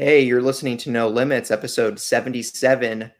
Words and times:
Hey, 0.00 0.20
you're 0.20 0.40
listening 0.40 0.76
to 0.76 0.92
No 0.92 1.08
Limits, 1.08 1.50
episode 1.50 1.98
77. 1.98 3.10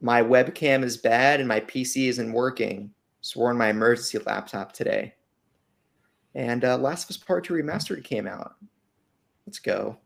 My 0.00 0.22
webcam 0.22 0.82
is 0.82 0.96
bad 0.96 1.38
and 1.38 1.46
my 1.46 1.60
PC 1.60 2.08
isn't 2.08 2.32
working. 2.32 2.92
Swore 3.20 3.50
on 3.50 3.58
my 3.58 3.68
emergency 3.68 4.16
laptop 4.24 4.72
today. 4.72 5.12
And 6.34 6.64
uh, 6.64 6.78
Last 6.78 7.04
of 7.04 7.10
Us 7.10 7.22
Part 7.22 7.44
2 7.44 7.52
Remastered 7.52 8.04
came 8.04 8.26
out. 8.26 8.54
Let's 9.46 9.58
go. 9.58 9.98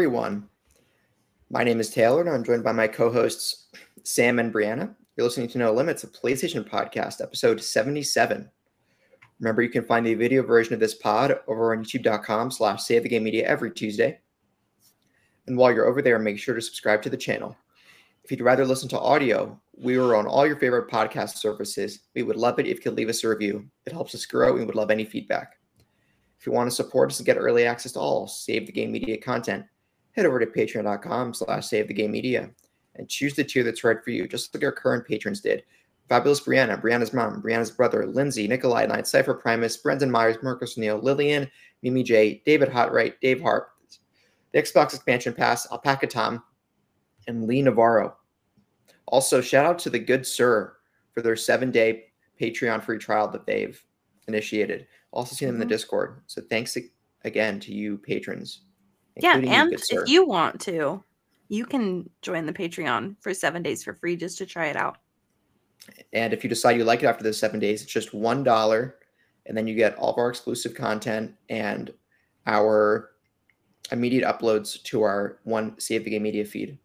Everyone. 0.00 0.48
My 1.50 1.62
name 1.62 1.78
is 1.78 1.90
Taylor, 1.90 2.22
and 2.22 2.30
I'm 2.30 2.42
joined 2.42 2.64
by 2.64 2.72
my 2.72 2.88
co 2.88 3.12
hosts, 3.12 3.68
Sam 4.02 4.38
and 4.38 4.50
Breanna. 4.50 4.94
You're 5.14 5.26
listening 5.26 5.48
to 5.48 5.58
No 5.58 5.74
Limits, 5.74 6.04
a 6.04 6.06
PlayStation 6.06 6.66
podcast, 6.66 7.20
episode 7.20 7.62
77. 7.62 8.48
Remember, 9.40 9.60
you 9.60 9.68
can 9.68 9.84
find 9.84 10.06
the 10.06 10.14
video 10.14 10.42
version 10.42 10.72
of 10.72 10.80
this 10.80 10.94
pod 10.94 11.38
over 11.46 11.76
on 11.76 11.84
youtube.com 11.84 12.50
slash 12.50 12.82
save 12.82 13.02
the 13.02 13.10
game 13.10 13.24
media 13.24 13.46
every 13.46 13.70
Tuesday. 13.70 14.18
And 15.46 15.58
while 15.58 15.70
you're 15.70 15.84
over 15.84 16.00
there, 16.00 16.18
make 16.18 16.38
sure 16.38 16.54
to 16.54 16.62
subscribe 16.62 17.02
to 17.02 17.10
the 17.10 17.16
channel. 17.18 17.54
If 18.24 18.30
you'd 18.30 18.40
rather 18.40 18.64
listen 18.64 18.88
to 18.88 18.98
audio, 18.98 19.60
we 19.76 19.98
are 19.98 20.16
on 20.16 20.26
all 20.26 20.46
your 20.46 20.56
favorite 20.56 20.90
podcast 20.90 21.36
services. 21.36 22.00
We 22.14 22.22
would 22.22 22.36
love 22.36 22.58
it 22.58 22.66
if 22.66 22.78
you 22.78 22.82
could 22.84 22.96
leave 22.96 23.10
us 23.10 23.22
a 23.22 23.28
review. 23.28 23.66
It 23.84 23.92
helps 23.92 24.14
us 24.14 24.24
grow, 24.24 24.52
and 24.52 24.60
we 24.60 24.64
would 24.64 24.76
love 24.76 24.90
any 24.90 25.04
feedback. 25.04 25.56
If 26.38 26.46
you 26.46 26.52
want 26.52 26.70
to 26.70 26.74
support 26.74 27.10
us 27.10 27.18
and 27.18 27.26
get 27.26 27.36
early 27.36 27.66
access 27.66 27.92
to 27.92 27.98
all 27.98 28.26
Save 28.26 28.64
the 28.64 28.72
Game 28.72 28.92
Media 28.92 29.18
content, 29.18 29.66
head 30.12 30.26
over 30.26 30.38
to 30.38 30.46
patreon.com 30.46 31.34
slash 31.34 31.66
save 31.66 31.88
the 31.88 31.94
game 31.94 32.12
media 32.12 32.50
and 32.96 33.08
choose 33.08 33.34
the 33.34 33.44
tier 33.44 33.62
that's 33.62 33.84
right 33.84 34.02
for 34.02 34.10
you, 34.10 34.26
just 34.26 34.54
like 34.54 34.64
our 34.64 34.72
current 34.72 35.06
patrons 35.06 35.40
did. 35.40 35.62
Fabulist 36.08 36.44
Breanna, 36.44 36.80
Breanna's 36.80 37.12
mom, 37.12 37.40
Breanna's 37.40 37.70
brother, 37.70 38.04
Lindsay, 38.04 38.48
Nikolai 38.48 38.86
Knight, 38.86 39.06
Cypher 39.06 39.34
Primus, 39.34 39.76
Brendan 39.76 40.10
Myers, 40.10 40.38
Marcus 40.42 40.76
Neal, 40.76 40.98
Lillian, 40.98 41.48
Mimi 41.82 42.02
J, 42.02 42.42
David 42.44 42.68
Hotright, 42.68 43.14
Dave 43.20 43.40
Harp, 43.40 43.70
the 44.52 44.60
Xbox 44.60 44.92
Expansion 44.92 45.32
Pass, 45.32 45.70
Alpaca 45.70 46.08
Tom, 46.08 46.42
and 47.28 47.46
Lee 47.46 47.62
Navarro. 47.62 48.16
Also, 49.06 49.40
shout 49.40 49.66
out 49.66 49.78
to 49.78 49.90
the 49.90 49.98
Good 49.98 50.26
Sir 50.26 50.76
for 51.12 51.22
their 51.22 51.36
seven 51.36 51.70
day 51.70 52.06
Patreon 52.40 52.82
free 52.82 52.98
trial 52.98 53.28
that 53.28 53.46
they've 53.46 53.80
initiated. 54.26 54.88
Also, 55.12 55.36
see 55.36 55.46
them 55.46 55.54
in 55.56 55.60
the 55.60 55.66
Mhm. 55.66 55.70
Discord. 55.70 56.22
So, 56.26 56.42
thanks 56.42 56.76
again 57.24 57.60
to 57.60 57.72
you 57.72 57.98
patrons. 57.98 58.62
Yeah, 59.22 59.36
and 59.36 59.72
if 59.72 59.82
you 60.08 60.26
want 60.26 60.60
to, 60.62 61.02
you 61.48 61.66
can 61.66 62.08
join 62.22 62.46
the 62.46 62.52
Patreon 62.52 63.16
for 63.20 63.34
seven 63.34 63.62
days 63.62 63.82
for 63.82 63.94
free 63.94 64.16
just 64.16 64.38
to 64.38 64.46
try 64.46 64.66
it 64.66 64.76
out. 64.76 64.98
And 66.12 66.32
if 66.32 66.44
you 66.44 66.48
decide 66.50 66.76
you 66.76 66.84
like 66.84 67.02
it 67.02 67.06
after 67.06 67.24
those 67.24 67.38
seven 67.38 67.58
days, 67.58 67.82
it's 67.82 67.92
just 67.92 68.14
one 68.14 68.44
dollar, 68.44 68.96
and 69.46 69.56
then 69.56 69.66
you 69.66 69.74
get 69.74 69.96
all 69.96 70.12
of 70.12 70.18
our 70.18 70.28
exclusive 70.28 70.74
content 70.74 71.34
and 71.48 71.92
our 72.46 73.12
immediate 73.90 74.24
uploads 74.24 74.80
to 74.84 75.02
our 75.02 75.40
one 75.44 75.78
Save 75.80 76.04
the 76.04 76.10
Game 76.10 76.22
Media 76.22 76.44
feed. 76.44 76.78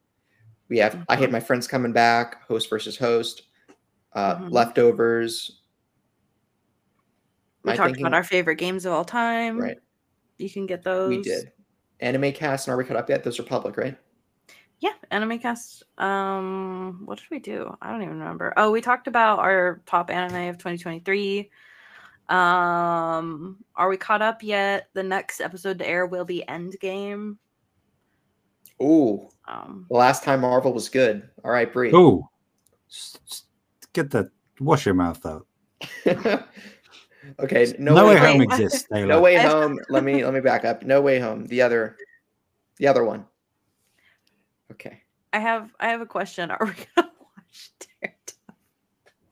We 0.70 0.77
have 0.80 1.05
I 1.09 1.16
hate 1.16 1.30
Mhm. 1.30 1.33
my 1.33 1.39
friends 1.39 1.67
coming 1.67 1.92
back, 1.94 2.44
host 2.47 2.70
versus 2.70 2.97
host, 2.97 3.44
uh, 4.14 4.38
Mhm. 4.38 4.52
leftovers. 4.52 5.61
We 7.64 7.72
talked 7.73 7.88
thinking- 7.88 8.05
about 8.05 8.16
our 8.16 8.23
favorite 8.23 8.55
games 8.55 8.86
of 8.86 8.94
all 8.94 9.05
time. 9.05 9.59
right. 9.59 9.77
You 10.38 10.49
can 10.49 10.66
get 10.66 10.83
those. 10.83 11.09
We 11.09 11.22
did 11.22 11.52
anime 12.00 12.32
cast 12.33 12.67
and 12.67 12.73
are 12.73 12.78
we 12.78 12.83
caught 12.86 12.98
up 12.98 13.10
yet? 13.10 13.23
Those 13.23 13.39
are 13.39 13.44
public, 13.44 13.78
right? 13.78 13.98
Yeah, 14.80 14.92
anime 15.11 15.39
cast. 15.39 15.83
Um, 15.98 17.02
what 17.06 17.17
did 17.17 17.28
we 17.32 17.39
do? 17.39 17.76
I 17.82 17.92
don't 17.92 18.02
even 18.02 18.20
remember. 18.20 18.54
Oh, 18.58 18.72
we 18.72 18.82
talked 18.82 19.08
about 19.08 19.39
our 19.39 19.82
top 19.86 20.10
anime 20.11 20.50
of 20.50 20.58
2023. 20.58 21.50
Um, 22.28 23.58
are 23.76 23.88
we 23.88 23.98
caught 23.98 24.22
up 24.22 24.44
yet? 24.44 24.89
The 24.94 25.04
next 25.04 25.39
episode 25.42 25.80
to 25.80 25.88
air 25.88 26.06
will 26.06 26.26
be 26.26 26.44
Endgame. 26.48 27.38
Ooh, 28.82 29.30
Um, 29.48 29.86
the 29.89 29.95
last 29.95 30.23
time 30.23 30.42
Marvel 30.42 30.73
was 30.73 30.89
good. 30.89 31.30
All 31.45 31.52
right, 31.52 31.72
Bree. 31.72 31.92
Oh, 31.94 32.30
s- 32.89 33.17
s- 33.32 33.44
get 33.94 34.12
the 34.12 34.30
wash 34.60 34.86
your 34.86 34.95
mouth 34.95 35.26
out. 35.26 35.48
okay, 37.39 37.73
no, 37.80 37.93
No, 37.95 38.08
way, 38.08 38.15
way 38.15 38.31
home 38.33 38.41
exists. 38.41 38.87
Taylor. 38.91 39.08
No 39.08 39.21
way 39.21 39.36
home. 39.37 39.80
let 39.89 40.03
me 40.03 40.23
let 40.23 40.33
me 40.33 40.39
back 40.41 40.65
up. 40.65 40.83
No 40.83 41.02
way 41.02 41.19
home. 41.19 41.45
The 41.47 41.61
other, 41.61 41.97
the 42.77 42.87
other 42.87 43.03
one. 43.03 43.25
Okay, 44.71 45.02
I 45.33 45.39
have 45.39 45.71
I 45.80 45.89
have 45.89 46.02
a 46.02 46.05
question. 46.05 46.52
Are 46.52 46.65
we 46.65 46.71
gonna 46.95 47.11
watch 47.19 47.71
Daredevil? 48.02 48.55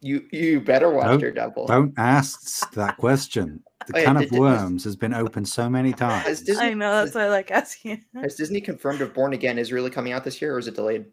you 0.01 0.25
you 0.31 0.61
better 0.61 0.89
watch 0.91 1.05
Don't- 1.07 1.19
Daredevil. 1.19 1.67
Don't 1.67 1.93
ask 1.97 2.71
that 2.73 2.97
question. 2.97 3.63
The 3.85 3.97
Oh, 3.97 3.99
yeah, 3.99 4.05
can 4.05 4.15
did- 4.15 4.23
of 4.23 4.29
did- 4.31 4.39
worms 4.39 4.83
has 4.85 4.95
been 4.95 5.13
opened 5.13 5.45
so 5.49 5.69
many 5.69 5.91
times. 5.91 6.39
Disney, 6.43 6.67
I 6.67 6.73
know 6.73 6.89
that's 7.03 7.13
why 7.15 7.25
I 7.25 7.27
like 7.27 7.51
asking. 7.51 8.05
Has 8.15 8.35
Disney 8.35 8.61
confirmed 8.61 9.01
if 9.01 9.13
Born 9.13 9.33
Again 9.33 9.57
is 9.57 9.73
really 9.73 9.89
coming 9.89 10.13
out 10.13 10.23
this 10.23 10.41
year, 10.41 10.55
or 10.55 10.59
is 10.59 10.69
it 10.69 10.75
delayed? 10.75 11.03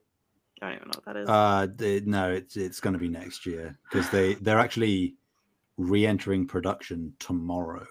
I 0.62 0.66
don't 0.68 0.76
even 0.76 0.86
know 0.86 0.92
what 1.02 1.04
that 1.06 1.16
is. 1.16 1.28
Uh, 1.28 1.66
the- 1.74 2.02
no, 2.06 2.30
it's 2.30 2.56
it's 2.56 2.78
going 2.78 2.92
to 2.92 2.98
be 3.00 3.08
next 3.08 3.44
year 3.44 3.76
because 3.90 4.08
they 4.10 4.34
they're 4.34 4.60
actually 4.60 5.16
re-entering 5.80 6.46
production 6.46 7.12
tomorrow, 7.18 7.86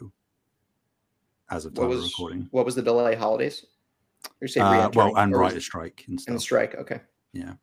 as 1.49 1.65
of 1.65 1.73
What 1.73 1.83
time 1.85 1.91
of 1.91 1.97
was 1.97 2.05
recording. 2.11 2.47
what 2.51 2.65
was 2.65 2.75
the 2.75 2.81
delay? 2.81 3.15
Holidays. 3.15 3.65
You're 4.39 4.47
saying 4.47 4.65
Uh, 4.65 4.89
well, 4.93 5.15
and 5.17 5.35
writer 5.35 5.59
strike 5.61 6.05
and 6.07 6.19
and 6.27 6.39
strike. 6.41 6.75
Okay. 6.75 7.01
Yeah. 7.33 7.53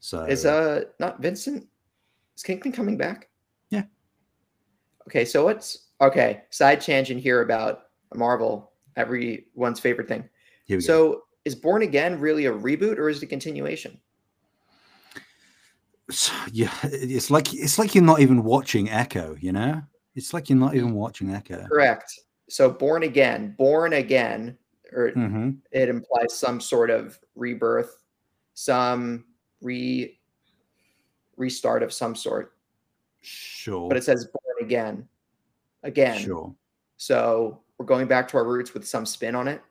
So 0.00 0.24
Is 0.24 0.44
uh 0.44 0.84
not 1.00 1.20
Vincent? 1.22 1.66
Is 2.36 2.42
Kingpin 2.42 2.72
coming 2.72 2.96
back? 2.96 3.28
Yeah. 3.70 3.84
Okay, 5.08 5.24
so 5.24 5.44
what's 5.44 5.88
okay? 6.00 6.42
Side 6.50 6.80
tangent 6.80 7.20
here 7.20 7.42
about 7.42 7.84
Marvel, 8.14 8.72
everyone's 8.96 9.80
favorite 9.80 10.08
thing. 10.08 10.28
we 10.68 10.76
go. 10.76 10.80
So 10.80 11.22
is 11.44 11.54
Born 11.54 11.82
Again 11.82 12.18
really 12.20 12.46
a 12.46 12.52
reboot 12.52 12.98
or 12.98 13.08
is 13.08 13.18
it 13.18 13.26
a 13.26 13.28
continuation? 13.28 13.98
So, 16.10 16.32
yeah, 16.52 16.72
it's 16.82 17.30
like 17.30 17.54
it's 17.54 17.78
like 17.78 17.94
you're 17.94 18.04
not 18.04 18.20
even 18.20 18.42
watching 18.42 18.90
Echo. 18.90 19.36
You 19.40 19.52
know, 19.52 19.82
it's 20.14 20.34
like 20.34 20.50
you're 20.50 20.58
not 20.58 20.74
even 20.74 20.92
watching 20.92 21.30
Echo. 21.30 21.64
Correct. 21.68 22.12
So 22.48 22.70
Born 22.70 23.04
Again, 23.04 23.54
Born 23.56 23.94
Again, 23.94 24.58
or 24.92 25.10
hmm 25.10 25.50
it 25.70 25.88
implies 25.88 26.36
some 26.36 26.60
sort 26.60 26.90
of 26.90 27.18
rebirth, 27.34 28.02
some 28.54 29.24
re 29.60 30.18
restart 31.36 31.82
of 31.82 31.92
some 31.92 32.14
sort. 32.14 32.54
Sure. 33.20 33.88
But 33.88 33.96
it 33.96 34.04
says 34.04 34.26
Born 34.26 34.66
Again, 34.66 35.08
again. 35.82 36.18
sure. 36.20 36.54
So 36.96 37.62
we're 37.78 37.86
going 37.86 38.06
back 38.06 38.28
to 38.28 38.36
our 38.36 38.44
roots 38.44 38.74
with 38.74 38.86
some 38.86 39.06
spin 39.06 39.34
on 39.34 39.48
it. 39.48 39.62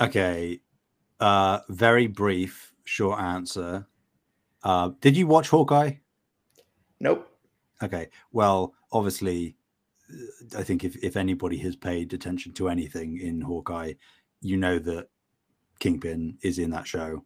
Okay. 0.00 0.60
Uh, 1.20 1.60
very 1.68 2.06
brief, 2.06 2.72
short 2.84 3.20
answer. 3.20 3.86
Uh, 4.62 4.90
did 5.00 5.16
you 5.16 5.26
watch 5.26 5.48
Hawkeye? 5.48 5.92
Nope. 7.00 7.28
Okay. 7.82 8.08
Well, 8.32 8.74
obviously, 8.92 9.56
uh, 10.10 10.58
I 10.58 10.62
think 10.64 10.84
if, 10.84 10.96
if 11.02 11.16
anybody 11.16 11.58
has 11.58 11.76
paid 11.76 12.12
attention 12.12 12.52
to 12.54 12.68
anything 12.68 13.18
in 13.20 13.40
Hawkeye, 13.40 13.94
you 14.40 14.56
know 14.56 14.78
that 14.80 15.08
Kingpin 15.78 16.38
is 16.42 16.58
in 16.58 16.70
that 16.70 16.86
show. 16.86 17.24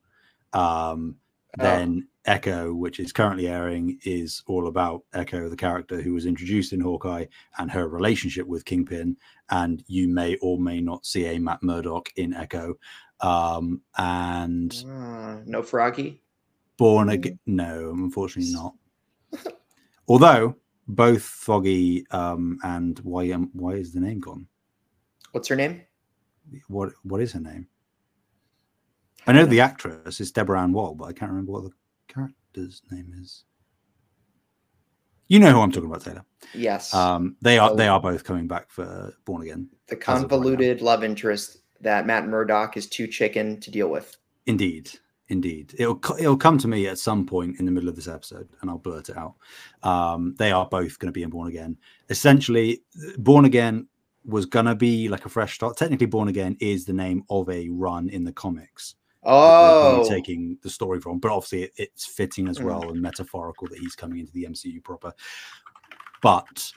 Um, 0.53 1.17
Oh. 1.59 1.63
then 1.65 2.09
Echo, 2.25 2.73
which 2.73 2.99
is 2.99 3.13
currently 3.13 3.47
airing, 3.47 3.99
is 4.07 4.43
all 4.47 4.69
about 4.69 5.03
Echo, 5.13 5.51
the 5.51 5.57
character 5.57 6.01
who 6.01 6.15
was 6.15 6.25
introduced 6.25 6.73
in 6.73 6.81
Hawkeye, 6.81 7.27
and 7.59 7.71
her 7.71 7.89
relationship 7.89 8.47
with 8.47 8.65
Kingpin. 8.65 9.19
And 9.51 9.85
you 9.87 10.09
may 10.09 10.37
or 10.41 10.59
may 10.59 10.81
not 10.81 11.05
see 11.05 11.27
a 11.27 11.39
Matt 11.39 11.63
Murdock 11.63 12.09
in 12.17 12.33
Echo. 12.33 12.79
Um, 13.21 13.83
and 13.99 14.75
Ah, 14.89 15.41
no 15.45 15.63
Foggy. 15.63 16.23
Born 16.83 17.11
again, 17.11 17.39
no, 17.47 17.93
unfortunately 17.93 18.53
not. 18.53 18.75
Although 20.09 20.57
both 20.89 21.23
Foggy 21.23 22.05
um, 22.11 22.59
and 22.65 22.99
why 23.05 23.31
um, 23.31 23.51
why 23.53 23.75
is 23.75 23.93
the 23.93 24.01
name 24.01 24.19
gone? 24.19 24.49
What's 25.31 25.47
her 25.47 25.55
name? 25.55 25.83
What 26.67 26.91
what 27.05 27.21
is 27.21 27.31
her 27.35 27.41
name? 27.41 27.69
I 29.29 29.33
know 29.33 29.47
the 29.47 29.61
actress 29.61 30.21
is 30.21 30.33
Deborah 30.33 30.61
Ann 30.61 30.73
Woll, 30.73 30.97
but 30.97 31.05
I 31.05 31.13
can't 31.13 31.31
remember 31.31 31.53
what 31.53 31.63
the 31.63 31.73
character's 32.13 32.83
name 32.91 33.15
is. 33.21 33.45
You 35.29 35.39
know 35.39 35.53
who 35.53 35.61
I'm 35.61 35.71
talking 35.71 35.89
about, 35.89 36.03
Taylor. 36.03 36.25
Yes. 36.53 36.93
Um, 36.93 37.37
they 37.43 37.59
are 37.61 37.77
they 37.77 37.89
Oh. 37.89 37.93
are 37.93 38.01
both 38.01 38.25
coming 38.25 38.49
back 38.49 38.73
for 38.73 39.15
Born 39.25 39.43
Again. 39.43 39.69
the 39.87 39.95
of 39.95 39.99
right 40.01 40.05
convoluted 40.05 40.83
love 40.83 41.05
interest 41.05 41.59
that 41.81 42.09
Matt 42.09 42.27
Murdock 42.27 42.77
is 42.77 42.89
too 42.89 43.07
chicken 43.07 43.61
to 43.61 43.71
deal 43.71 43.89
with. 43.89 44.17
Indeed, 44.47 44.91
indeed. 45.29 45.75
It'll 45.79 46.01
it'll 46.19 46.37
come 46.37 46.59
to 46.59 46.69
me 46.69 46.87
at 46.87 46.99
some 46.99 47.27
point 47.27 47.59
in 47.59 47.67
the 47.67 47.73
middle 47.73 47.89
of 47.89 47.97
this 47.97 48.09
episode, 48.09 48.49
and 48.61 48.71
I'll 48.71 48.79
blurt 48.79 49.09
it 49.09 49.17
out. 49.17 49.35
Um, 49.83 50.35
they 50.39 50.53
are 50.53 50.67
both 50.67 50.99
going 50.99 51.09
to 51.09 51.13
be 51.13 51.23
in 51.23 51.31
Born 51.31 51.49
Again. 51.49 51.77
Essentially, 52.09 52.83
Born 53.19 53.45
Again 53.45 53.89
was 54.25 54.47
going 54.47 54.67
to 54.67 54.75
be 54.75 55.09
like 55.09 55.27
a 55.27 55.29
fresh 55.29 55.55
start. 55.55 55.77
Technically, 55.77 56.07
Born 56.07 56.29
Again 56.29 56.57
is 56.61 56.85
the 56.85 56.93
name 56.93 57.25
of 57.31 57.49
a 57.49 57.69
run 57.69 58.09
in 58.09 58.25
the 58.25 58.33
comics. 58.33 58.95
Oh, 59.25 60.05
taking 60.09 60.59
the 60.63 60.71
story 60.71 61.01
from, 61.01 61.21
but 61.21 61.31
obviously 61.31 61.63
it, 61.63 61.73
it's 61.77 62.05
fitting 62.05 62.49
as 62.49 62.61
well 62.61 62.91
and 62.91 63.01
metaphorical 63.01 63.69
that 63.69 63.79
he's 63.79 63.95
coming 63.95 64.19
into 64.19 64.33
the 64.33 64.45
MCU 64.51 64.83
proper. 64.83 65.13
But 66.23 66.73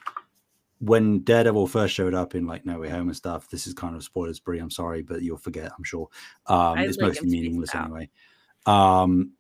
when 0.80 1.20
Daredevil 1.24 1.68
first 1.68 1.94
showed 1.94 2.14
up 2.14 2.36
in 2.36 2.46
like 2.46 2.66
No 2.66 2.80
Way 2.80 2.90
Home 2.90 3.08
and 3.08 3.16
stuff, 3.16 3.50
this 3.50 3.66
is 3.66 3.74
kind 3.74 3.96
of 3.96 4.04
spoilers 4.04 4.40
free. 4.40 4.60
I'm 4.60 4.70
sorry, 4.70 5.02
but 5.02 5.22
you'll 5.22 5.38
forget. 5.38 5.72
I'm 5.78 5.84
sure. 5.84 6.08
Um, 6.48 6.78
I 6.78 6.84
it's 6.84 6.98
like 6.98 7.08
mostly 7.08 7.26
him 7.26 7.30
spaced 7.30 7.44
meaningless 7.44 7.76
out. 7.76 7.86
anyway. 7.86 8.10
Um, 8.66 9.32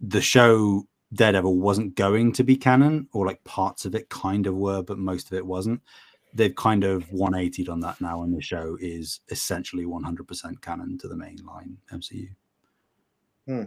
the 0.00 0.20
show 0.20 0.86
Daredevil 1.14 1.56
wasn't 1.58 1.94
going 1.94 2.32
to 2.32 2.44
be 2.44 2.56
canon, 2.56 3.08
or 3.12 3.26
like 3.26 3.42
parts 3.44 3.84
of 3.84 3.94
it 3.94 4.08
kind 4.08 4.46
of 4.46 4.54
were, 4.54 4.82
but 4.82 4.98
most 4.98 5.28
of 5.28 5.34
it 5.38 5.46
wasn't. 5.46 5.80
They've 6.34 6.54
kind 6.54 6.84
of 6.84 7.04
180'd 7.10 7.68
on 7.70 7.80
that 7.80 8.00
now, 8.00 8.22
and 8.22 8.34
the 8.36 8.42
show 8.42 8.76
is 8.80 9.20
essentially 9.30 9.84
100% 9.84 10.60
canon 10.60 10.98
to 10.98 11.08
the 11.08 11.14
mainline 11.14 11.76
MCU. 11.92 12.28
Hmm. 13.46 13.62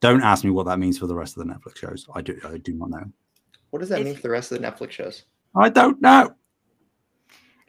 Don't 0.00 0.22
ask 0.22 0.44
me 0.44 0.50
what 0.50 0.66
that 0.66 0.78
means 0.78 0.98
for 0.98 1.06
the 1.06 1.14
rest 1.14 1.36
of 1.36 1.46
the 1.46 1.52
Netflix 1.52 1.76
shows. 1.78 2.06
I 2.14 2.22
do. 2.22 2.38
I 2.44 2.58
do 2.58 2.72
not 2.74 2.90
know. 2.90 3.04
what 3.70 3.80
does 3.80 3.88
that 3.90 3.98
If- 4.00 4.06
mean 4.06 4.14
for 4.14 4.22
the 4.22 4.30
rest 4.30 4.52
of 4.52 4.60
the 4.60 4.66
Netflix 4.66 4.92
shows? 4.92 5.24
I 5.54 5.68
don't 5.68 6.00
know. 6.00 6.34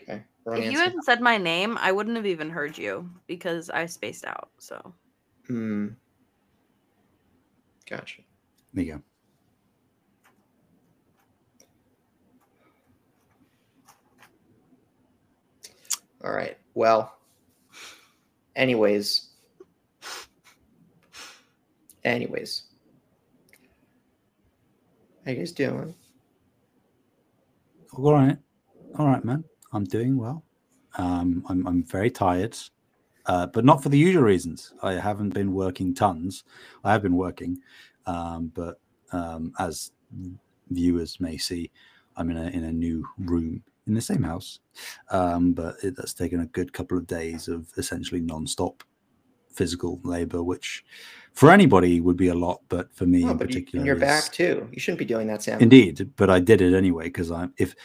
Okay, 0.01 0.23
wrong 0.45 0.61
If 0.61 0.71
you 0.71 0.77
hadn't 0.79 1.03
said 1.03 1.19
my 1.21 1.37
name, 1.37 1.77
I 1.81 1.91
wouldn't 1.91 2.15
have 2.15 2.25
even 2.25 2.49
heard 2.49 2.77
you 2.77 3.09
because 3.27 3.69
I 3.69 3.85
spaced 3.87 4.23
out. 4.25 4.49
So 4.59 4.93
Hmm. 5.47 5.87
Gotcha. 7.89 8.21
There 8.73 8.83
you 8.83 8.93
go. 8.93 9.01
All 16.23 16.31
right. 16.33 16.57
Well, 16.73 17.15
anyways, 18.55 19.29
anyways, 22.03 22.63
how 25.25 25.31
you 25.31 25.37
guys 25.37 25.51
doing? 25.53 25.93
All 27.93 28.13
right. 28.13 28.37
All 28.99 29.07
right, 29.07 29.23
man. 29.23 29.43
I'm 29.71 29.85
doing 29.85 30.17
well. 30.17 30.43
Um, 30.97 31.43
I'm, 31.47 31.65
I'm 31.67 31.83
very 31.83 32.09
tired, 32.09 32.57
uh, 33.27 33.47
but 33.47 33.65
not 33.65 33.83
for 33.83 33.89
the 33.89 33.97
usual 33.97 34.23
reasons. 34.23 34.73
I 34.81 34.93
haven't 34.93 35.33
been 35.33 35.53
working 35.53 35.93
tons. 35.93 36.43
I 36.83 36.91
have 36.91 37.01
been 37.01 37.15
working, 37.15 37.59
um, 38.05 38.51
but 38.55 38.79
um, 39.11 39.53
as 39.59 39.91
viewers 40.71 41.19
may 41.19 41.37
see, 41.37 41.71
I'm 42.15 42.29
in 42.29 42.37
a 42.37 42.47
in 42.49 42.63
a 42.65 42.71
new 42.71 43.05
room 43.19 43.63
in 43.85 43.93
the 43.93 44.01
same 44.01 44.23
house. 44.23 44.59
Um, 45.11 45.53
but 45.53 45.75
it, 45.83 45.95
that's 45.95 46.13
taken 46.13 46.41
a 46.41 46.45
good 46.47 46.73
couple 46.73 46.97
of 46.97 47.07
days 47.07 47.47
of 47.47 47.67
essentially 47.77 48.21
non-stop 48.21 48.83
physical 49.53 49.99
labor, 50.03 50.43
which 50.43 50.83
for 51.33 51.51
anybody 51.51 51.99
would 52.01 52.17
be 52.17 52.27
a 52.27 52.33
lot, 52.33 52.61
but 52.69 52.93
for 52.93 53.05
me 53.05 53.23
Oh, 53.23 53.29
in 53.29 53.33
you, 53.33 53.45
particular, 53.45 53.79
and 53.79 53.85
you're 53.87 53.95
is- 53.95 54.01
back 54.01 54.31
too. 54.31 54.67
You 54.71 54.79
shouldn't 54.79 54.99
be 54.99 55.05
doing 55.05 55.27
that, 55.27 55.41
Sam. 55.43 55.59
Indeed, 55.61 56.11
but 56.15 56.29
I 56.29 56.39
did 56.39 56.61
it 56.61 56.75
anyway 56.75 57.05
because 57.05 57.31
I'm 57.31 57.53
if 57.57 57.75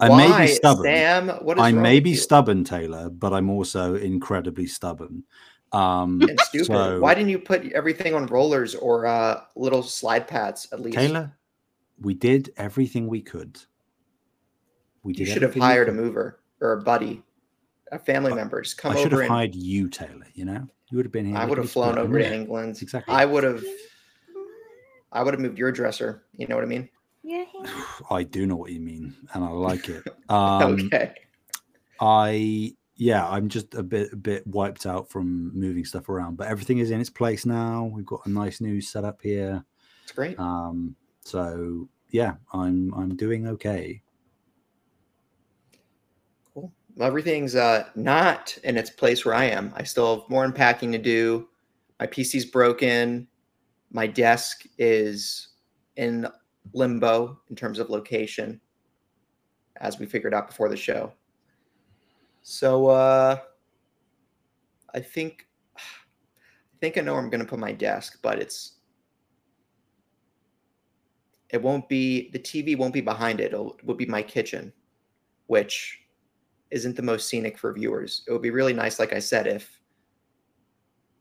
I 0.00 0.08
Why, 0.08 0.28
may 0.28 0.46
be 0.46 0.52
stubborn. 0.52 0.84
Sam? 0.84 1.28
What 1.42 1.58
is 1.58 1.62
I 1.64 1.72
may 1.72 1.98
be 1.98 2.10
you? 2.10 2.16
stubborn, 2.16 2.62
Taylor, 2.64 3.10
but 3.10 3.32
I'm 3.32 3.50
also 3.50 3.96
incredibly 3.96 4.66
stubborn. 4.66 5.24
Um, 5.72 6.20
and 6.22 6.38
stupid. 6.40 6.66
So- 6.66 7.00
Why 7.00 7.14
didn't 7.14 7.30
you 7.30 7.38
put 7.38 7.64
everything 7.72 8.14
on 8.14 8.26
rollers 8.26 8.74
or 8.74 9.06
uh, 9.06 9.42
little 9.56 9.82
slide 9.82 10.28
pads 10.28 10.68
at 10.72 10.80
least? 10.80 10.96
Taylor, 10.96 11.36
we 12.00 12.14
did 12.14 12.52
everything 12.56 13.08
we 13.08 13.20
could. 13.20 13.58
We 15.02 15.14
you 15.14 15.26
should 15.26 15.42
have 15.42 15.54
hired 15.54 15.88
a 15.88 15.92
mover 15.92 16.40
or 16.60 16.72
a 16.72 16.82
buddy, 16.82 17.22
a 17.90 17.98
family 17.98 18.32
I- 18.32 18.36
member. 18.36 18.60
Just 18.62 18.78
come 18.78 18.92
I 18.92 18.96
should 18.96 19.12
over 19.12 19.22
have 19.22 19.30
and 19.30 19.38
hired 19.38 19.54
you, 19.54 19.88
Taylor. 19.88 20.26
You 20.34 20.44
know, 20.44 20.66
you 20.90 20.96
would 20.98 21.06
have 21.06 21.12
been 21.12 21.26
here. 21.26 21.36
I 21.36 21.44
would 21.46 21.58
have 21.58 21.70
flown 21.70 21.98
over 21.98 22.18
to. 22.18 22.32
England. 22.34 22.78
Exactly. 22.82 23.12
I 23.14 23.24
would 23.24 23.42
have. 23.44 23.64
I 25.12 25.22
would 25.24 25.34
have 25.34 25.40
moved 25.40 25.58
your 25.58 25.72
dresser. 25.72 26.22
You 26.36 26.46
know 26.46 26.54
what 26.54 26.62
I 26.64 26.68
mean? 26.68 26.88
Yeah. 27.22 27.44
I 28.10 28.22
do 28.22 28.46
know 28.46 28.56
what 28.56 28.72
you 28.72 28.80
mean, 28.80 29.14
and 29.34 29.44
I 29.44 29.48
like 29.48 29.88
it. 29.88 30.04
Um, 30.30 30.74
okay. 30.86 31.12
I 32.00 32.72
yeah, 32.94 33.26
I'm 33.26 33.48
just 33.48 33.74
a 33.74 33.82
bit 33.82 34.12
a 34.12 34.16
bit 34.16 34.46
wiped 34.46 34.86
out 34.86 35.10
from 35.10 35.58
moving 35.58 35.84
stuff 35.84 36.08
around, 36.08 36.36
but 36.36 36.46
everything 36.46 36.78
is 36.78 36.90
in 36.90 37.00
its 37.00 37.10
place 37.10 37.44
now. 37.44 37.90
We've 37.92 38.06
got 38.06 38.24
a 38.26 38.30
nice 38.30 38.60
new 38.60 38.80
setup 38.80 39.20
here. 39.22 39.64
It's 40.04 40.12
great. 40.12 40.38
Um, 40.38 40.94
so 41.22 41.88
yeah, 42.10 42.34
I'm 42.52 42.92
I'm 42.94 43.16
doing 43.16 43.48
okay. 43.48 44.02
Cool. 46.54 46.72
Everything's 47.00 47.56
uh, 47.56 47.84
not 47.94 48.56
in 48.64 48.76
its 48.76 48.90
place 48.90 49.24
where 49.24 49.34
I 49.34 49.44
am. 49.44 49.72
I 49.74 49.82
still 49.82 50.20
have 50.20 50.30
more 50.30 50.44
unpacking 50.44 50.92
to 50.92 50.98
do. 50.98 51.48
My 51.98 52.06
PC's 52.06 52.44
broken. 52.44 53.26
My 53.90 54.06
desk 54.06 54.64
is 54.78 55.48
in 55.96 56.26
limbo 56.72 57.40
in 57.50 57.56
terms 57.56 57.78
of 57.78 57.90
location, 57.90 58.60
as 59.80 59.98
we 59.98 60.06
figured 60.06 60.34
out 60.34 60.48
before 60.48 60.68
the 60.68 60.76
show. 60.76 61.12
So 62.42 62.86
uh, 62.88 63.38
I 64.94 65.00
think 65.00 65.46
I 65.76 66.76
think 66.80 66.96
I 66.96 67.02
know 67.02 67.12
where 67.14 67.22
I'm 67.22 67.30
going 67.30 67.42
to 67.42 67.46
put 67.46 67.58
my 67.58 67.72
desk, 67.72 68.18
but 68.22 68.38
it's 68.38 68.80
it 71.50 71.60
won't 71.60 71.88
be 71.88 72.30
the 72.30 72.38
TV 72.38 72.76
won't 72.76 72.94
be 72.94 73.00
behind 73.00 73.40
it. 73.40 73.52
It'll, 73.52 73.74
it 73.74 73.84
will 73.84 73.94
be 73.94 74.06
my 74.06 74.22
kitchen, 74.22 74.72
which 75.46 76.00
isn't 76.70 76.96
the 76.96 77.02
most 77.02 77.28
scenic 77.28 77.58
for 77.58 77.72
viewers. 77.72 78.22
It 78.26 78.32
would 78.32 78.42
be 78.42 78.50
really 78.50 78.72
nice, 78.72 78.98
like 78.98 79.12
I 79.12 79.18
said, 79.18 79.46
if 79.46 79.80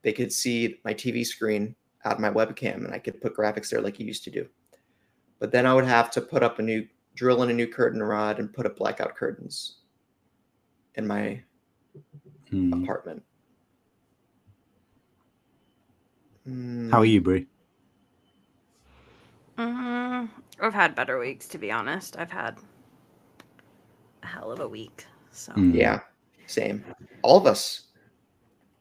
they 0.04 0.13
could 0.13 0.31
see 0.31 0.80
my 0.86 0.94
TV 0.94 1.25
screen 1.25 1.75
out 2.06 2.13
of 2.13 2.19
my 2.19 2.30
webcam 2.30 2.86
and 2.86 2.94
I 2.94 3.00
could 3.00 3.19
put 3.19 3.36
graphics 3.36 3.69
there 3.69 3.81
like 3.81 4.00
you 4.00 4.06
used 4.06 4.24
to 4.25 4.31
do. 4.31 4.48
But 5.39 5.51
then 5.51 5.65
I 5.65 5.74
would 5.74 5.86
have 5.86 6.12
to 6.12 6.21
put 6.21 6.44
up 6.44 6.59
a 6.59 6.62
new 6.62 6.88
drill 7.15 7.44
in 7.44 7.50
a 7.50 7.53
new 7.53 7.68
curtain 7.68 8.03
rod 8.03 8.39
and 8.39 8.53
put 8.53 8.65
up 8.65 8.77
blackout 8.77 9.15
curtains 9.15 9.77
in 10.95 11.07
my 11.07 11.41
Hmm. 12.50 12.83
apartment. 12.83 13.24
How 16.45 17.00
are 17.00 17.06
Mm, 17.06 17.12
you, 17.12 17.21
Brie? 17.21 17.47
Mm, 19.57 20.30
I've 20.59 20.74
had 20.74 20.95
better 20.95 21.19
weeks, 21.19 21.48
to 21.50 21.58
be 21.58 21.72
honest. 21.72 22.17
I've 22.17 22.31
had 22.31 22.58
a 24.24 24.27
hell 24.27 24.51
of 24.51 24.60
a 24.60 24.67
week. 24.67 25.05
So 25.31 25.51
Mm. 25.53 25.75
Yeah, 25.75 26.00
same. 26.48 26.84
All 27.22 27.38
of 27.38 27.46
us, 27.46 27.84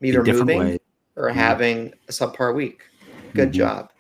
either 0.03 0.25
moving 0.25 0.47
ways. 0.59 0.79
or 1.17 1.29
Yeah. 1.29 1.35
having 1.35 1.93
a 2.09 2.13
subpar 2.13 2.55
week. 2.55 2.83
Good 3.35 3.51
Mhm. 3.51 3.55
job. 3.55 3.93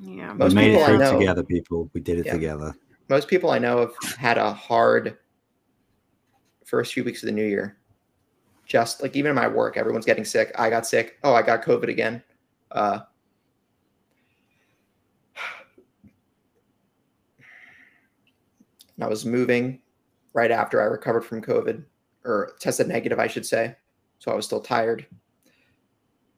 Yeah. 0.00 0.32
Most 0.32 0.50
we 0.50 0.54
made 0.56 0.68
people 0.70 0.82
it 0.82 0.86
through 0.86 0.98
know- 0.98 1.18
together, 1.18 1.42
people. 1.44 1.90
We 1.92 2.00
did 2.00 2.18
it 2.18 2.26
Yeah. 2.26 2.32
together. 2.32 2.74
Most 3.08 3.28
people 3.28 3.50
I 3.50 3.58
know 3.58 3.78
have 3.80 3.94
had 4.16 4.38
a 4.38 4.52
hard 4.52 5.16
first 6.64 6.92
few 6.92 7.04
weeks 7.04 7.22
of 7.22 7.26
the 7.28 7.32
new 7.32 7.44
year. 7.46 7.78
Just 8.66 9.00
like 9.02 9.16
even 9.16 9.30
in 9.30 9.34
my 9.34 9.48
work, 9.48 9.78
everyone's 9.78 10.04
getting 10.04 10.26
sick. 10.26 10.52
I 10.58 10.68
got 10.68 10.86
sick. 10.86 11.18
Oh, 11.24 11.32
I 11.32 11.40
got 11.42 11.64
COVID 11.64 11.88
again. 11.88 12.22
Uh, 12.70 13.00
and 18.96 19.04
I 19.04 19.08
was 19.08 19.24
moving 19.24 19.80
right 20.34 20.50
after 20.50 20.80
I 20.80 20.84
recovered 20.84 21.22
from 21.24 21.40
COVID 21.42 21.84
or 22.24 22.52
tested 22.60 22.88
negative, 22.88 23.18
I 23.18 23.26
should 23.26 23.46
say. 23.46 23.74
So 24.18 24.30
I 24.30 24.34
was 24.34 24.44
still 24.44 24.60
tired. 24.60 25.06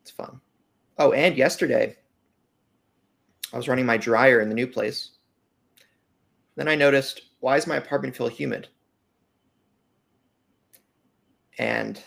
It's 0.02 0.10
fun. 0.10 0.40
Oh, 0.98 1.12
and 1.12 1.36
yesterday 1.36 1.96
I 3.52 3.57
was 3.57 3.69
running 3.69 3.87
my 3.87 3.97
dryer 3.97 4.40
in 4.40 4.49
the 4.49 4.54
new 4.54 4.66
place. 4.66 5.11
Then 6.57 6.69
I 6.69 6.75
noticed, 6.75 7.23
why 7.40 7.57
does 7.57 7.66
my 7.66 7.76
apartment 7.76 8.14
feel 8.14 8.28
humid? 8.28 8.69
And 11.59 12.02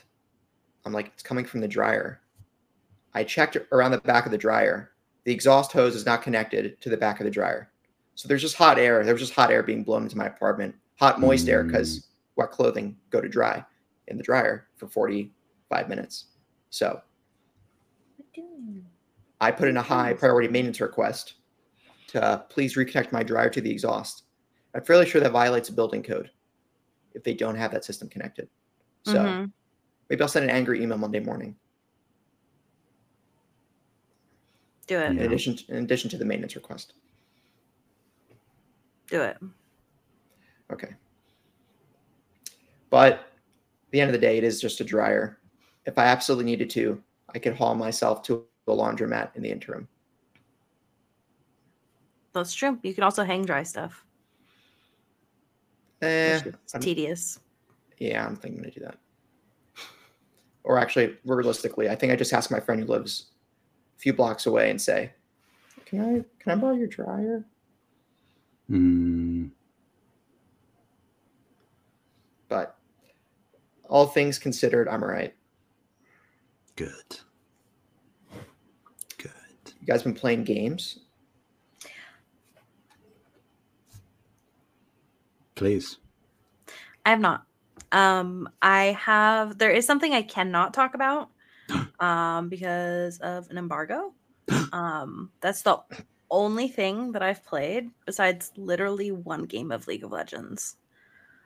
I'm 0.85 0.93
like, 0.93 1.07
it's 1.07 1.23
coming 1.23 1.45
from 1.45 1.61
the 1.61 1.67
dryer. 1.67 2.21
I 3.13 3.23
checked 3.23 3.57
around 3.71 3.91
the 3.91 3.99
back 3.99 4.25
of 4.25 4.31
the 4.31 4.37
dryer. 4.37 4.91
The 5.25 5.31
exhaust 5.31 5.71
hose 5.71 5.95
is 5.95 6.05
not 6.05 6.21
connected 6.21 6.79
to 6.81 6.89
the 6.89 6.97
back 6.97 7.19
of 7.19 7.25
the 7.25 7.31
dryer. 7.31 7.69
So 8.15 8.27
there's 8.27 8.41
just 8.41 8.55
hot 8.55 8.77
air. 8.77 9.03
There 9.03 9.13
was 9.13 9.21
just 9.21 9.33
hot 9.33 9.51
air 9.51 9.63
being 9.63 9.83
blown 9.83 10.03
into 10.03 10.17
my 10.17 10.25
apartment. 10.25 10.75
Hot, 10.99 11.19
moist 11.19 11.49
air 11.49 11.63
because 11.63 11.99
mm. 11.99 12.03
wet 12.35 12.51
clothing 12.51 12.95
go 13.09 13.21
to 13.21 13.29
dry 13.29 13.63
in 14.07 14.17
the 14.17 14.23
dryer 14.23 14.67
for 14.75 14.87
45 14.87 15.89
minutes. 15.89 16.25
So 16.69 17.01
I 19.43 19.51
put 19.51 19.67
in 19.67 19.75
a 19.75 19.81
high 19.81 20.13
priority 20.13 20.47
maintenance 20.47 20.79
request 20.79 21.33
to 22.07 22.23
uh, 22.23 22.37
please 22.37 22.75
reconnect 22.77 23.11
my 23.11 23.23
dryer 23.23 23.49
to 23.49 23.59
the 23.59 23.69
exhaust. 23.69 24.23
I'm 24.73 24.85
fairly 24.85 25.05
sure 25.05 25.19
that 25.19 25.33
violates 25.33 25.69
building 25.69 26.01
code 26.01 26.31
if 27.13 27.23
they 27.23 27.33
don't 27.33 27.55
have 27.55 27.71
that 27.73 27.83
system 27.83 28.07
connected. 28.07 28.47
So 29.03 29.19
Mhm. 29.19 29.51
maybe 30.09 30.21
I'll 30.21 30.29
send 30.29 30.45
an 30.45 30.49
angry 30.49 30.81
email 30.81 30.97
Monday 30.97 31.19
morning. 31.19 31.57
Do 34.87 34.97
it. 34.97 35.11
in 35.11 35.17
Yeah. 35.17 35.23
addition 35.23 35.57
in 35.67 35.83
addition 35.83 36.09
to 36.11 36.17
the 36.17 36.25
maintenance 36.25 36.55
request. 36.55 36.93
Do 39.07 39.21
it. 39.23 39.37
Okay. 40.71 40.95
But 42.89 43.13
at 43.13 43.91
the 43.91 43.99
end 43.99 44.09
of 44.09 44.13
the 44.13 44.25
day, 44.25 44.37
it 44.37 44.43
is 44.45 44.61
just 44.61 44.79
a 44.79 44.85
dryer. 44.85 45.39
If 45.85 45.97
I 45.97 46.05
absolutely 46.05 46.45
needed 46.45 46.69
to, 46.71 47.03
I 47.29 47.39
could 47.39 47.55
haul 47.55 47.75
myself 47.75 48.23
to 48.23 48.45
a 48.67 48.71
laundromat 48.71 49.35
in 49.35 49.43
the 49.43 49.51
interim. 49.51 49.87
That's 52.33 52.53
true. 52.53 52.79
You 52.83 52.93
can 52.93 53.03
also 53.03 53.23
hang 53.23 53.45
dry 53.45 53.63
stuff. 53.63 54.05
Eh, 56.01 56.37
which 56.37 56.47
is 56.47 56.73
I'm- 56.73 56.81
tedious. 56.81 57.39
yeah, 57.99 58.25
I'm 58.25 58.35
thinking 58.35 58.63
to 58.63 58.71
do 58.71 58.79
that. 58.81 58.97
Or 60.63 60.77
actually, 60.79 61.17
realistically, 61.25 61.89
I 61.89 61.95
think 61.95 62.11
I 62.11 62.15
just 62.15 62.33
ask 62.33 62.49
my 62.49 62.59
friend 62.59 62.81
who 62.81 62.87
lives 62.87 63.31
a 63.97 63.99
few 63.99 64.13
blocks 64.13 64.45
away 64.45 64.69
and 64.69 64.81
say, 64.81 65.11
"Can 65.85 65.99
I 66.01 66.25
can 66.41 66.51
I 66.53 66.55
borrow 66.55 66.73
your 66.73 66.87
dryer?" 66.87 67.45
Mm, 68.69 69.51
But 72.47 72.77
all 73.89 74.07
things 74.07 74.39
considered, 74.39 74.87
I'm 74.87 75.03
all 75.03 75.09
right. 75.09 75.35
good. 76.75 77.19
Good. 79.85 79.93
You 79.93 79.93
guys 79.99 80.03
been 80.03 80.13
playing 80.13 80.43
games? 80.43 80.99
Please. 85.55 85.97
I 87.05 87.11
have 87.11 87.19
not. 87.19 87.45
Um, 87.91 88.49
I 88.61 88.97
have. 88.99 89.57
There 89.57 89.71
is 89.71 89.85
something 89.85 90.13
I 90.13 90.23
cannot 90.23 90.73
talk 90.73 90.95
about, 90.95 91.29
um, 91.99 92.49
because 92.49 93.19
of 93.19 93.49
an 93.49 93.57
embargo. 93.57 94.13
Um, 94.71 95.31
that's 95.41 95.61
the 95.63 95.77
only 96.31 96.67
thing 96.67 97.13
that 97.13 97.21
I've 97.21 97.43
played 97.45 97.91
besides 98.05 98.51
literally 98.57 99.11
one 99.11 99.43
game 99.43 99.71
of 99.71 99.87
League 99.87 100.03
of 100.03 100.11
Legends. 100.11 100.77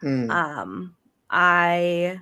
Hmm, 0.02 0.30
Um, 0.32 0.96
I 1.30 2.22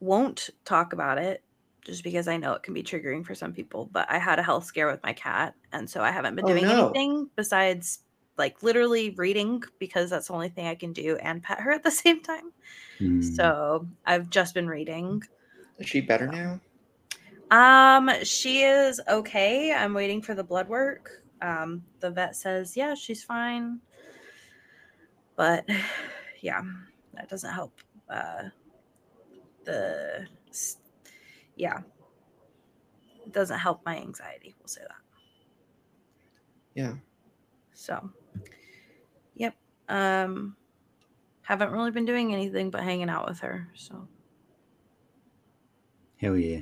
won't 0.00 0.50
talk 0.64 0.92
about 0.92 1.18
it 1.18 1.42
just 1.84 2.04
because 2.04 2.28
I 2.28 2.36
know 2.36 2.52
it 2.54 2.62
can 2.62 2.74
be 2.74 2.82
triggering 2.82 3.24
for 3.24 3.34
some 3.34 3.52
people. 3.52 3.88
But 3.92 4.10
I 4.10 4.18
had 4.18 4.38
a 4.38 4.42
health 4.42 4.64
scare 4.64 4.86
with 4.86 5.02
my 5.02 5.12
cat, 5.12 5.54
and 5.72 5.88
so 5.88 6.02
I 6.02 6.10
haven't 6.10 6.36
been 6.36 6.44
Oh, 6.44 6.48
doing 6.48 6.64
no. 6.64 6.92
anything 6.94 7.30
besides 7.36 8.00
like 8.38 8.62
literally 8.62 9.10
reading 9.10 9.62
because 9.78 10.10
that's 10.10 10.28
the 10.28 10.32
only 10.34 10.48
thing 10.48 10.66
I 10.66 10.74
can 10.74 10.92
do 10.92 11.16
and 11.16 11.42
pet 11.42 11.60
her 11.60 11.72
at 11.72 11.82
the 11.82 11.90
same 12.02 12.22
time. 12.22 12.52
Mm, 13.00 13.22
So 13.22 13.88
I've 14.04 14.30
just 14.30 14.54
been 14.54 14.68
reading. 14.68 15.22
is 15.78 15.88
she 15.88 16.00
better 16.00 16.26
now? 16.26 16.60
Um, 17.50 18.10
she 18.24 18.62
is 18.62 19.00
okay. 19.08 19.72
I'm 19.72 19.94
waiting 19.94 20.22
for 20.22 20.34
the 20.34 20.44
blood 20.44 20.68
work. 20.68 21.10
Um, 21.42 21.84
the 22.00 22.10
vet 22.10 22.36
says, 22.36 22.76
yeah, 22.76 22.94
she's 22.94 23.22
fine. 23.22 23.80
But 25.36 25.68
yeah, 26.40 26.62
that 27.14 27.28
doesn't 27.28 27.52
help. 27.52 27.72
Uh, 28.08 28.44
the 29.64 30.26
s- 30.50 30.76
yeah, 31.56 31.80
it 33.26 33.32
doesn't 33.32 33.58
help 33.58 33.84
my 33.84 33.96
anxiety. 33.96 34.54
We'll 34.58 34.68
say 34.68 34.82
that. 34.82 34.96
Yeah. 36.74 36.94
So, 37.72 38.10
yep. 39.34 39.54
Um, 39.88 40.56
haven't 41.42 41.70
really 41.72 41.90
been 41.90 42.04
doing 42.04 42.32
anything 42.32 42.70
but 42.70 42.82
hanging 42.82 43.10
out 43.10 43.28
with 43.28 43.40
her. 43.40 43.68
So 43.74 44.08
Hell 46.16 46.36
yeah. 46.36 46.60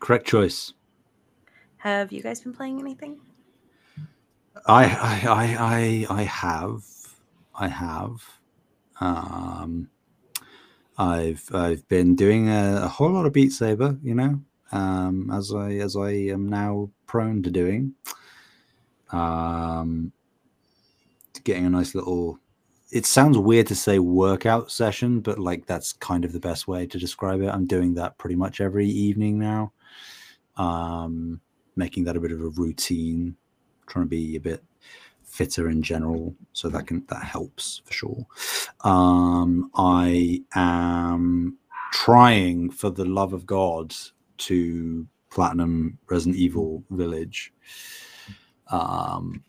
Correct 0.00 0.26
choice. 0.26 0.72
have 1.78 2.12
you 2.12 2.22
guys 2.22 2.40
been 2.40 2.52
playing 2.52 2.80
anything? 2.80 3.20
I 4.66 4.84
I 4.84 5.28
I 5.28 6.06
I, 6.10 6.20
I 6.20 6.22
have 6.24 6.84
I 7.54 7.68
have 7.68 8.22
um 9.00 9.88
I've 10.98 11.44
I've 11.52 11.86
been 11.88 12.16
doing 12.16 12.48
a, 12.48 12.82
a 12.84 12.88
whole 12.88 13.10
lot 13.10 13.26
of 13.26 13.32
Beat 13.32 13.52
Saber, 13.52 13.98
you 14.02 14.14
know, 14.14 14.40
um 14.72 15.30
as 15.32 15.52
I 15.54 15.72
as 15.74 15.96
I 15.96 16.10
am 16.10 16.48
now 16.48 16.90
prone 17.06 17.42
to 17.42 17.50
doing. 17.50 17.94
Um 19.12 20.12
getting 21.44 21.66
a 21.66 21.70
nice 21.70 21.94
little 21.94 22.38
it 22.90 23.04
sounds 23.04 23.36
weird 23.36 23.66
to 23.66 23.74
say 23.74 23.98
workout 23.98 24.70
session, 24.70 25.20
but 25.20 25.38
like 25.38 25.66
that's 25.66 25.92
kind 25.92 26.24
of 26.24 26.32
the 26.32 26.40
best 26.40 26.66
way 26.66 26.86
to 26.86 26.98
describe 26.98 27.42
it. 27.42 27.48
I'm 27.48 27.66
doing 27.66 27.94
that 27.94 28.16
pretty 28.18 28.36
much 28.36 28.60
every 28.60 28.86
evening 28.88 29.38
now. 29.38 29.72
Um 30.56 31.40
making 31.76 32.04
that 32.04 32.16
a 32.16 32.20
bit 32.20 32.32
of 32.32 32.40
a 32.40 32.48
routine 32.48 33.36
trying 33.86 34.06
to 34.06 34.08
be 34.08 34.36
a 34.36 34.40
bit 34.40 34.62
fitter 35.36 35.68
in 35.68 35.82
general 35.82 36.34
so 36.52 36.68
that 36.68 36.86
can 36.86 37.04
that 37.08 37.22
helps 37.22 37.82
for 37.84 37.92
sure. 37.92 38.26
Um 38.80 39.70
i 39.74 40.42
am 40.54 41.56
trying 41.92 42.70
for 42.70 42.90
the 42.90 43.04
love 43.04 43.32
of 43.32 43.46
god 43.46 43.94
to 44.38 45.06
platinum 45.30 45.98
resident 46.08 46.36
evil 46.36 46.82
village. 46.90 47.52
Um 48.70 49.44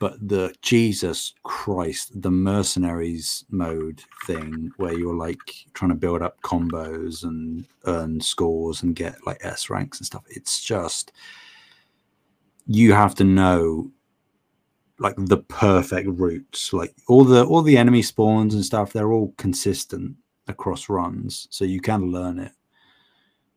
but 0.00 0.16
the 0.28 0.52
jesus 0.60 1.34
christ 1.44 2.20
the 2.20 2.30
mercenaries 2.30 3.44
mode 3.48 4.02
thing 4.26 4.72
where 4.76 4.92
you're 4.98 5.14
like 5.14 5.54
trying 5.72 5.90
to 5.90 5.94
build 5.94 6.20
up 6.20 6.40
combos 6.42 7.22
and 7.22 7.64
earn 7.86 8.20
scores 8.20 8.82
and 8.82 8.96
get 8.96 9.24
like 9.24 9.38
s 9.44 9.70
ranks 9.70 9.98
and 9.98 10.06
stuff 10.06 10.24
it's 10.28 10.60
just 10.60 11.12
you 12.66 12.92
have 12.92 13.14
to 13.14 13.22
know 13.22 13.88
like 14.98 15.14
the 15.16 15.38
perfect 15.38 16.08
routes. 16.10 16.72
Like 16.72 16.94
all 17.06 17.24
the 17.24 17.44
all 17.44 17.62
the 17.62 17.76
enemy 17.76 18.02
spawns 18.02 18.54
and 18.54 18.64
stuff 18.64 18.92
they're 18.92 19.12
all 19.12 19.34
consistent 19.36 20.16
across 20.46 20.88
runs 20.88 21.46
so 21.50 21.64
you 21.64 21.80
can 21.80 22.10
learn 22.10 22.38
it. 22.38 22.52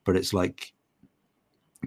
But 0.06 0.16
it's 0.16 0.34
like 0.34 0.74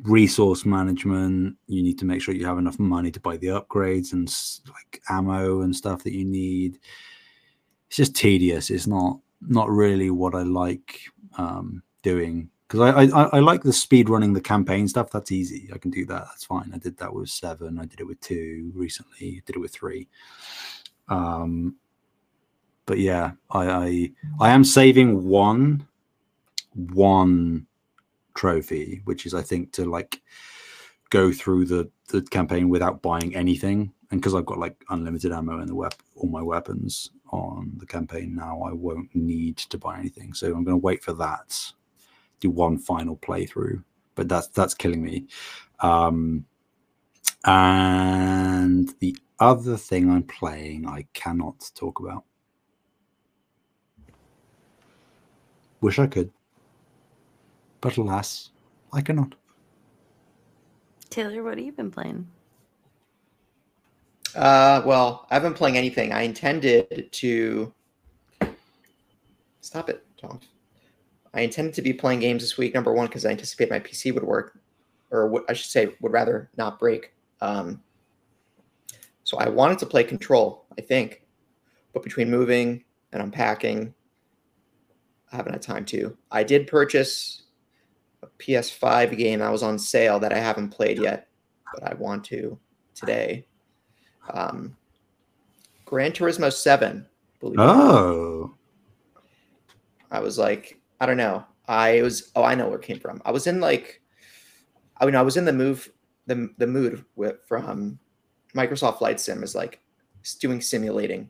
resource 0.03 0.67
management 0.67 1.57
you 1.69 1.81
need 1.81 1.97
to 2.01 2.05
make 2.05 2.21
sure 2.21 2.35
you 2.35 2.45
have 2.45 2.59
enough 2.59 2.81
money 2.81 3.13
to 3.13 3.21
buy 3.21 3.37
the 3.37 3.47
upgrades 3.47 4.13
and 4.13 4.29
like 4.69 5.01
ammo 5.09 5.61
and 5.63 5.75
stuff 5.75 6.03
that 6.05 6.13
you 6.15 6.25
need. 6.25 6.79
It's 7.89 7.97
just 7.97 8.17
tedious. 8.17 8.71
It's 8.71 8.87
not 8.87 9.19
not 9.47 9.69
really 9.69 10.09
what 10.09 10.35
i 10.35 10.43
like 10.43 11.01
um 11.37 11.83
doing 12.03 12.49
because 12.69 12.81
I, 12.81 13.03
I 13.03 13.25
I- 13.25 13.31
I 13.37 13.41
like 13.41 13.63
the 13.63 13.73
speed 13.73 14.09
running 14.09 14.33
the 14.33 14.41
campaign 14.41 14.89
stuff. 14.89 15.11
That's 15.11 15.33
easy. 15.33 15.71
I 15.73 15.79
can 15.79 15.91
do 15.91 16.05
that. 16.07 16.25
That's 16.27 16.45
fine. 16.45 16.71
I 16.75 16.79
did 16.79 16.97
that 16.99 17.13
with 17.15 17.29
seven. 17.29 17.79
I 17.79 17.85
did 17.85 18.01
it 18.01 18.07
with 18.07 18.21
two 18.21 18.73
recently. 18.75 19.43
Did 19.47 19.57
it 19.57 19.61
with 19.61 19.73
three. 19.73 20.09
Um, 21.09 21.77
but 22.87 22.99
yeah, 22.99 23.33
I 23.51 23.67
I, 23.71 24.11
I 24.41 24.51
am 24.51 24.65
saving 24.65 25.25
one 25.27 25.87
one 26.75 27.67
trophy, 28.35 29.01
which 29.05 29.27
is 29.27 29.35
I 29.35 29.43
think 29.43 29.73
to 29.73 29.85
like 29.85 30.21
go 31.11 31.33
through 31.33 31.67
the 31.67 31.91
the 32.09 32.23
campaign 32.23 32.69
without 32.69 33.03
buying 33.03 33.35
anything. 33.37 33.93
And 34.11 34.21
because 34.21 34.35
I've 34.35 34.47
got 34.47 34.59
like 34.59 34.77
unlimited 34.91 35.33
ammo 35.33 35.61
in 35.61 35.67
the 35.67 35.75
wep 35.75 35.95
all 36.15 36.29
my 36.29 36.43
weapons 36.43 37.11
on 37.31 37.73
the 37.79 37.87
campaign 37.87 38.35
now, 38.35 38.63
I 38.63 38.73
won't 38.73 39.15
need 39.15 39.57
to 39.57 39.79
buy 39.79 39.99
anything. 39.99 40.35
So 40.35 40.47
I'm 40.49 40.63
going 40.65 40.79
to 40.79 40.85
wait 40.85 41.03
for 41.03 41.13
that 41.15 41.73
do 42.41 42.51
one 42.51 42.79
final 42.79 43.17
playthrough, 43.17 43.83
but 44.15 44.29
that's 44.29 44.49
that's 44.49 44.75
killing 44.75 45.03
me. 45.03 45.27
Um, 45.81 46.45
and 47.45 48.95
the 49.01 49.17
other 49.39 49.77
thing 49.77 50.11
I'm 50.11 50.23
playing, 50.23 50.87
I 50.87 51.07
cannot 51.13 51.71
talk 51.75 52.01
about. 52.01 52.25
Wish 55.81 55.99
I 55.99 56.07
could, 56.07 56.31
but 57.81 57.97
alas, 57.99 58.51
I 58.93 59.03
cannot. 59.03 59.35
Taylor, 61.11 61.43
what 61.43 61.59
have 61.59 61.67
you 61.67 61.73
been 61.73 61.91
playing? 61.91 62.27
Uh, 64.35 64.83
well, 64.85 65.27
I 65.31 65.35
haven't 65.35 65.53
been 65.53 65.59
playing 65.59 65.77
anything. 65.77 66.13
I 66.13 66.23
intended 66.23 67.13
to 67.13 67.73
stop 69.61 69.89
it, 69.91 70.05
Tom. 70.21 70.41
I 71.35 71.41
intended 71.41 71.75
to 71.75 71.83
be 71.83 71.93
playing 71.93 72.21
games 72.21 72.43
this 72.43 72.57
week. 72.57 72.75
Number 72.75 72.93
one, 72.93 73.07
because 73.07 73.27
I 73.27 73.31
anticipate 73.31 73.71
my 73.71 73.81
PC 73.81 74.15
would 74.15 74.23
work, 74.23 74.59
or 75.11 75.45
I 75.49 75.53
should 75.53 75.71
say, 75.71 75.95
would 76.01 76.13
rather 76.13 76.49
not 76.57 76.79
break. 76.79 77.13
Um, 77.41 77.83
so 79.25 79.39
I 79.39 79.49
wanted 79.49 79.79
to 79.81 79.87
play 79.87 80.05
Control. 80.05 80.65
I 80.79 80.81
think, 80.81 81.23
but 81.93 82.03
between 82.03 82.31
moving 82.31 82.85
and 83.13 83.23
unpacking, 83.23 83.93
I 85.33 85.37
haven't 85.37 85.53
had 85.53 85.63
time 85.63 85.85
to. 85.87 86.17
I 86.31 86.45
did 86.45 86.69
purchase 86.69 87.43
a 88.23 88.29
PS5 88.39 89.17
game 89.19 89.41
that 89.41 89.51
was 89.51 89.65
on 89.65 89.79
sale 89.79 90.21
that 90.21 90.33
I 90.33 90.39
haven't 90.39 90.69
played 90.69 90.99
yet, 90.99 91.29
but 91.73 91.91
I 91.91 91.95
want 91.95 92.25
to 92.27 92.57
today. 92.95 93.47
Um, 94.31 94.77
Gran 95.85 96.13
Turismo 96.13 96.53
7. 96.53 97.07
Believe. 97.41 97.59
Oh, 97.59 98.55
I 100.11 100.21
was 100.21 100.39
like, 100.39 100.81
I 101.05 101.07
don't 101.07 101.19
know. 101.19 101.45
I 101.69 102.01
was 102.01 102.33
oh 102.35 102.45
I 102.45 102.55
know 102.55 102.67
where 102.69 102.79
it 102.79 102.85
came 102.85 102.99
from. 102.99 103.21
I 103.27 103.31
was 103.31 103.47
in 103.47 103.61
like 103.61 104.01
I 104.97 105.05
mean 105.05 105.15
I 105.15 105.21
was 105.21 105.37
in 105.37 105.45
the 105.45 105.53
move 105.53 105.91
the 106.27 106.49
the 106.57 106.67
mood 106.67 107.05
with 107.15 107.37
from 107.47 107.99
Microsoft 108.57 108.97
Flight 108.97 109.21
Sim 109.21 109.43
is 109.43 109.55
like 109.55 109.81
doing 110.41 110.63
simulating 110.63 111.29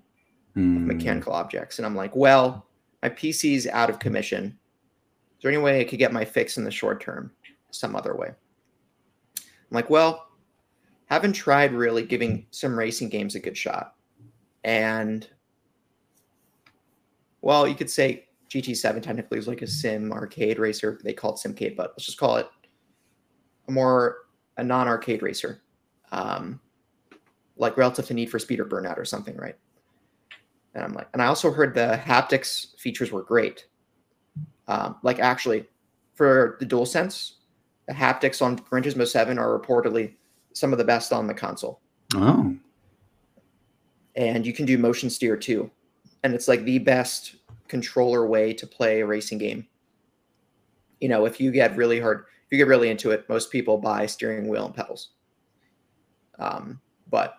Hmm. 0.54 0.86
mechanical 0.86 1.32
objects. 1.32 1.80
And 1.80 1.86
I'm 1.86 1.96
like, 1.96 2.14
well, 2.14 2.68
my 3.02 3.08
PC's 3.08 3.66
out 3.66 3.90
of 3.90 3.98
commission. 3.98 4.44
Is 4.44 5.42
there 5.42 5.50
any 5.50 5.60
way 5.60 5.80
I 5.80 5.84
could 5.84 5.98
get 5.98 6.12
my 6.12 6.24
fix 6.24 6.56
in 6.56 6.62
the 6.62 6.70
short 6.70 7.00
term 7.00 7.32
some 7.72 7.96
other 7.96 8.14
way? 8.14 8.28
I'm 8.28 9.44
like, 9.72 9.90
well, 9.90 10.28
haven't 11.06 11.32
tried 11.32 11.72
really 11.72 12.04
giving 12.04 12.46
some 12.52 12.78
racing 12.78 13.08
games 13.08 13.34
a 13.34 13.40
good 13.40 13.56
shot. 13.56 13.96
And 14.62 15.28
well, 17.40 17.66
you 17.66 17.74
could 17.74 17.90
say 17.90 18.28
GT7 18.54 19.02
technically 19.02 19.38
is 19.38 19.48
like 19.48 19.62
a 19.62 19.66
sim 19.66 20.12
arcade 20.12 20.60
racer. 20.60 21.00
They 21.02 21.12
call 21.12 21.34
it 21.34 21.38
Simcade, 21.38 21.74
but 21.74 21.90
let's 21.90 22.06
just 22.06 22.18
call 22.18 22.36
it 22.36 22.48
a 23.68 23.72
more 23.72 24.18
a 24.56 24.62
non-arcade 24.62 25.22
racer. 25.22 25.62
Um, 26.12 26.60
like 27.56 27.76
relative 27.76 28.06
to 28.06 28.14
Need 28.14 28.30
for 28.30 28.38
Speed 28.38 28.60
or 28.60 28.64
Burnout 28.64 28.96
or 28.96 29.04
something, 29.04 29.36
right? 29.36 29.56
And 30.74 30.84
I'm 30.84 30.92
like, 30.92 31.08
and 31.12 31.22
I 31.22 31.26
also 31.26 31.50
heard 31.50 31.74
the 31.74 32.00
haptics 32.04 32.78
features 32.78 33.10
were 33.10 33.22
great. 33.22 33.66
Um, 34.68 34.96
like 35.02 35.18
actually, 35.18 35.66
for 36.14 36.56
the 36.60 36.66
DualSense, 36.66 37.34
the 37.86 37.94
haptics 37.94 38.40
on 38.40 38.56
Gran 38.56 38.84
Turismo 38.84 39.06
7 39.06 39.38
are 39.38 39.58
reportedly 39.58 40.14
some 40.52 40.72
of 40.72 40.78
the 40.78 40.84
best 40.84 41.12
on 41.12 41.26
the 41.26 41.34
console. 41.34 41.80
Oh, 42.14 42.56
And 44.14 44.46
you 44.46 44.52
can 44.52 44.64
do 44.64 44.78
motion 44.78 45.10
steer 45.10 45.36
too. 45.36 45.70
And 46.22 46.34
it's 46.34 46.46
like 46.46 46.64
the 46.64 46.78
best 46.78 47.36
controller 47.68 48.26
way 48.26 48.52
to 48.52 48.66
play 48.66 49.00
a 49.00 49.06
racing 49.06 49.38
game. 49.38 49.66
You 51.00 51.08
know, 51.08 51.24
if 51.24 51.40
you 51.40 51.50
get 51.50 51.76
really 51.76 52.00
hard, 52.00 52.24
if 52.46 52.52
you 52.52 52.58
get 52.58 52.66
really 52.66 52.90
into 52.90 53.10
it, 53.10 53.28
most 53.28 53.50
people 53.50 53.78
buy 53.78 54.06
steering 54.06 54.48
wheel 54.48 54.66
and 54.66 54.74
pedals. 54.74 55.10
Um, 56.38 56.80
but 57.10 57.34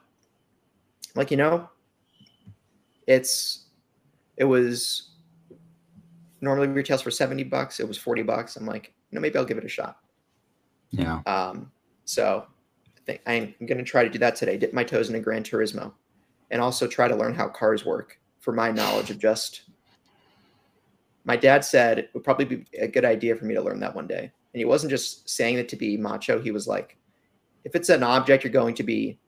like 1.16 1.32
you 1.32 1.38
know, 1.38 1.70
it's 3.08 3.66
it 4.38 4.46
was 4.46 5.12
normally 6.42 6.68
retails 6.68 7.02
for 7.02 7.12
70 7.12 7.44
bucks 7.46 7.80
it 7.80 7.88
was 7.88 7.98
40 7.98 8.24
bucks 8.24 8.56
i'm 8.56 8.66
like 8.66 8.94
you 9.10 9.16
know 9.16 9.22
maybe 9.22 9.38
i'll 9.38 9.46
give 9.46 9.58
it 9.58 9.66
a 9.66 9.70
shot 9.70 9.98
yeah. 10.92 11.22
um 11.26 11.72
so 12.04 12.46
i 12.96 13.00
think 13.06 13.22
i'm 13.26 13.54
going 13.66 13.78
to 13.78 13.84
try 13.84 14.04
to 14.04 14.10
do 14.10 14.20
that 14.20 14.36
today 14.36 14.58
dip 14.58 14.74
my 14.74 14.84
toes 14.84 15.08
into 15.08 15.20
gran 15.20 15.44
turismo 15.44 15.92
and 16.52 16.62
also 16.62 16.88
try 16.88 17.08
to 17.08 17.16
learn 17.16 17.34
how 17.34 17.48
cars 17.48 17.86
work 17.86 18.20
for 18.40 18.52
my 18.52 18.70
knowledge 18.70 19.10
of 19.10 19.18
just 19.18 19.64
my 21.26 21.36
dad 21.36 21.66
said 21.66 22.00
it 22.00 22.10
would 22.14 22.24
probably 22.24 22.46
be 22.46 22.66
a 22.80 22.88
good 22.88 23.06
idea 23.06 23.36
for 23.36 23.46
me 23.46 23.54
to 23.54 23.62
learn 23.62 23.80
that 23.80 23.96
one 23.96 24.08
day 24.08 24.32
and 24.54 24.60
he 24.60 24.66
wasn't 24.66 24.90
just 24.90 25.28
saying 25.30 25.58
it 25.58 25.68
to 25.70 25.76
be 25.76 25.98
macho 25.98 26.42
he 26.42 26.52
was 26.52 26.68
like 26.68 26.98
if 27.64 27.76
it's 27.76 27.90
an 27.90 28.04
object 28.04 28.44
you're 28.44 28.54
going 28.54 28.76
to 28.76 28.84
be 28.84 29.20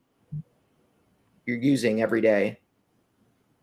you're 1.45 1.57
using 1.57 2.01
every 2.01 2.21
day 2.21 2.59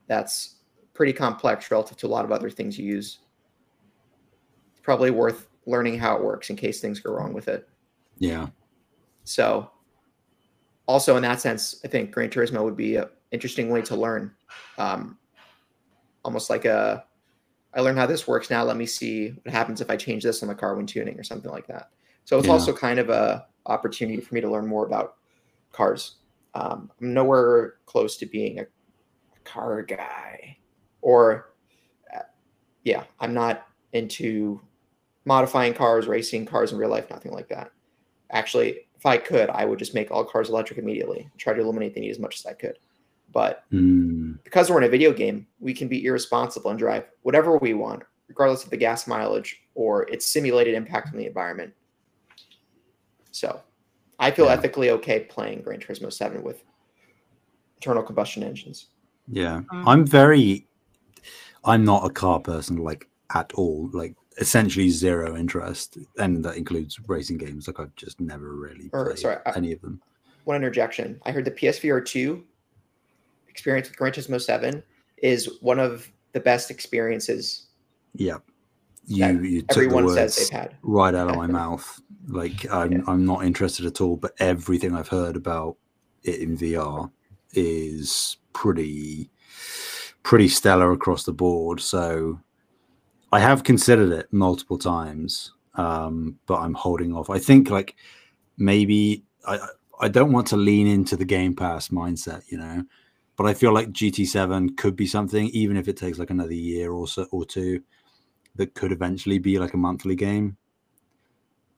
that's 0.07 0.57
pretty 0.95 1.13
complex 1.13 1.71
relative 1.71 1.97
to 1.99 2.07
a 2.07 2.09
lot 2.09 2.25
of 2.25 2.33
other 2.33 2.51
things 2.51 2.79
you 2.79 2.87
use. 2.87 3.19
It's 4.73 4.81
probably 4.81 5.11
worth 5.11 5.49
learning 5.67 5.99
how 5.99 6.17
it 6.17 6.23
works 6.23 6.51
in 6.51 6.57
case 6.57 6.81
things 6.81 7.01
go 7.01 7.13
wrong 7.13 7.33
with 7.33 7.49
it. 7.49 7.69
Yeah. 8.19 8.49
So, 9.25 9.71
also 10.87 11.17
in 11.17 11.23
that 11.23 11.41
sense, 11.41 11.81
I 11.85 11.89
think 11.89 12.11
Gran 12.11 12.31
Turismo 12.31 12.63
would 12.63 12.77
be 12.77 12.97
an 12.97 13.07
interesting 13.33 13.71
way 13.71 13.83
to 13.83 13.97
learn. 13.97 14.33
Um, 14.79 15.19
almost 16.25 16.49
like 16.49 16.65
a, 16.65 17.05
I 17.75 17.81
learned 17.81 17.99
how 17.99 18.07
this 18.07 18.29
works 18.29 18.51
now. 18.51 18.63
Let 18.65 18.77
me 18.77 18.87
see 18.87 19.31
what 19.43 19.53
happens 19.53 19.81
if 19.81 19.91
I 19.91 19.97
change 19.97 20.23
this 20.23 20.43
on 20.43 20.49
the 20.49 20.55
car 20.55 20.77
when 20.77 20.87
tuning 20.87 21.19
or 21.19 21.25
something 21.25 21.51
like 21.51 21.67
that. 21.67 21.91
So 22.25 22.39
it's 22.39 22.47
Yeah. 22.47 22.53
also 22.53 22.73
kind 22.73 22.99
of 22.99 23.11
a 23.11 23.47
opportunity 23.67 24.21
for 24.21 24.35
me 24.35 24.41
to 24.41 24.51
learn 24.51 24.67
more 24.67 24.87
about 24.87 25.17
cars. 25.73 26.17
Um, 26.55 26.91
I'm 27.01 27.13
nowhere 27.13 27.77
close 27.87 28.17
to 28.19 28.27
being 28.27 28.61
a 28.61 28.67
car 29.45 29.83
guy, 29.83 30.57
or 31.03 31.55
uh, 32.15 32.21
yeah, 32.85 33.05
I'm 33.19 33.35
not 33.35 33.67
into 33.93 34.61
modifying 35.25 35.75
cars, 35.75 36.07
racing 36.07 36.47
cars 36.47 36.73
in 36.73 36.79
real 36.79 36.91
life, 36.91 37.11
nothing 37.11 37.33
like 37.33 37.49
that. 37.49 37.73
Actually, 38.31 38.87
if 38.95 39.05
I 39.05 39.17
could, 39.17 39.51
I 39.51 39.65
would 39.65 39.79
just 39.79 39.95
make 39.95 40.11
all 40.11 40.25
cars 40.25 40.49
electric 40.49 40.79
immediately, 40.79 41.29
try 41.39 41.55
to 41.55 41.61
eliminate 41.61 41.95
the 41.95 42.01
need 42.01 42.11
as 42.11 42.19
much 42.19 42.37
as 42.37 42.47
I 42.47 42.53
could. 42.53 42.79
But 43.35 43.65
Mm. 43.73 44.39
because 44.45 44.71
we're 44.71 44.79
in 44.79 44.85
a 44.85 44.89
video 44.89 45.13
game, 45.13 45.47
we 45.61 45.75
can 45.75 45.89
be 45.89 46.05
irresponsible 46.07 46.71
and 46.71 46.79
drive 46.79 47.05
whatever 47.23 47.59
we 47.59 47.75
want, 47.75 48.05
regardless 48.29 48.65
of 48.65 48.71
the 48.71 48.77
gas 48.79 49.07
mileage 49.07 49.61
or 49.75 50.09
its 50.09 50.25
simulated 50.25 50.75
impact 50.75 51.09
on 51.13 51.19
the 51.19 51.27
environment. 51.27 51.75
So 53.33 53.61
I 54.21 54.31
feel 54.31 54.47
Yeah. 54.47 54.53
ethically 54.53 54.91
okay 54.91 55.21
playing 55.25 55.63
Gran 55.63 55.81
Turismo 55.81 56.13
7 56.13 56.43
with 56.43 56.63
internal 57.77 58.03
combustion 58.05 58.43
engines. 58.45 58.87
Yeah. 59.29 59.63
Mm. 59.73 59.85
I'm 59.87 60.07
very 60.07 60.67
I'm 61.67 61.83
not 61.85 62.05
a 62.05 62.11
car 62.11 62.41
person 62.41 62.77
like 62.77 63.09
at 63.35 63.51
all. 63.55 63.89
Like 63.93 64.15
essentially 64.39 64.91
zero 64.91 65.35
interest. 65.37 65.97
And 66.19 66.45
that 66.45 66.57
includes 66.57 67.01
racing 67.09 67.39
games. 67.39 67.67
Like 67.67 67.81
I've 67.81 67.95
just 67.97 68.21
never 68.21 68.55
really 68.55 68.91
Or, 68.93 69.07
played 69.07 69.19
sorry, 69.19 69.39
I- 69.47 69.57
any 69.57 69.73
of 69.73 69.81
them. 69.81 70.01
One 70.45 70.57
interjection. 70.57 71.19
I 71.25 71.33
heard 71.33 71.47
the 71.47 71.51
PSVR 71.51 72.03
2 72.05 72.45
experience 73.55 73.89
with 73.89 73.97
Gran 73.97 74.13
Turismo 74.13 74.41
7 74.41 74.83
is 75.19 75.49
one 75.61 75.79
of 75.79 76.11
the 76.33 76.41
best 76.41 76.71
experiences 76.71 77.67
Yeah. 78.15 78.39
You 79.07 79.43
you 79.43 79.61
took 79.63 79.69
the 79.69 79.75
everyone 79.85 80.09
says 80.09 80.17
words 80.17 80.37
they've 80.51 80.61
had. 80.61 80.77
right 80.83 81.15
out 81.15 81.29
of 81.31 81.37
my 81.37 81.47
mouth. 81.63 82.01
Like 82.27 82.67
I'm 82.73 82.93
Yeah. 82.93 82.99
I'm 83.07 83.25
not 83.25 83.45
interested 83.45 83.85
at 83.87 84.01
all, 84.01 84.17
but 84.17 84.33
everything 84.39 84.95
I've 84.95 85.09
heard 85.09 85.37
about 85.37 85.77
it 86.23 86.41
in 86.41 86.57
VR 86.57 87.11
is 87.53 88.39
pretty 88.55 89.31
pretty 90.23 90.49
stellar 90.49 90.91
across 90.93 91.25
the 91.25 91.33
board. 91.35 91.81
So 91.81 92.41
I 93.31 93.41
have 93.41 93.63
considered 93.63 94.11
it 94.13 94.33
multiple 94.33 94.79
times, 94.79 95.53
um, 95.75 96.39
but 96.47 96.61
I'm 96.61 96.73
holding 96.75 97.13
off. 97.15 97.29
I 97.31 97.39
think 97.39 97.69
like 97.71 97.95
maybe 98.57 99.23
I- 99.47 99.69
I 100.01 100.09
don't 100.09 100.33
want 100.33 100.47
to 100.49 100.57
lean 100.57 100.87
into 100.89 101.15
the 101.17 101.25
Game 101.25 101.55
Pass 101.55 101.89
mindset, 101.91 102.43
you 102.51 102.59
know, 102.59 102.83
but 103.37 103.47
I 103.47 103.55
feel 103.55 103.73
like 103.73 103.89
GT7 103.91 104.77
could 104.77 104.97
be 104.97 105.07
something, 105.07 105.49
even 105.49 105.77
if 105.77 105.89
it 105.89 105.97
takes 105.97 106.19
like 106.19 106.31
another 106.31 106.55
year 106.55 106.93
or 106.93 107.09
so 107.09 107.27
or 107.33 107.45
two, 107.45 107.83
that 108.57 108.75
could 108.75 108.93
eventually 108.93 109.39
be 109.39 109.59
like 109.59 109.75
a 109.75 109.79
monthly 109.79 110.15
game 110.15 110.57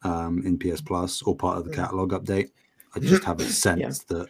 um, 0.03 0.43
in 0.45 0.59
PS 0.59 0.81
Plus 0.81 1.23
or 1.23 1.35
part 1.35 1.59
of 1.59 1.65
the 1.65 1.71
Mm. 1.71 1.75
catalog 1.75 2.13
update. 2.13 2.51
I 2.95 3.01
just 3.01 3.25
have 3.25 3.41
a 3.41 3.45
sense 3.45 4.01
that 4.05 4.29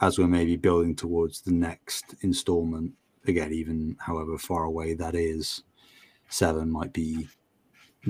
as 0.00 0.18
we're 0.18 0.26
maybe 0.28 0.56
building 0.56 0.94
towards 0.94 1.40
the 1.40 1.52
next 1.52 2.14
installment, 2.22 2.92
again, 3.26 3.52
even 3.52 3.96
however 4.00 4.38
far 4.38 4.64
away 4.64 4.94
that 4.94 5.14
is, 5.14 5.62
seven 6.28 6.70
might 6.70 6.92
be 6.92 7.28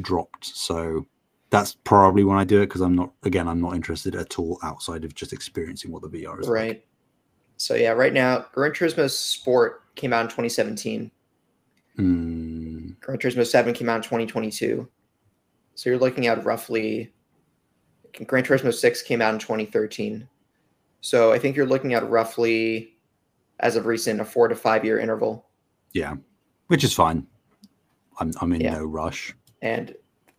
dropped. 0.01 0.45
So 0.45 1.07
that's 1.51 1.77
probably 1.85 2.25
when 2.25 2.37
I 2.39 2.45
do 2.45 2.61
it 2.61 2.67
because 2.67 2.83
I'm 2.83 2.95
not, 2.95 3.13
again, 3.23 3.49
I'm 3.49 3.61
not 3.61 3.75
interested 3.75 4.15
at 4.15 4.39
all 4.39 4.59
outside 4.63 5.05
of 5.05 5.15
just 5.15 5.33
experiencing 5.33 5.91
what 5.91 6.03
the 6.03 6.09
VR 6.09 6.41
is 6.41 6.49
like. 6.69 6.88
So 7.59 7.75
yeah, 7.75 7.91
right 7.91 8.13
now, 8.13 8.47
Gran 8.53 8.71
Turismo 8.71 9.11
Sport 9.11 9.83
came 9.97 10.13
out 10.13 10.23
in 10.23 10.27
2017. 10.29 11.11
Mm, 11.99 13.01
Gran 13.01 13.19
Turismo 13.19 13.45
7 13.47 13.75
came 13.75 13.89
out 13.89 13.97
in 13.97 14.03
2022. 14.03 14.89
So 15.75 15.91
you're 15.91 15.99
looking 15.99 16.27
at 16.29 16.45
roughly 16.45 17.13
Gran 18.27 18.45
Turismo 18.45 18.73
6 18.73 19.03
came 19.03 19.21
out 19.21 19.35
in 19.35 19.41
2013. 19.41 20.29
So 21.01 21.33
I 21.33 21.39
think 21.39 21.57
you're 21.57 21.67
looking 21.67 21.95
at 21.95 22.09
roughly 22.09 22.97
as 23.61 23.77
of 23.77 23.87
recent 23.87 24.21
a 24.21 24.25
4 24.25 24.49
to 24.49 24.57
5 24.57 24.85
year 24.85 24.99
interval 24.99 25.45
yeah, 25.95 26.15
which 26.67 26.85
is 26.85 26.93
fine. 26.93 27.27
I'm, 28.21 28.31
I'm 28.43 28.53
in 28.53 28.61
Yeah. 28.61 28.75
no 28.75 28.85
rush. 28.85 29.35
and 29.63 29.95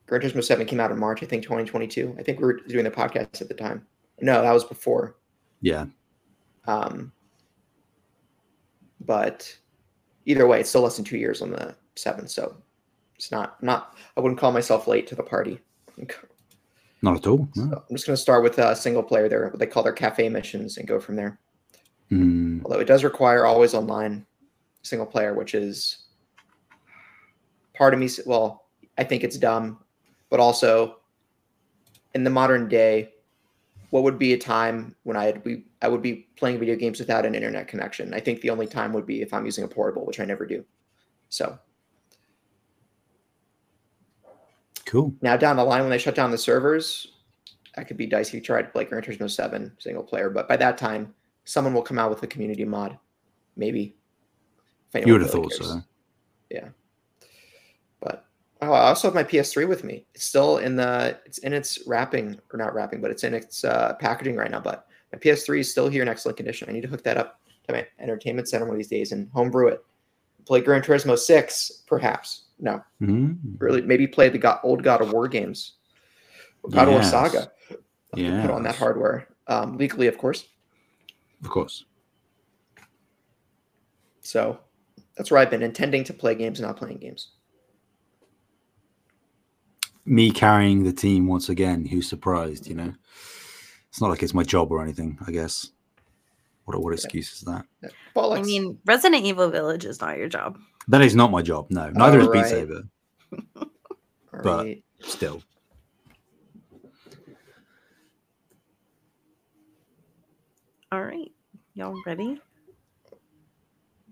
Gran 0.05 0.21
Turismo 0.21 0.43
7 0.43 0.65
came 0.67 0.79
out 0.79 0.91
in 0.91 0.97
March 0.99 1.21
I 1.23 1.25
think 1.25 1.43
2022. 1.43 2.15
I 2.17 2.23
think 2.23 2.39
we 2.39 2.45
were 2.45 2.53
doing 2.67 2.83
the 2.85 2.91
podcast 2.91 3.41
at 3.41 3.47
the 3.49 3.53
time. 3.53 3.85
No, 4.21 4.41
that 4.41 4.51
was 4.53 4.63
before. 4.63 5.15
Yeah. 5.61 5.85
Um 6.69 7.11
but 9.01 9.57
either 10.25 10.45
way, 10.45 10.59
it's 10.59 10.69
still 10.69 10.81
less 10.81 10.97
than 10.97 11.05
2 11.05 11.17
years 11.17 11.41
on 11.41 11.51
the 11.51 11.75
7, 11.95 12.27
so 12.27 12.55
it's 13.15 13.31
not 13.31 13.61
not 13.63 13.95
I 14.15 14.21
wouldn't 14.21 14.39
call 14.39 14.51
myself 14.51 14.87
late 14.87 15.07
to 15.07 15.15
the 15.15 15.23
party. 15.23 15.59
Not 17.01 17.15
at 17.15 17.27
all. 17.27 17.47
So 17.55 17.61
I'm 17.61 17.95
just 17.95 18.07
going 18.07 18.15
to 18.15 18.21
start 18.21 18.43
with 18.43 18.57
a 18.57 18.75
single 18.75 19.03
player 19.03 19.29
there, 19.29 19.47
what 19.47 19.57
they 19.57 19.65
call 19.65 19.83
their 19.83 19.93
cafe 19.93 20.27
missions, 20.27 20.77
and 20.77 20.85
go 20.85 20.99
from 20.99 21.15
there. 21.15 21.39
Mm, 22.11 22.61
Although 22.63 22.79
it 22.79 22.87
does 22.87 23.05
require 23.05 23.45
always 23.45 23.73
online 23.73 24.25
single 24.81 25.05
player, 25.05 25.33
which 25.33 25.55
is 25.55 26.07
part 27.73 27.93
of 27.93 28.01
me. 28.01 28.09
Well, 28.25 28.65
I 28.97 29.05
think 29.05 29.23
it's 29.23 29.37
dumb, 29.37 29.79
but 30.29 30.41
also 30.41 30.97
in 32.15 32.23
the 32.25 32.29
modern 32.29 32.67
day, 32.67 33.13
what 33.89 34.03
would 34.03 34.19
be 34.19 34.33
a 34.33 34.37
time 34.37 34.95
when 35.03 35.17
I'd 35.17 35.43
be 35.43 35.65
I 35.81 35.87
would 35.87 36.01
be 36.01 36.27
playing 36.35 36.59
video 36.59 36.75
games 36.75 36.99
without 36.99 37.25
an 37.25 37.35
internet 37.35 37.67
connection? 37.67 38.13
I 38.13 38.19
think 38.19 38.41
the 38.41 38.49
only 38.49 38.67
time 38.67 38.93
would 38.93 39.05
be 39.05 39.21
if 39.21 39.33
I'm 39.33 39.45
using 39.45 39.63
a 39.63 39.67
portable, 39.67 40.05
which 40.05 40.19
I 40.19 40.25
never 40.25 40.45
do. 40.45 40.63
So 41.29 41.57
Cool. 44.89 45.13
Now 45.21 45.37
down 45.37 45.55
the 45.55 45.63
line 45.63 45.81
when 45.81 45.91
they 45.91 45.99
shut 45.99 46.15
down 46.15 46.31
the 46.31 46.37
servers, 46.37 47.19
that 47.75 47.87
could 47.87 47.95
be 47.95 48.07
dicey. 48.07 48.41
try 48.41 48.63
to 48.63 48.67
play 48.69 48.85
Gran 48.85 49.03
Turismo 49.03 49.29
Seven 49.29 49.71
single 49.77 50.01
player, 50.01 50.31
but 50.31 50.47
by 50.47 50.57
that 50.57 50.79
time, 50.79 51.13
someone 51.43 51.75
will 51.75 51.83
come 51.83 51.99
out 51.99 52.09
with 52.09 52.23
a 52.23 52.27
community 52.27 52.65
mod, 52.65 52.97
maybe. 53.55 53.95
You 54.95 55.13
would 55.13 55.21
have 55.21 55.31
really 55.31 55.49
thought 55.49 55.59
cares. 55.59 55.69
so. 55.69 55.83
But 56.49 56.73
oh, 58.61 58.71
I 58.71 58.87
also 58.89 59.07
have 59.07 59.15
my 59.15 59.23
PS3 59.23 59.67
with 59.67 59.83
me. 59.83 60.05
It's 60.13 60.25
still 60.25 60.57
in 60.57 60.75
the 60.75 61.19
it's 61.25 61.39
in 61.39 61.53
its 61.53 61.79
wrapping 61.87 62.39
or 62.53 62.57
not 62.57 62.73
wrapping, 62.73 63.01
but 63.01 63.11
it's 63.11 63.23
in 63.23 63.33
its 63.33 63.63
uh, 63.63 63.93
packaging 63.99 64.35
right 64.35 64.51
now. 64.51 64.59
But 64.59 64.87
my 65.13 65.19
PS3 65.19 65.59
is 65.59 65.71
still 65.71 65.89
here 65.89 66.01
in 66.01 66.07
excellent 66.07 66.37
condition. 66.37 66.69
I 66.69 66.73
need 66.73 66.81
to 66.81 66.87
hook 66.87 67.03
that 67.03 67.17
up 67.17 67.39
to 67.67 67.73
my 67.73 67.87
entertainment 67.99 68.47
center 68.49 68.65
one 68.65 68.75
of 68.75 68.77
these 68.79 68.87
days 68.87 69.11
and 69.11 69.29
homebrew 69.33 69.67
it. 69.67 69.83
Play 70.45 70.61
Gran 70.61 70.81
Turismo 70.81 71.17
Six, 71.17 71.83
perhaps. 71.87 72.45
No, 72.59 72.83
Mm. 73.01 73.37
really, 73.57 73.81
maybe 73.81 74.05
play 74.05 74.27
the 74.27 74.37
God, 74.37 74.59
old 74.63 74.83
God 74.83 75.01
of 75.01 75.13
War 75.13 75.27
games, 75.29 75.73
God 76.69 76.87
of 76.87 76.93
War 76.93 77.03
Saga. 77.03 77.51
Can 78.15 78.41
Put 78.41 78.51
on 78.51 78.63
that 78.63 78.75
hardware 78.75 79.29
um, 79.47 79.77
legally, 79.77 80.07
of 80.07 80.17
course. 80.17 80.47
Of 81.43 81.49
course. 81.49 81.85
So 84.21 84.59
that's 85.15 85.31
where 85.31 85.39
I've 85.39 85.49
been 85.49 85.63
intending 85.63 86.03
to 86.05 86.13
play 86.13 86.35
games, 86.35 86.59
not 86.59 86.75
playing 86.75 86.97
games. 86.97 87.31
Me 90.09 90.31
carrying 90.31 90.83
the 90.83 90.91
team 90.91 91.27
once 91.27 91.49
again. 91.49 91.85
Who's 91.85 92.09
surprised? 92.09 92.65
You 92.67 92.73
know, 92.75 92.93
it's 93.89 94.01
not 94.01 94.09
like 94.09 94.23
it's 94.23 94.33
my 94.33 94.43
job 94.43 94.71
or 94.71 94.81
anything. 94.81 95.19
I 95.27 95.31
guess. 95.31 95.69
What 96.65 96.81
what 96.81 96.93
excuse 96.93 97.31
is 97.33 97.41
that? 97.41 97.65
Yeah. 97.83 97.89
I 98.15 98.41
mean, 98.41 98.79
Resident 98.85 99.23
Evil 99.23 99.49
Village 99.49 99.85
is 99.85 100.01
not 100.01 100.17
your 100.17 100.27
job. 100.27 100.57
That 100.87 101.01
is 101.01 101.15
not 101.15 101.29
my 101.31 101.41
job. 101.43 101.67
No, 101.69 101.89
neither 101.91 102.19
is 102.21 102.27
Beat 102.29 102.45
Saber. 102.45 102.83
But- 104.31 104.65
right. 104.65 104.83
Still, 105.01 105.41
All 110.91 111.03
right. 111.03 111.31
Y'all 111.75 112.01
ready? 112.05 112.39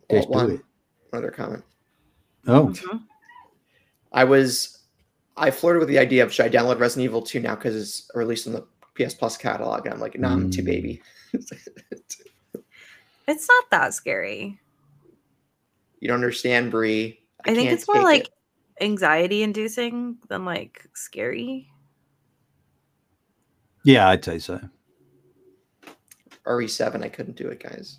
Well, 0.10 0.19
let's 0.19 0.25
do 0.25 0.31
one, 0.31 0.51
it. 0.51 0.62
one 1.10 1.23
other 1.23 1.31
comment. 1.31 1.63
Oh, 2.47 2.67
Mhm. 2.67 3.03
I 4.12 4.23
was 4.23 4.76
I 5.38 5.52
flirted 5.52 5.80
with 5.80 5.89
the 5.89 6.00
idea 6.00 6.23
of 6.23 6.34
should 6.34 6.45
I 6.45 6.50
download 6.50 6.80
Resident 6.80 7.06
Evil 7.06 7.21
2 7.21 7.39
now 7.39 7.56
because 7.56 7.76
it's 7.76 8.10
released 8.15 8.47
in 8.47 8.54
the 8.54 8.65
PS 8.95 9.13
Plus 9.13 9.38
catalog, 9.38 9.86
and 9.86 9.93
I'm 9.93 10.00
like, 10.00 10.17
nah, 10.19 10.32
I'm 10.34 10.50
too 10.50 10.62
Mm. 10.62 10.65
baby. 10.65 11.02
It's 13.30 13.45
not 13.50 13.69
that 13.71 13.93
scary. 13.93 14.58
you 16.00 16.08
don't 16.08 16.15
understand, 16.15 16.71
Brie. 16.71 17.19
I, 17.45 17.54
think 17.54 17.69
it's 17.71 17.86
more 17.86 18.02
like 18.02 18.23
it. 18.28 18.30
anxiety 18.80 19.43
inducing 19.43 20.17
than 20.30 20.45
like 20.45 20.88
scary. 20.95 21.67
yeah, 23.84 24.08
I'd 24.08 24.23
say 24.23 24.39
so. 24.39 24.62
RE7. 26.45 27.04
I 27.04 27.10
couldn't 27.10 27.36
do 27.36 27.50
it, 27.50 27.62
guys. 27.62 27.97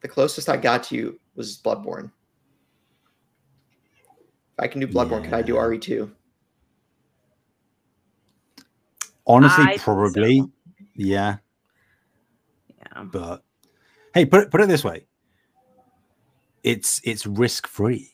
The 0.00 0.08
closest 0.08 0.48
I 0.48 0.56
got 0.56 0.82
to 0.84 0.96
you 0.96 1.20
was 1.36 1.56
Bloodborne. 1.58 2.10
If 4.56 4.62
I 4.64 4.68
can 4.68 4.80
do 4.80 4.86
Bloodborne, 4.86 5.24
can 5.24 5.34
I 5.34 5.42
do 5.42 5.54
RE2? 5.54 6.10
Honestly, 9.26 9.64
I 9.64 9.66
think 9.68 9.80
so. 9.80 9.84
probably, 9.84 10.42
yeah. 10.94 11.36
Yeah. 12.78 13.04
But 13.04 13.42
hey, 14.14 14.26
put 14.26 14.42
it 14.42 14.50
put 14.50 14.60
it 14.60 14.68
this 14.68 14.84
way: 14.84 15.06
it's 16.62 17.00
it's 17.04 17.26
risk 17.26 17.66
free. 17.66 18.10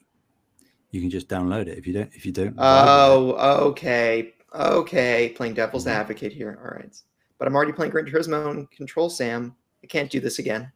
You 0.93 1.01
can 1.01 1.11
just 1.11 1.29
download 1.29 1.67
it 1.67 1.79
if 1.79 1.87
you 1.87 1.93
don't 1.93 2.11
if 2.15 2.25
you 2.25 2.33
don't. 2.33 2.57
vibe 2.57 3.27
with 3.27 3.35
it. 3.35 3.41
Oh, 3.41 3.67
okay. 3.69 4.35
Okay. 4.55 5.33
Playing 5.37 5.55
devil's 5.55 5.85
Mhm. 5.87 5.91
advocate 5.91 6.33
here. 6.33 6.59
All 6.65 6.71
right. 6.77 6.97
But 7.39 7.49
I'm 7.49 7.55
already 7.57 7.73
playing 7.73 7.91
Gran 7.93 8.07
Turismo 8.07 8.51
and 8.51 8.71
Control 8.71 9.11
Sam. 9.11 9.55
I 9.83 9.87
can't 9.89 10.11
do 10.11 10.21
this 10.21 10.39
again. 10.39 10.73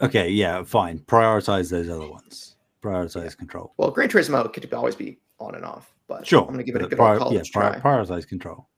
Okay, 0.00 0.28
yeah, 0.28 0.62
fine. 0.62 0.98
Prioritize 1.00 1.70
those 1.70 1.88
other 1.88 2.08
ones. 2.08 2.55
Prioritize 2.86 3.36
control. 3.36 3.74
Well, 3.76 3.90
Gran 3.90 4.08
Turismo 4.08 4.52
could 4.52 4.72
always 4.72 4.94
be 4.94 5.18
on 5.40 5.54
and 5.54 5.64
off, 5.64 5.92
but 6.08 6.26
Sure. 6.26 6.40
I'm 6.42 6.46
going 6.46 6.58
to 6.58 6.64
give 6.64 6.76
it 6.76 6.82
a 6.82 6.88
good 6.88 6.96
prior- 6.98 7.18
college 7.18 7.34
yeah, 7.34 7.42
try. 7.72 7.78
prioritize 7.80 8.26
control. 8.28 8.68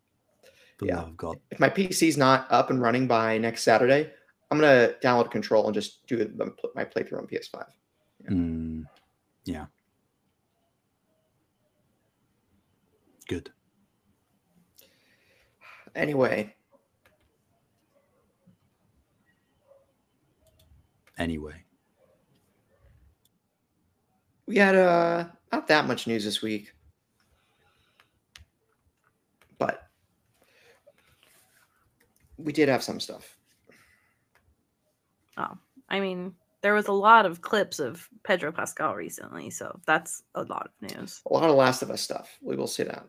Yeah. 0.81 0.97
love 0.99 1.09
of 1.09 1.17
God. 1.17 1.37
if 1.51 1.59
my 1.59 1.69
PC's 1.69 2.17
not 2.17 2.47
up 2.51 2.71
and 2.71 2.81
running 2.81 3.07
by 3.09 3.37
next 3.37 3.65
Saturday, 3.65 4.13
I'm 4.51 4.59
going 4.59 4.71
to 4.89 4.97
download 5.05 5.31
Control 5.31 5.67
and 5.67 5.75
just 5.75 6.07
do 6.07 6.17
my 6.75 6.85
playthrough 6.85 7.19
on 7.19 7.27
PS5. 7.27 7.65
Yeah. 8.25 8.31
Mm, 8.31 8.85
yeah. 9.45 9.67
Good. 13.29 13.51
Anyway, 15.95 16.55
Anyway, 21.19 21.65
we 24.49 24.57
had 24.57 24.75
uh, 24.75 25.27
not 25.53 25.69
that 25.69 25.87
much 25.87 26.07
news 26.07 26.25
this 26.25 26.41
week, 26.41 26.73
but 29.59 29.89
we 32.39 32.53
did 32.55 32.71
have 32.71 32.83
some 32.83 32.99
stuff. 32.99 33.37
Oh, 35.37 35.59
I 35.91 36.01
mean, 36.01 36.35
there 36.63 36.73
was 36.73 36.87
a 36.87 36.93
lot 36.93 37.27
of 37.27 37.43
clips 37.43 37.79
of 37.79 38.09
Pedro 38.25 38.51
Pascal 38.51 38.95
recently, 38.95 39.51
so 39.51 39.79
that's 39.87 40.23
a 40.35 40.43
lot 40.45 40.71
of 40.83 40.97
news. 40.97 41.21
A 41.31 41.33
lot 41.33 41.51
of 41.51 41.55
Last 41.55 41.83
of 41.83 41.91
Us 41.91 42.01
stuff. 42.01 42.39
We 42.41 42.57
will 42.57 42.67
see 42.67 42.85
that. 42.85 43.05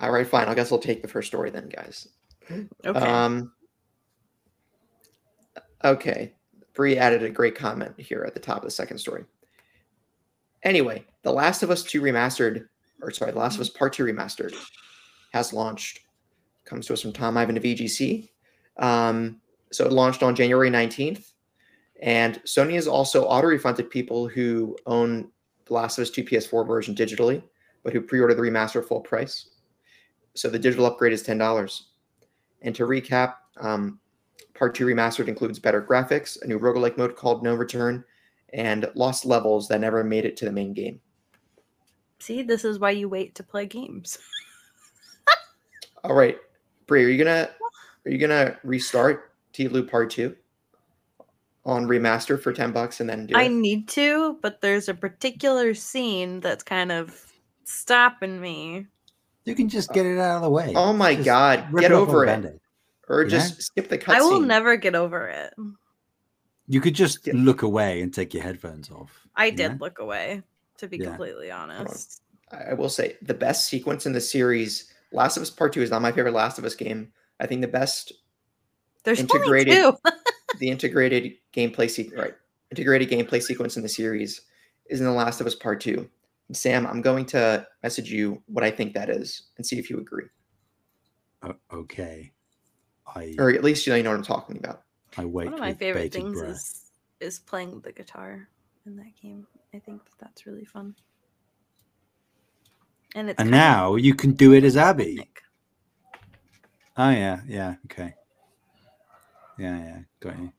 All 0.00 0.10
right, 0.10 0.26
fine. 0.26 0.48
I 0.48 0.54
guess 0.54 0.72
I'll 0.72 0.78
take 0.78 1.00
the 1.00 1.08
first 1.08 1.28
story 1.28 1.50
then, 1.50 1.68
guys. 1.68 2.08
Okay. 2.50 2.98
Um, 2.98 3.52
okay. 5.84 6.34
Bree 6.74 6.98
added 6.98 7.22
a 7.22 7.30
great 7.30 7.54
comment 7.54 7.94
here 7.98 8.24
at 8.26 8.34
the 8.34 8.40
top 8.40 8.58
of 8.58 8.64
the 8.64 8.70
second 8.70 8.98
story. 8.98 9.24
Anyway, 10.62 11.04
The 11.22 11.32
Last 11.32 11.62
of 11.62 11.70
Us 11.70 11.82
2 11.82 12.00
Remastered, 12.00 12.66
or 13.00 13.10
sorry, 13.10 13.32
The 13.32 13.38
Last 13.38 13.54
of 13.56 13.60
Us 13.60 13.68
Part 13.68 13.92
2 13.92 14.04
Remastered 14.04 14.54
has 15.32 15.52
launched. 15.52 16.00
Comes 16.64 16.86
to 16.86 16.94
us 16.94 17.02
from 17.02 17.12
Tom 17.12 17.36
Ivan 17.36 17.56
of 17.56 17.62
VGC. 17.62 18.30
Um, 18.78 19.40
so 19.70 19.84
it 19.84 19.92
launched 19.92 20.22
on 20.22 20.34
January 20.34 20.70
19th. 20.70 21.32
And 22.02 22.42
Sony 22.44 22.74
has 22.74 22.88
also 22.88 23.24
auto 23.24 23.46
refunded 23.46 23.90
people 23.90 24.26
who 24.26 24.76
own 24.86 25.30
The 25.66 25.74
Last 25.74 25.98
of 25.98 26.02
Us 26.02 26.10
2 26.10 26.24
PS4 26.24 26.66
version 26.66 26.94
digitally, 26.94 27.42
but 27.82 27.92
who 27.92 28.00
pre 28.00 28.20
ordered 28.20 28.34
the 28.34 28.42
remaster 28.42 28.84
full 28.84 29.00
price. 29.00 29.50
So 30.34 30.48
the 30.48 30.58
digital 30.58 30.86
upgrade 30.86 31.12
is 31.12 31.22
$10. 31.22 31.82
And 32.62 32.74
to 32.74 32.84
recap, 32.84 33.34
um, 33.60 34.00
Part 34.54 34.74
2 34.74 34.86
Remastered 34.86 35.28
includes 35.28 35.58
better 35.58 35.82
graphics, 35.82 36.40
a 36.42 36.46
new 36.46 36.58
roguelike 36.58 36.96
mode 36.96 37.16
called 37.16 37.42
No 37.42 37.54
Return, 37.54 38.04
and 38.52 38.88
lost 38.94 39.24
levels 39.26 39.66
that 39.68 39.80
never 39.80 40.04
made 40.04 40.24
it 40.24 40.36
to 40.38 40.44
the 40.44 40.52
main 40.52 40.72
game. 40.72 41.00
See, 42.20 42.42
this 42.42 42.64
is 42.64 42.78
why 42.78 42.90
you 42.92 43.08
wait 43.08 43.34
to 43.34 43.42
play 43.42 43.66
games. 43.66 44.18
All 46.04 46.14
right, 46.14 46.38
Brie, 46.86 47.04
are 47.04 47.08
you 47.08 47.18
gonna 47.22 47.50
are 48.04 48.10
you 48.10 48.18
gonna 48.18 48.58
restart 48.62 49.32
TLOU 49.54 49.88
Part 49.90 50.10
2 50.10 50.36
on 51.64 51.86
remaster 51.86 52.40
for 52.40 52.52
10 52.52 52.72
bucks 52.72 53.00
and 53.00 53.08
then 53.08 53.26
do 53.26 53.34
I 53.34 53.44
it? 53.44 53.48
need 53.48 53.88
to, 53.88 54.38
but 54.42 54.60
there's 54.60 54.88
a 54.88 54.94
particular 54.94 55.72
scene 55.74 56.40
that's 56.40 56.62
kind 56.62 56.92
of 56.92 57.32
stopping 57.64 58.40
me. 58.40 58.86
you 59.46 59.54
can 59.54 59.68
just 59.68 59.90
uh, 59.90 59.94
get 59.94 60.04
it 60.06 60.18
out 60.18 60.36
of 60.36 60.42
the 60.42 60.50
way. 60.50 60.72
Oh 60.76 60.92
my 60.92 61.14
Just 61.14 61.24
god, 61.24 61.66
get 61.78 61.90
off 61.92 62.08
on 62.08 62.08
over 62.08 62.24
it. 62.26 62.60
Band-Aid. 63.08 63.16
Or 63.16 63.22
Yeah. 63.24 63.28
just 63.38 63.62
skip 63.62 63.88
the 63.88 63.98
cutscene. 63.98 64.14
I 64.14 64.20
will 64.22 64.40
never 64.40 64.76
get 64.76 64.94
over 64.94 65.28
it. 65.28 65.54
You 66.66 66.80
could 66.80 66.94
just 66.94 67.26
Yeah. 67.26 67.34
look 67.36 67.62
away 67.62 68.00
and 68.00 68.12
take 68.12 68.32
your 68.34 68.42
headphones 68.42 68.90
off. 68.90 69.26
I 69.36 69.50
did 69.50 69.72
know? 69.72 69.78
look 69.80 69.98
away, 69.98 70.42
to 70.78 70.88
be 70.88 70.96
Yeah. 70.98 71.06
completely 71.06 71.50
honest. 71.50 72.22
I 72.50 72.70
I 72.70 72.74
will 72.74 72.88
say 72.88 73.16
the 73.22 73.34
best 73.34 73.66
sequence 73.66 74.06
in 74.06 74.12
the 74.12 74.20
series, 74.20 74.92
Last 75.12 75.36
of 75.36 75.42
Us 75.42 75.50
Part 75.50 75.72
2 75.72 75.82
is 75.82 75.90
not 75.90 76.02
my 76.02 76.12
favorite 76.12 76.34
Last 76.34 76.58
of 76.58 76.64
Us 76.64 76.74
game. 76.74 77.12
I 77.40 77.46
think 77.46 77.60
the 77.60 77.68
best 77.68 78.12
There's 79.02 79.20
integrated- 79.20 79.74
integrated. 79.74 80.00
two. 80.04 80.10
the 80.60 80.68
integrated 80.70 81.36
gameplay 81.52 81.90
sequence, 81.90 82.18
right? 82.20 82.34
Integrated 82.70 83.08
gameplay 83.10 83.42
sequence 83.42 83.76
in 83.76 83.82
the 83.82 83.88
series 83.88 84.42
is 84.86 85.00
in 85.00 85.06
The 85.06 85.12
Last 85.12 85.40
of 85.40 85.46
Us 85.46 85.54
Part 85.54 85.80
Two. 85.80 86.08
And 86.48 86.56
Sam, 86.56 86.86
I'm 86.86 87.00
going 87.02 87.24
to 87.26 87.66
message 87.82 88.10
you 88.12 88.42
what 88.46 88.62
I 88.64 88.70
think 88.70 88.94
that 88.94 89.08
is 89.10 89.42
and 89.56 89.66
see 89.66 89.78
if 89.78 89.88
you 89.90 89.98
agree, 89.98 90.26
O- 91.42 91.56
okay. 91.72 92.32
I 93.06 93.34
or 93.38 93.50
at 93.50 93.64
least 93.64 93.86
you 93.86 93.92
know 93.92 93.96
you 93.96 94.02
know 94.02 94.10
what 94.10 94.16
I'm 94.18 94.24
talking 94.24 94.56
about. 94.56 94.82
I 95.16 95.24
wait. 95.24 95.46
One 95.46 95.54
of 95.54 95.60
my 95.60 95.70
with 95.70 95.78
favorite 95.78 96.04
bated 96.04 96.12
things 96.12 96.38
breath. 96.38 96.56
is 96.56 96.90
is 97.20 97.38
playing 97.38 97.80
the 97.80 97.92
guitar 97.92 98.48
in 98.86 98.96
that 98.96 99.12
game. 99.20 99.46
I 99.74 99.78
think 99.78 100.04
that 100.04 100.12
that's 100.20 100.46
really 100.46 100.64
fun. 100.64 100.94
And 103.14 103.30
it's 103.30 103.38
And 103.38 103.50
kind 103.50 103.54
of 103.54 103.60
now 103.60 103.94
you 103.96 104.14
can 104.14 104.32
do 104.32 104.52
it 104.54 104.64
as 104.64 104.76
Abby. 104.76 105.16
iconic. 105.16 105.28
Oh 106.96 107.10
yeah, 107.10 107.40
yeah, 107.46 107.74
okay. 107.86 108.14
Yeah, 109.58 109.78
yeah, 109.78 109.98
got 110.20 110.38
you. 110.38 110.52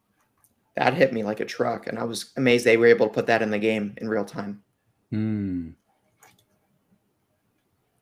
That 0.76 0.94
hit 0.94 1.14
me 1.14 1.24
like 1.24 1.40
a 1.40 1.46
truck, 1.46 1.88
and 1.88 1.98
I 1.98 2.04
was 2.04 2.32
amazed 2.38 2.66
they 2.66 2.78
were 2.78 2.88
able 2.88 3.08
to 3.08 3.14
put 3.14 3.28
that 3.28 3.42
in 3.42 3.50
the 3.50 3.60
game 3.60 3.94
in 3.98 4.10
real 4.10 4.26
time. 4.26 4.64
Hmm. 5.12 5.70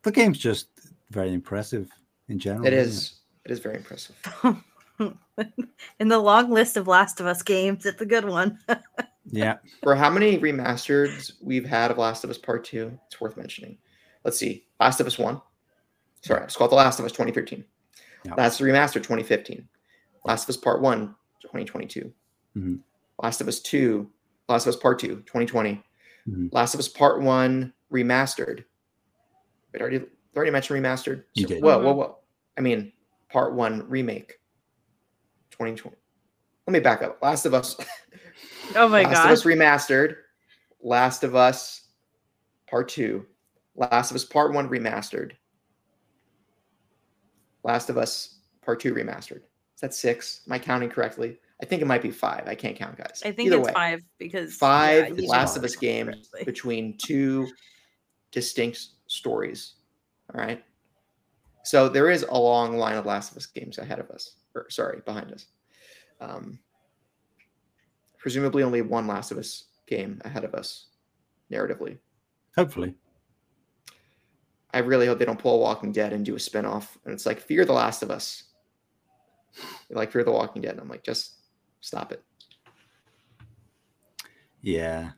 The 0.02 0.12
game's 0.12 0.38
just 0.38 0.68
very 1.10 1.32
impressive 1.32 1.90
in 2.28 2.38
general. 2.38 2.66
It 2.66 2.72
isn't 2.74 2.92
is. 2.92 3.20
It 3.44 3.50
is 3.50 3.58
very 3.58 3.76
impressive. 3.76 4.16
In 5.98 6.08
the 6.08 6.18
long 6.18 6.50
list 6.50 6.76
of 6.76 6.86
Last 6.86 7.20
of 7.20 7.26
Us 7.26 7.42
games, 7.42 7.84
it's 7.84 8.00
a 8.00 8.06
good 8.06 8.24
one. 8.24 8.58
Yeah. 9.30 9.56
For 9.82 9.94
how 9.94 10.10
many 10.10 10.38
remasters 10.38 11.32
we've 11.40 11.64
had 11.64 11.90
of 11.90 11.96
Last 11.96 12.24
of 12.24 12.30
Us 12.30 12.36
Part 12.36 12.62
2, 12.64 12.96
it's 13.06 13.22
worth 13.22 13.38
mentioning. 13.38 13.78
Let's 14.22 14.38
see. 14.38 14.66
Last 14.78 15.00
of 15.00 15.06
Us 15.06 15.18
1. 15.18 15.40
Sorry, 16.20 16.44
it's 16.44 16.54
called 16.56 16.70
The 16.70 16.76
Last 16.76 16.98
of 16.98 17.06
Us 17.06 17.12
2013. 17.12 17.64
Yeah. 18.26 18.34
Last 18.34 18.60
of 18.60 18.66
Us 18.66 18.70
Remastered 18.70 19.02
2015. 19.02 19.66
Last 20.26 20.44
of 20.44 20.50
Us 20.50 20.58
Part 20.58 20.82
1, 20.82 21.14
2022. 21.40 22.12
Mhm. 22.54 22.80
Last 23.22 23.40
of 23.40 23.48
Us 23.48 23.60
2, 23.60 24.10
Last 24.48 24.66
of 24.66 24.74
Us 24.74 24.80
Part 24.80 24.98
2, 24.98 25.22
2020. 25.26 25.82
Mhm. 26.28 26.52
Last 26.52 26.74
of 26.74 26.80
Us 26.80 26.88
Part 26.88 27.22
1 27.22 27.72
Remastered. 27.90 28.64
Wait, 29.72 29.80
already, 29.80 30.04
already 30.36 30.50
mentioned 30.50 30.84
remastered? 30.84 31.24
You 31.32 31.46
did. 31.46 31.62
Whoa, 31.62 31.78
whoa, 31.82 31.94
whoa. 31.94 32.18
I 32.58 32.60
mean, 32.60 32.92
Part 33.30 33.54
1 33.54 33.88
Remake. 33.88 34.34
2020. 35.50 35.96
Let 36.66 36.72
me 36.72 36.80
back 36.80 37.02
up. 37.02 37.18
Last 37.22 37.46
of 37.46 37.54
Us. 37.54 37.76
oh 38.76 38.88
my 38.88 39.02
Last 39.02 39.12
god. 39.12 39.12
Last 39.12 39.24
of 39.24 39.30
Us 39.30 39.44
Remastered, 39.44 40.16
Last 40.82 41.24
of 41.24 41.36
Us 41.36 41.82
Part 42.68 42.88
2, 42.88 43.24
Last 43.76 44.10
of 44.10 44.16
Us 44.16 44.24
Part 44.24 44.52
1 44.52 44.68
Remastered, 44.68 45.32
Last 47.62 47.90
of 47.90 47.98
Us 47.98 48.40
Part 48.62 48.80
2 48.80 48.94
Remastered. 48.94 49.42
Is 49.74 49.80
that 49.80 49.94
six? 49.94 50.40
Am 50.46 50.52
I 50.52 50.58
counting 50.58 50.88
correctly? 50.88 51.38
I 51.62 51.66
think 51.66 51.82
it 51.82 51.86
might 51.86 52.02
be 52.02 52.10
five. 52.10 52.46
I 52.46 52.54
can't 52.54 52.76
count, 52.76 52.96
guys. 52.96 53.22
I 53.24 53.32
think 53.32 53.46
Either 53.46 53.58
it's 53.58 53.68
way, 53.68 53.72
five 53.72 54.02
because 54.18 54.56
Five 54.56 55.18
yeah, 55.18 55.28
Last 55.28 55.56
of 55.56 55.64
Us 55.64 55.72
count 55.72 55.80
games 55.80 56.30
between 56.44 56.96
two 56.98 57.48
distinct 58.32 58.86
stories. 59.06 59.74
All 60.34 60.40
right. 60.40 60.62
So 61.64 61.88
there 61.88 62.10
is 62.10 62.24
a 62.28 62.38
long 62.38 62.76
line 62.76 62.96
of 62.96 63.06
Last 63.06 63.32
of 63.32 63.38
Us 63.38 63.46
games 63.46 63.78
ahead 63.78 63.98
of 63.98 64.10
us, 64.10 64.36
or 64.54 64.68
sorry, 64.70 65.00
behind 65.04 65.32
us. 65.32 65.46
Um, 66.20 66.58
presumably 68.18 68.62
only 68.62 68.82
one 68.82 69.06
Last 69.06 69.30
of 69.30 69.38
Us 69.38 69.64
game 69.86 70.20
ahead 70.24 70.44
of 70.44 70.54
us, 70.54 70.86
narratively. 71.50 71.98
Hopefully. 72.56 72.94
I 74.74 74.78
really 74.78 75.06
hope 75.06 75.18
they 75.18 75.24
don't 75.24 75.38
pull 75.38 75.60
Walking 75.60 75.92
Dead 75.92 76.12
and 76.12 76.24
do 76.24 76.34
a 76.34 76.38
spinoff. 76.38 76.88
And 77.04 77.14
it's 77.14 77.26
like 77.26 77.40
Fear 77.40 77.64
the 77.64 77.72
Last 77.72 78.02
of 78.02 78.10
Us. 78.10 78.44
Like 79.88 80.10
Fear 80.10 80.24
the 80.24 80.32
Walking 80.32 80.62
Dead. 80.62 80.72
And 80.72 80.80
I'm 80.80 80.88
like, 80.88 81.04
just 81.04 81.36
stop 81.80 82.12
it. 82.12 82.22
Yeah. 84.62 85.10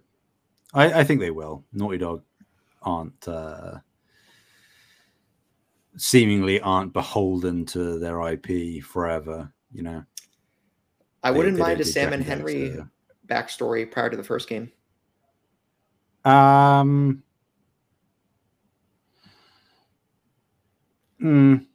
I, 0.75 1.01
I 1.01 1.05
think 1.05 1.21
they 1.21 1.31
will. 1.31 1.65
Naughty 1.73 1.99
Dog 1.99 2.23
aren't 2.83 3.27
uh 3.27 3.79
seemingly 5.97 6.61
aren't 6.61 6.93
beholden 6.93 7.65
to 7.67 7.99
their 7.99 8.21
IP 8.33 8.83
forever, 8.85 9.53
you 9.73 9.83
know. 9.83 10.05
I 11.23 11.31
They- 11.31 11.37
wouldn't 11.39 11.57
they 11.57 11.63
mind 11.63 11.81
a 11.81 11.85
Sam 11.85 12.13
and. 12.13 12.23
Henry 12.23 12.77
backstory 13.27 13.91
prior 13.91 14.09
to 14.11 14.17
the 14.17 14.23
first 14.25 14.49
game. 14.49 14.71
Um. 16.25 17.23
mm, 21.21 21.67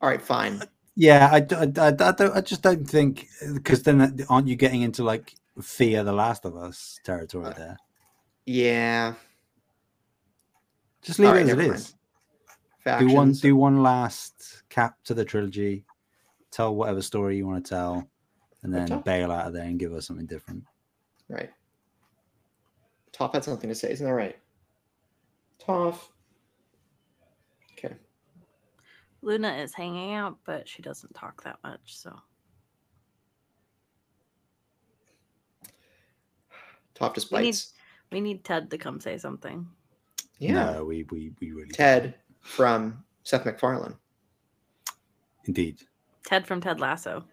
All 0.00 0.08
right, 0.08 0.20
fine. 0.22 0.62
yeah, 0.96 1.28
I 1.32 1.40
don't. 1.40 1.78
I 1.78 2.40
just 2.40 2.62
don't 2.62 2.88
think 2.88 3.26
because 3.54 3.82
then 3.82 4.24
aren't 4.28 4.48
you 4.48 4.56
getting 4.56 4.82
into 4.82 5.04
like 5.04 5.34
fear 5.62 6.02
the 6.04 6.12
Last 6.12 6.44
of 6.44 6.56
Us 6.56 6.98
territory 7.04 7.46
Uh, 7.46 7.52
there? 7.52 7.76
Yeah. 8.46 9.14
Just 11.02 11.18
leave 11.18 11.28
all 11.28 11.34
it 11.34 11.38
right, 11.38 11.44
as 11.44 11.52
it 11.52 11.56
never 11.56 11.74
is. 11.74 11.94
Mind. 12.86 13.08
Do 13.08 13.14
one. 13.14 13.32
Do 13.32 13.56
one 13.56 13.82
last 13.82 14.62
cap 14.68 14.96
to 15.04 15.14
the 15.14 15.24
trilogy. 15.24 15.84
Tell 16.50 16.74
whatever 16.74 17.02
story 17.02 17.36
you 17.36 17.46
want 17.46 17.64
to 17.64 17.68
tell, 17.68 18.08
and 18.62 18.72
then 18.72 18.92
Okay. 18.92 19.02
bail 19.04 19.32
out 19.32 19.46
of 19.46 19.52
there 19.54 19.64
and 19.64 19.78
give 19.78 19.92
us 19.92 20.06
something 20.06 20.26
different. 20.26 20.64
Right. 21.28 21.50
Toph 23.12 23.32
had 23.32 23.44
something 23.44 23.68
to 23.68 23.74
say, 23.74 23.90
isn't 23.92 24.06
that 24.06 24.12
right? 24.12 24.38
Toph. 25.58 25.98
Okay. 27.72 27.96
Luna 29.22 29.54
is 29.56 29.72
hanging 29.74 30.12
out, 30.14 30.38
but 30.44 30.68
she 30.68 30.82
doesn't 30.82 31.14
talk 31.14 31.42
that 31.44 31.58
much. 31.64 31.96
So 31.96 32.14
Toph 36.94 37.14
just 37.14 37.32
We 37.32 37.40
need- 37.42 37.56
we 38.12 38.20
need 38.20 38.44
Ted 38.44 38.70
to 38.70 38.78
come 38.78 39.00
say 39.00 39.18
something. 39.18 39.68
Yeah. 40.38 40.72
No, 40.72 40.84
we 40.84 41.04
we 41.04 41.34
we 41.40 41.50
really 41.52 41.68
don't. 41.68 41.74
Ted 41.74 42.14
from 42.44 43.02
Seth 43.24 43.44
MacFarlane. 43.44 43.96
Indeed. 45.46 45.80
Ted 46.24 46.46
from 46.46 46.60
Ted 46.60 46.78
Lasso. 46.80 47.24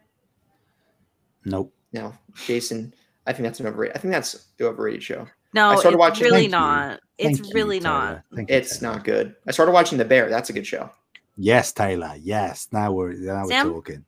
Nope. 1.46 1.74
No, 1.94 2.14
Jason. 2.46 2.94
I 3.28 3.34
think 3.34 3.44
that's 3.44 3.60
an 3.60 3.68
overrated. 3.68 3.96
I 3.96 4.00
think 4.00 4.14
that's 4.14 4.48
the 4.58 4.66
overrated 4.68 5.04
show. 5.04 5.28
No, 5.54 5.70
I 5.70 5.76
started 5.76 5.96
it's 5.96 6.00
watching- 6.00 6.24
really 6.26 6.38
Thank 6.42 6.46
you. 6.46 6.50
not. 6.52 7.00
It's 7.18 7.38
Thank 7.40 7.48
you, 7.50 7.54
really 7.54 7.80
Taylor. 7.80 7.94
not. 7.94 8.24
Thank 8.36 8.50
you, 8.50 8.56
It's 8.56 8.80
Taylor. 8.80 8.94
not 8.96 9.04
good. 9.04 9.36
I 9.48 9.52
started 9.52 9.72
watching 9.74 9.98
The 9.98 10.06
Bear. 10.06 10.30
That's 10.30 10.50
a 10.50 10.54
good 10.54 10.66
show. 10.66 10.90
Yes, 11.36 11.72
Taylor. 11.74 12.16
Yes. 12.20 12.68
Now 12.72 12.92
we're 12.94 13.14
now 13.14 13.46
Sam? 13.46 13.68
we're 13.68 13.74
talking. 13.74 14.06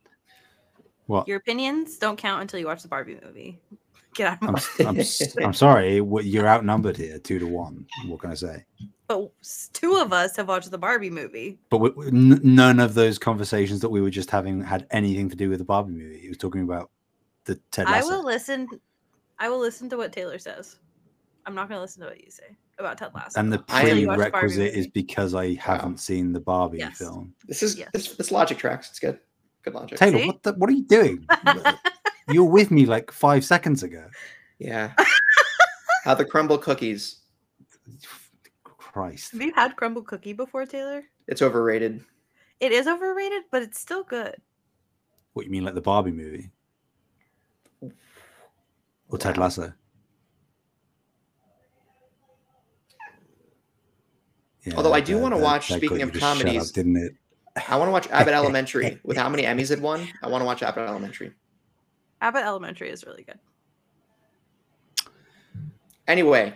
What? 1.08 1.28
Your 1.28 1.38
opinions 1.38 1.98
don't 1.98 2.18
count 2.18 2.42
until 2.42 2.60
you 2.60 2.66
watch 2.66 2.82
the 2.82 2.88
Barbie 2.88 3.20
movie. 3.24 3.60
Get 4.15 4.28
out 4.28 4.38
of 4.43 4.47
I'm, 4.47 4.54
my 4.54 4.60
s- 4.60 4.80
I'm, 4.88 4.99
s- 4.99 5.38
I'm 5.38 5.54
sorry. 5.54 5.95
You're 5.95 6.47
outnumbered 6.47 6.97
here, 6.97 7.17
two 7.19 7.39
to 7.39 7.47
one. 7.47 7.86
What 8.06 8.19
can 8.21 8.32
I 8.32 8.36
say? 8.36 8.65
But 9.08 9.32
two 9.73 9.95
of 9.95 10.13
us 10.13 10.36
have 10.38 10.47
watched 10.47 10.71
the 10.71 10.78
Barbie 10.78 11.10
movie. 11.10 11.60
But 11.69 11.78
w- 11.80 11.93
w- 11.93 12.10
n- 12.34 12.39
none 12.43 12.80
of 12.80 12.93
those 12.93 13.19
conversations 13.19 13.80
that 13.82 13.89
we 13.89 14.02
were 14.02 14.10
just 14.10 14.30
having 14.32 14.62
had 14.63 14.88
anything 14.91 15.30
to 15.30 15.36
do 15.36 15.49
with 15.49 15.60
the 15.60 15.65
Barbie 15.65 15.91
movie. 15.93 16.19
He 16.19 16.30
was 16.30 16.38
talking 16.38 16.62
about 16.62 16.89
the 17.45 17.60
Ted 17.71 17.88
I 17.88 18.02
will 18.02 18.23
listen. 18.23 18.67
I 19.39 19.49
will 19.49 19.60
listen 19.60 19.89
to 19.89 19.97
what 19.97 20.12
Taylor 20.13 20.38
says. 20.39 20.78
I'm 21.45 21.54
not 21.56 21.67
going 21.67 21.78
to 21.78 21.82
listen 21.82 22.02
to 22.04 22.08
what 22.10 22.23
you 22.23 22.32
say 22.32 22.56
about 22.80 22.97
Ted 22.97 23.12
Lasso. 23.13 23.39
and 23.39 23.52
the 23.52 23.63
I 23.67 23.82
am- 23.82 23.86
until 23.88 23.97
you 23.99 24.08
watch 24.08 24.17
the 24.17 24.21
Barbie 24.30 24.32
prerequisite 24.47 24.73
is 24.73 24.88
because 24.88 25.36
I 25.36 25.54
haven't 25.56 25.93
oh. 25.95 25.97
seen 25.97 26.32
the 26.34 26.39
Barbie 26.39 26.78
Yes. 26.80 26.97
film. 26.97 27.34
This 27.47 27.62
is 27.62 27.78
Yes. 27.78 27.89
this, 27.93 28.08
this 28.15 28.32
logic 28.32 28.58
tracks. 28.58 28.89
It's 28.89 28.99
good. 28.99 29.19
Good 29.63 29.73
logic. 29.76 29.97
Taylor, 29.97 30.26
what 30.28 30.43
the, 30.43 30.54
what 30.54 30.69
are 30.69 30.73
you 30.73 30.84
doing? 30.86 31.26
you 32.29 32.43
were 32.43 32.51
with 32.51 32.71
me 32.71 32.86
like 32.86 33.12
five 33.12 33.43
seconds 33.45 33.83
ago. 33.83 34.05
Yeah. 34.59 34.93
How 36.03 36.13
the 36.13 36.25
Crumbl 36.25 36.62
cookies. 36.62 37.17
Christ. 38.63 39.31
Have 39.31 39.41
you 39.41 39.53
had 39.55 39.75
Crumbl 39.75 40.05
cookie 40.05 40.33
before, 40.33 40.65
Taylor? 40.65 41.03
It's 41.27 41.41
overrated. 41.41 42.03
It 42.59 42.71
is 42.71 42.88
overrated, 42.88 43.43
but 43.51 43.62
it's 43.63 43.79
still 43.79 44.03
good. 44.03 44.36
What 45.33 45.45
you 45.45 45.51
mean, 45.51 45.63
like 45.63 45.73
the 45.73 45.81
Barbie 45.81 46.12
movie? 46.12 46.49
Or 49.09 49.17
Ted 49.17 49.38
Wow. 49.38 49.43
Lasso? 49.45 49.73
Yeah, 54.63 54.75
Although 54.77 54.93
I 54.93 55.01
do 55.01 55.15
that- 55.15 55.21
wanna 55.21 55.38
that- 55.38 55.43
watch, 55.43 55.69
that 55.69 55.77
speaking 55.79 56.01
of 56.01 56.13
to 56.13 56.19
shut 56.19 56.38
up, 56.38 56.38
comedies- 56.43 56.71
didn't 56.71 56.97
it? 56.97 57.15
I 57.69 57.75
want 57.75 57.88
to 57.88 57.91
watch 57.91 58.07
Abbott 58.12 58.33
Elementary 58.33 58.99
with 59.03 59.17
how 59.17 59.29
many 59.29 59.43
Emmys 59.43 59.69
it 59.71 59.79
won. 59.79 60.07
I 60.23 60.27
want 60.27 60.41
to 60.41 60.45
watch 60.45 60.63
Abbott 60.63 60.88
Elementary. 60.88 61.33
Abbott 62.23 62.45
Elementary 62.45 62.89
is 62.89 63.05
really 63.05 63.23
good. 63.23 63.38
Anyway. 66.07 66.53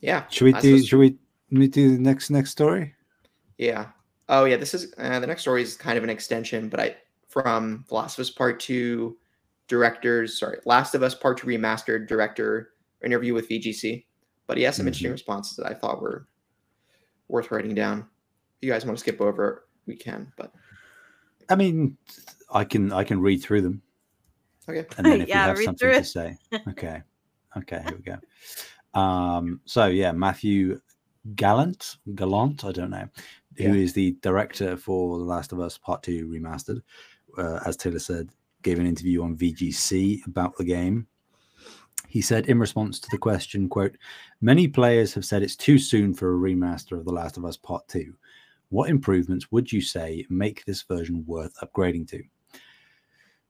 Yeah. 0.00 0.22
Should 0.28 0.44
we 0.44 0.52
Last 0.52 0.62
do? 0.62 0.74
of 0.76 0.84
Should 0.84 0.98
we? 0.98 1.16
Let 1.50 1.58
me 1.58 1.66
do 1.66 1.96
the 1.96 2.02
next 2.02 2.30
next 2.30 2.52
story. 2.52 2.94
Yeah. 3.58 3.88
Oh 4.28 4.44
yeah. 4.44 4.56
This 4.56 4.72
is 4.72 4.94
uh, 4.98 5.18
the 5.18 5.26
next 5.26 5.42
story 5.42 5.62
is 5.62 5.76
kind 5.76 5.98
of 5.98 6.04
an 6.04 6.10
extension, 6.10 6.68
but 6.68 6.78
I 6.78 6.96
from 7.28 7.84
The 7.88 7.94
Last 7.96 8.18
of 8.18 8.22
Us 8.22 8.30
Part 8.30 8.60
Two 8.60 9.16
directors. 9.66 10.38
Sorry, 10.38 10.58
Last 10.64 10.94
of 10.94 11.02
Us 11.02 11.14
Part 11.14 11.38
Two 11.38 11.48
remastered 11.48 12.06
director 12.06 12.74
interview 13.04 13.34
with 13.34 13.48
VGC. 13.48 14.04
But 14.46 14.58
he 14.58 14.62
has 14.62 14.76
some 14.76 14.86
interesting 14.86 15.10
Mhm. 15.10 15.14
responses 15.14 15.56
that 15.56 15.66
I 15.66 15.74
thought 15.74 16.00
were 16.00 16.28
worth 17.26 17.50
writing 17.50 17.74
down. 17.74 17.98
If 17.98 18.66
you 18.66 18.70
guys 18.70 18.86
want 18.86 18.96
to 18.96 19.00
skip 19.00 19.20
over, 19.20 19.66
we 19.86 19.96
can. 19.96 20.32
But 20.36 20.52
I 21.48 21.54
mean, 21.56 21.96
I 22.52 22.64
can 22.64 22.92
I 22.92 23.04
can 23.04 23.20
read 23.20 23.42
through 23.42 23.62
them, 23.62 23.82
okay. 24.68 24.86
and 24.98 25.06
then 25.06 25.20
if 25.22 25.28
Yeah, 25.28 25.42
you 25.42 25.48
have 25.48 25.58
read 25.58 25.64
something 25.64 25.78
through 25.78 25.92
to 25.94 25.98
it. 26.00 26.04
say, 26.04 26.36
okay, 26.68 27.02
okay, 27.56 27.82
here 27.84 27.96
we 27.96 28.02
go. 28.02 29.00
Um, 29.00 29.60
so 29.64 29.86
yeah, 29.86 30.12
Matthew 30.12 30.80
Gallant, 31.34 31.96
Gallant, 32.14 32.64
I 32.64 32.72
don't 32.72 32.90
know, 32.90 33.08
who 33.56 33.74
is 33.74 33.90
Yeah. 33.90 33.94
the 33.94 34.16
director 34.22 34.76
for 34.76 35.18
The 35.18 35.24
Last 35.24 35.52
of 35.52 35.60
Us 35.60 35.76
Part 35.78 36.02
Two 36.02 36.26
remastered, 36.28 36.82
uh, 37.38 37.60
as 37.66 37.76
Taylor 37.76 37.98
said, 37.98 38.30
gave 38.62 38.78
an 38.78 38.86
interview 38.86 39.22
on 39.22 39.36
VGC 39.36 40.26
about 40.26 40.56
the 40.56 40.64
game. 40.64 41.06
He 42.08 42.22
said 42.22 42.46
in 42.46 42.58
response 42.58 42.98
to 43.00 43.08
the 43.10 43.18
question, 43.18 43.68
quote, 43.68 43.96
many 44.40 44.68
players 44.68 45.12
have 45.14 45.24
said 45.24 45.42
it's 45.42 45.56
too 45.56 45.76
soon 45.78 46.14
for 46.14 46.32
a 46.34 46.38
remaster 46.38 46.92
of 46.98 47.04
The 47.04 47.12
Last 47.12 47.36
of 47.36 47.44
Us 47.44 47.56
Part 47.56 47.86
2. 47.88 48.14
What 48.70 48.90
improvements 48.90 49.50
would 49.52 49.70
you 49.72 49.80
say 49.80 50.26
make 50.28 50.64
this 50.64 50.82
version 50.82 51.24
worth 51.26 51.54
upgrading 51.62 52.08
to? 52.08 52.22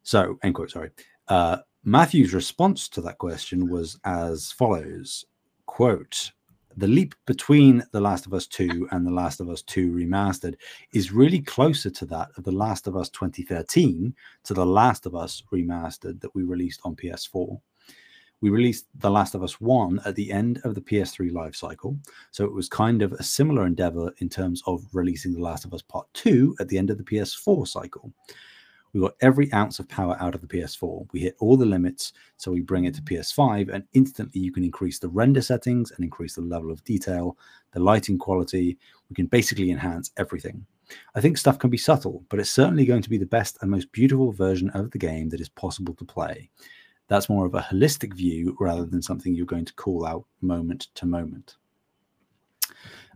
So, 0.03 0.39
end 0.43 0.55
quote, 0.55 0.71
sorry. 0.71 0.91
Uh, 1.29 1.59
Matthew's 1.85 2.35
response 2.35 2.89
to 2.91 3.01
that 3.03 3.19
question 3.19 3.69
was 3.69 3.99
as 4.05 4.53
follows 4.53 5.25
quote 5.67 6.33
the 6.79 6.87
leap 6.87 7.15
between 7.27 7.83
The 7.93 8.01
Last 8.01 8.27
of 8.27 8.35
Us 8.35 8.47
2 8.47 8.89
and 8.91 9.07
The 9.07 9.11
Last 9.11 9.41
of 9.41 9.49
Us 9.49 9.63
2 9.63 9.91
Remastered 9.93 10.57
is 10.93 11.11
really 11.11 11.41
closer 11.41 11.89
to 11.89 12.05
that 12.07 12.29
of 12.37 12.45
The 12.45 12.53
Last 12.53 12.87
of 12.87 12.97
Us 12.97 13.09
2013 13.09 14.15
to 14.45 14.55
The 14.55 14.67
Last 14.67 15.07
of 15.07 15.15
Us 15.15 15.43
Remastered 15.51 16.21
that 16.21 16.35
we 16.35 16.43
released 16.43 16.81
on 16.85 16.95
PS4. 16.95 17.59
We 18.43 18.51
released 18.51 18.87
The 18.97 19.11
Last 19.11 19.35
of 19.35 19.43
Us 19.43 19.61
1 19.61 20.01
at 20.05 20.15
the 20.15 20.31
end 20.31 20.61
of 20.65 20.75
the 20.75 20.81
PS3 20.83 21.33
life 21.33 21.57
cycle, 21.57 21.97
so 22.33 22.45
it 22.45 22.53
was 22.53 22.69
kind 22.69 23.01
of 23.01 23.13
a 23.13 23.23
similar 23.23 23.67
endeavor 23.67 24.13
in 24.19 24.29
terms 24.29 24.63
of 24.67 24.85
releasing 24.93 25.33
The 25.33 25.41
Last 25.41 25.65
of 25.65 25.73
Us 25.73 25.81
Part 25.81 26.07
2 26.13 26.57
at 26.61 26.69
the 26.69 26.77
end 26.77 26.91
of 26.91 26.99
the 26.99 27.05
PS4 27.05 27.67
cycle. 27.67 28.13
We 28.93 29.01
got 29.01 29.17
every 29.21 29.53
ounce 29.53 29.79
of 29.79 29.89
power 29.89 30.17
out 30.21 30.35
of 30.35 30.43
the 30.43 30.47
PS4. 30.47 31.07
We 31.13 31.21
hit 31.21 31.37
all 31.39 31.57
the 31.57 31.67
limits, 31.67 32.13
so 32.37 32.51
we 32.51 32.61
bring 32.61 32.85
it 32.85 32.95
to 32.95 33.03
PS5, 33.03 33.73
and 33.73 33.85
instantly 33.95 34.41
you 34.41 34.53
can 34.53 34.65
increase 34.65 34.99
the 34.99 35.09
render 35.09 35.43
settings 35.43 35.91
and 35.93 36.05
increase 36.05 36.35
the 36.35 36.43
level 36.43 36.71
of 36.71 36.85
detail, 36.85 37.39
the 37.73 37.81
lighting 37.81 38.19
quality. 38.19 38.79
We 39.09 39.15
can 39.15 39.27
basically 39.27 39.71
enhance 39.71 40.13
everything. 40.19 40.67
I 41.15 41.21
think 41.21 41.37
stuff 41.37 41.59
can 41.59 41.71
be 41.71 41.79
subtle, 41.79 42.25
but 42.29 42.39
it's 42.39 42.51
certainly 42.51 42.85
going 42.85 43.03
to 43.03 43.11
be 43.11 43.19
the 43.19 43.27
best 43.27 43.59
and 43.61 43.71
most 43.71 43.91
beautiful 43.93 44.33
version 44.33 44.71
of 44.71 44.91
the 44.91 44.99
game 44.99 45.31
that 45.31 45.41
is 45.41 45.49
possible 45.49 45.95
to 45.95 46.05
play. 46.05 46.51
That's 47.09 47.29
more 47.29 47.47
of 47.47 47.55
a 47.55 47.61
holistic 47.61 48.15
view 48.15 48.57
rather 48.59 48.85
than 48.85 49.03
something 49.03 49.35
you're 49.35 49.47
going 49.47 49.65
to 49.65 49.75
call 49.75 50.07
out 50.07 50.25
moment 50.41 50.89
to 50.95 51.07
moment. 51.07 51.57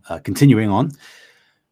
Uh, 0.09 0.18
continuing 0.18 0.70
on, 0.70 0.90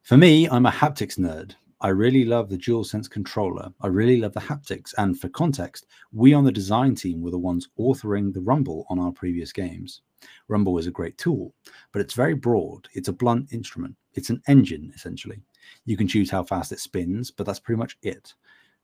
for 0.02 0.16
me, 0.16 0.48
I'm 0.48 0.66
a 0.66 0.70
haptics 0.70 1.18
nerd. 1.18 1.54
I 1.80 1.88
really 1.88 2.24
love 2.24 2.48
the 2.48 2.58
DualSense 2.58 3.08
controller. 3.08 3.72
I 3.80 3.86
really 3.86 4.16
love 4.16 4.32
the 4.32 4.40
haptics. 4.40 4.92
And 4.98 5.18
for 5.18 5.28
context, 5.28 5.86
we 6.12 6.34
on 6.34 6.42
the 6.42 6.50
design 6.50 6.96
team 6.96 7.22
were 7.22 7.30
the 7.30 7.38
ones 7.38 7.68
authoring 7.78 8.32
the 8.32 8.40
Rumble 8.40 8.84
on 8.90 8.98
our 8.98 9.12
previous 9.12 9.52
games. 9.52 10.02
Rumble 10.48 10.78
is 10.78 10.88
a 10.88 10.90
great 10.90 11.16
tool, 11.18 11.54
but 11.92 12.00
it's 12.00 12.14
very 12.14 12.34
broad. 12.34 12.88
It's 12.94 13.06
a 13.06 13.12
blunt 13.12 13.52
instrument. 13.52 13.94
It's 14.14 14.30
an 14.30 14.42
engine, 14.48 14.90
essentially. 14.96 15.40
You 15.84 15.96
can 15.96 16.08
choose 16.08 16.30
how 16.30 16.42
fast 16.42 16.72
it 16.72 16.80
spins, 16.80 17.30
but 17.30 17.46
that's 17.46 17.60
pretty 17.60 17.78
much 17.78 17.96
it. 18.02 18.34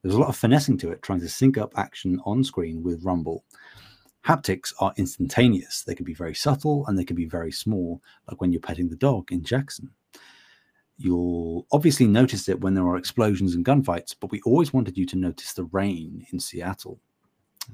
There's 0.04 0.16
a 0.16 0.20
lot 0.20 0.28
of 0.28 0.36
finessing 0.36 0.76
to 0.78 0.90
it, 0.90 1.00
trying 1.00 1.20
to 1.20 1.28
sync 1.30 1.56
up 1.56 1.72
action 1.78 2.20
on 2.26 2.44
screen 2.44 2.82
with 2.82 3.02
Rumble. 3.02 3.42
Haptics 4.26 4.74
are 4.78 4.92
instantaneous. 4.98 5.82
They 5.82 5.94
can 5.94 6.04
be 6.04 6.12
very 6.12 6.34
subtle 6.34 6.86
and 6.86 6.98
they 6.98 7.06
can 7.06 7.16
be 7.16 7.24
very 7.24 7.50
small, 7.50 8.02
like 8.30 8.38
when 8.38 8.52
you're 8.52 8.60
petting 8.60 8.90
the 8.90 8.96
dog 8.96 9.32
in 9.32 9.42
Jackson. 9.42 9.88
You'll 10.98 11.66
obviously 11.72 12.06
notice 12.06 12.50
it 12.50 12.60
when 12.60 12.74
there 12.74 12.86
are 12.86 12.98
explosions 12.98 13.54
and 13.54 13.64
gunfights, 13.64 14.14
but 14.20 14.30
we 14.30 14.42
always 14.42 14.74
wanted 14.74 14.98
you 14.98 15.06
to 15.06 15.16
notice 15.16 15.54
the 15.54 15.64
rain 15.64 16.26
in 16.32 16.38
Seattle. 16.38 17.00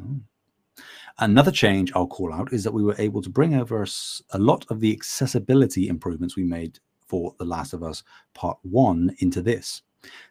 Oh. 0.01 0.21
Another 1.19 1.51
change 1.51 1.91
I'll 1.97 2.07
call 2.07 2.33
out 2.33 2.53
is 2.53 2.63
that 2.63 2.73
we 2.73 2.85
were 2.85 2.95
able 2.99 3.23
to 3.23 3.29
bring 3.29 3.57
over 3.57 3.85
a 4.31 4.39
lot 4.39 4.67
of 4.71 4.79
the 4.79 4.93
accessibility 4.93 5.89
improvements 5.89 6.37
we 6.37 6.45
made 6.45 6.79
for 7.09 7.35
The 7.41 7.45
Last 7.45 7.73
of 7.73 7.83
Us 7.83 8.05
Part 8.35 8.59
1 8.63 9.17
into 9.19 9.43
this. 9.43 9.83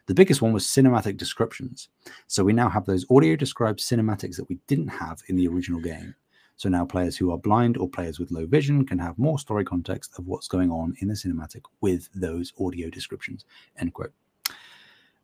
The 0.06 0.14
biggest 0.14 0.42
one 0.42 0.52
was 0.52 0.66
cinematic 0.66 1.16
descriptions. 1.16 1.88
So 2.26 2.44
we 2.44 2.52
now 2.52 2.68
have 2.68 2.86
those 2.86 3.06
audio 3.10 3.36
described 3.36 3.80
cinematics 3.80 4.36
that 4.36 4.48
we 4.48 4.58
didn't 4.66 4.88
have 4.88 5.22
in 5.28 5.36
the 5.36 5.48
original 5.48 5.80
game. 5.80 6.14
So 6.56 6.68
now 6.68 6.84
players 6.84 7.16
who 7.16 7.30
are 7.30 7.38
blind 7.38 7.78
or 7.78 7.88
players 7.88 8.18
with 8.18 8.30
low 8.30 8.44
vision 8.46 8.84
can 8.84 8.98
have 8.98 9.18
more 9.18 9.38
story 9.38 9.64
context 9.64 10.18
of 10.18 10.26
what's 10.26 10.48
going 10.48 10.70
on 10.70 10.94
in 10.98 11.08
the 11.08 11.14
cinematic 11.14 11.62
with 11.80 12.08
those 12.14 12.52
audio 12.60 12.90
descriptions. 12.90 13.46
End 13.78 13.94
quote. 13.94 14.12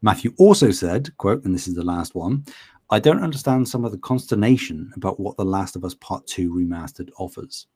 Matthew 0.02 0.32
also 0.38 0.70
said, 0.70 1.14
quote, 1.18 1.44
and 1.44 1.54
this 1.54 1.68
is 1.68 1.74
the 1.74 1.84
last 1.84 2.14
one, 2.14 2.44
I 2.88 3.00
don't 3.00 3.22
understand 3.22 3.68
some 3.68 3.84
of 3.84 3.92
the 3.92 3.98
consternation 3.98 4.92
about 4.94 5.18
what 5.18 5.36
The 5.36 5.44
Last 5.44 5.74
of 5.74 5.84
Us 5.84 5.94
Part 5.94 6.26
2 6.28 6.52
Remastered 6.52 7.10
offers. 7.18 7.66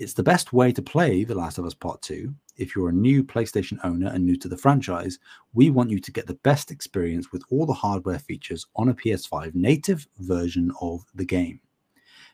It's 0.00 0.14
the 0.14 0.22
best 0.22 0.54
way 0.54 0.72
to 0.72 0.80
play 0.80 1.24
The 1.24 1.34
Last 1.34 1.58
of 1.58 1.66
Us 1.66 1.74
Part 1.74 2.00
2. 2.00 2.34
If 2.56 2.74
you're 2.74 2.88
a 2.88 2.92
new 2.92 3.22
PlayStation 3.22 3.78
owner 3.84 4.06
and 4.06 4.24
new 4.24 4.34
to 4.36 4.48
the 4.48 4.56
franchise, 4.56 5.18
we 5.52 5.68
want 5.68 5.90
you 5.90 5.98
to 5.98 6.10
get 6.10 6.26
the 6.26 6.40
best 6.42 6.70
experience 6.70 7.32
with 7.32 7.42
all 7.50 7.66
the 7.66 7.74
hardware 7.74 8.18
features 8.18 8.66
on 8.76 8.88
a 8.88 8.94
PS5 8.94 9.54
native 9.54 10.08
version 10.20 10.72
of 10.80 11.04
the 11.14 11.26
game. 11.26 11.60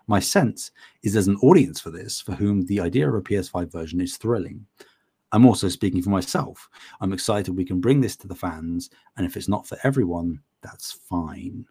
My 0.06 0.20
sense 0.20 0.70
is 1.02 1.12
there's 1.12 1.26
an 1.26 1.40
audience 1.42 1.80
for 1.80 1.90
this 1.90 2.20
for 2.20 2.34
whom 2.34 2.64
the 2.66 2.78
idea 2.78 3.08
of 3.08 3.16
a 3.16 3.20
PS5 3.20 3.72
version 3.72 4.00
is 4.00 4.16
thrilling. 4.16 4.64
I'm 5.32 5.44
also 5.44 5.68
speaking 5.68 6.02
for 6.02 6.10
myself. 6.10 6.68
I'm 7.00 7.12
excited 7.12 7.56
we 7.56 7.64
can 7.64 7.80
bring 7.80 8.00
this 8.00 8.14
to 8.18 8.28
the 8.28 8.36
fans, 8.36 8.90
and 9.16 9.26
if 9.26 9.36
it's 9.36 9.48
not 9.48 9.66
for 9.66 9.76
everyone, 9.82 10.38
that's 10.62 10.92
fine. 10.92 11.66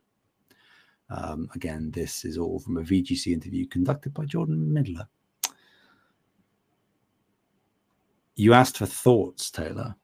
Um, 1.09 1.47
again, 1.55 1.89
this 1.91 2.25
is 2.25 2.37
all 2.37 2.59
from 2.59 2.75
a 2.75 2.81
VGC 2.81 3.27
interview 3.31 3.65
conducted 3.65 4.13
by 4.13 4.25
Jordan 4.25 4.73
Middler. 4.73 5.07
You 8.35 8.53
asked 8.53 8.77
for 8.77 8.85
thoughts, 8.85 9.49
Taylor. 9.49 9.95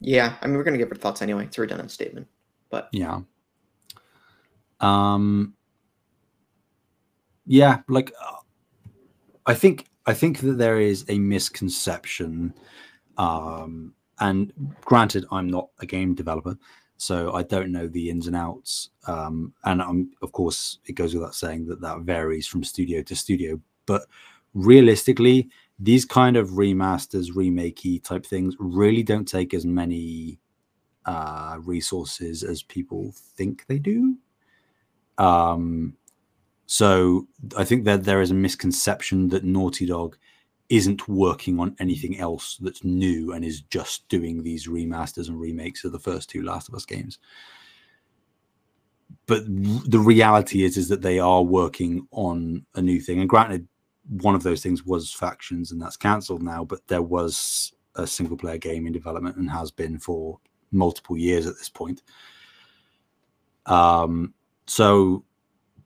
Yeah, 0.00 0.36
I 0.40 0.46
mean, 0.46 0.56
we're 0.56 0.64
going 0.64 0.74
to 0.74 0.78
give 0.78 0.90
our 0.90 0.98
thoughts 0.98 1.22
anyway. 1.22 1.44
It's 1.44 1.58
a 1.58 1.60
redundant 1.60 1.92
statement, 1.92 2.26
but 2.70 2.88
yeah. 2.92 3.20
Um, 4.80 5.54
yeah, 7.46 7.82
like 7.88 8.12
uh, 8.20 8.36
I 9.46 9.54
think 9.54 9.86
I 10.06 10.14
think 10.14 10.40
that 10.40 10.58
there 10.58 10.80
is 10.80 11.04
a 11.08 11.18
misconception. 11.18 12.52
Um, 13.16 13.94
and 14.18 14.52
granted, 14.84 15.24
I'm 15.30 15.48
not 15.48 15.68
a 15.78 15.86
game 15.86 16.14
developer, 16.14 16.56
so 16.96 17.32
I 17.32 17.44
don't 17.44 17.70
know 17.70 17.86
the 17.86 18.10
ins 18.10 18.26
and 18.26 18.36
outs. 18.36 18.90
Um, 19.06 19.52
and 19.64 19.80
I'm, 19.80 20.10
of 20.22 20.32
course, 20.32 20.78
it 20.86 20.94
goes 20.94 21.14
without 21.14 21.34
saying 21.34 21.66
that 21.66 21.80
that 21.80 22.00
varies 22.00 22.46
from 22.46 22.64
studio 22.64 23.02
to 23.02 23.14
studio. 23.14 23.60
But 23.86 24.06
realistically, 24.54 25.48
these 25.78 26.04
kind 26.04 26.36
of 26.36 26.50
remasters, 26.50 27.32
remakey 27.32 28.02
type 28.02 28.24
things 28.24 28.54
really 28.58 29.02
don't 29.02 29.26
take 29.26 29.54
as 29.54 29.66
many 29.66 30.38
uh, 31.06 31.56
resources 31.60 32.42
as 32.42 32.62
people 32.62 33.12
think 33.36 33.66
they 33.66 33.78
do. 33.78 34.16
Um, 35.18 35.96
so 36.66 37.26
I 37.56 37.64
think 37.64 37.84
that 37.84 38.04
there 38.04 38.20
is 38.20 38.30
a 38.30 38.34
misconception 38.34 39.28
that 39.30 39.44
Naughty 39.44 39.86
Dog 39.86 40.16
isn't 40.68 41.06
working 41.06 41.60
on 41.60 41.76
anything 41.80 42.18
else 42.18 42.56
that's 42.56 42.82
new 42.82 43.32
and 43.32 43.44
is 43.44 43.60
just 43.60 44.08
doing 44.08 44.42
these 44.42 44.68
remasters 44.68 45.28
and 45.28 45.38
remakes 45.38 45.84
of 45.84 45.92
the 45.92 45.98
first 45.98 46.30
two 46.30 46.42
Last 46.42 46.68
of 46.68 46.74
Us 46.74 46.86
games. 46.86 47.18
But 49.26 49.42
the 49.46 49.98
reality 49.98 50.64
is, 50.64 50.76
is 50.76 50.88
that 50.88 51.02
they 51.02 51.18
are 51.18 51.42
working 51.42 52.06
on 52.10 52.64
a 52.74 52.80
new 52.80 53.00
thing. 53.00 53.20
And 53.20 53.28
granted, 53.28 53.68
one 54.08 54.34
of 54.34 54.42
those 54.42 54.62
things 54.62 54.84
was 54.84 55.12
factions, 55.12 55.72
and 55.72 55.80
that's 55.80 55.96
cancelled 55.96 56.42
now. 56.42 56.64
But 56.64 56.86
there 56.88 57.02
was 57.02 57.72
a 57.94 58.06
single 58.06 58.36
player 58.36 58.58
game 58.58 58.86
in 58.86 58.92
development 58.92 59.36
and 59.36 59.50
has 59.50 59.70
been 59.70 59.98
for 59.98 60.38
multiple 60.70 61.16
years 61.16 61.46
at 61.46 61.56
this 61.58 61.68
point. 61.68 62.02
Um, 63.66 64.34
so 64.66 65.24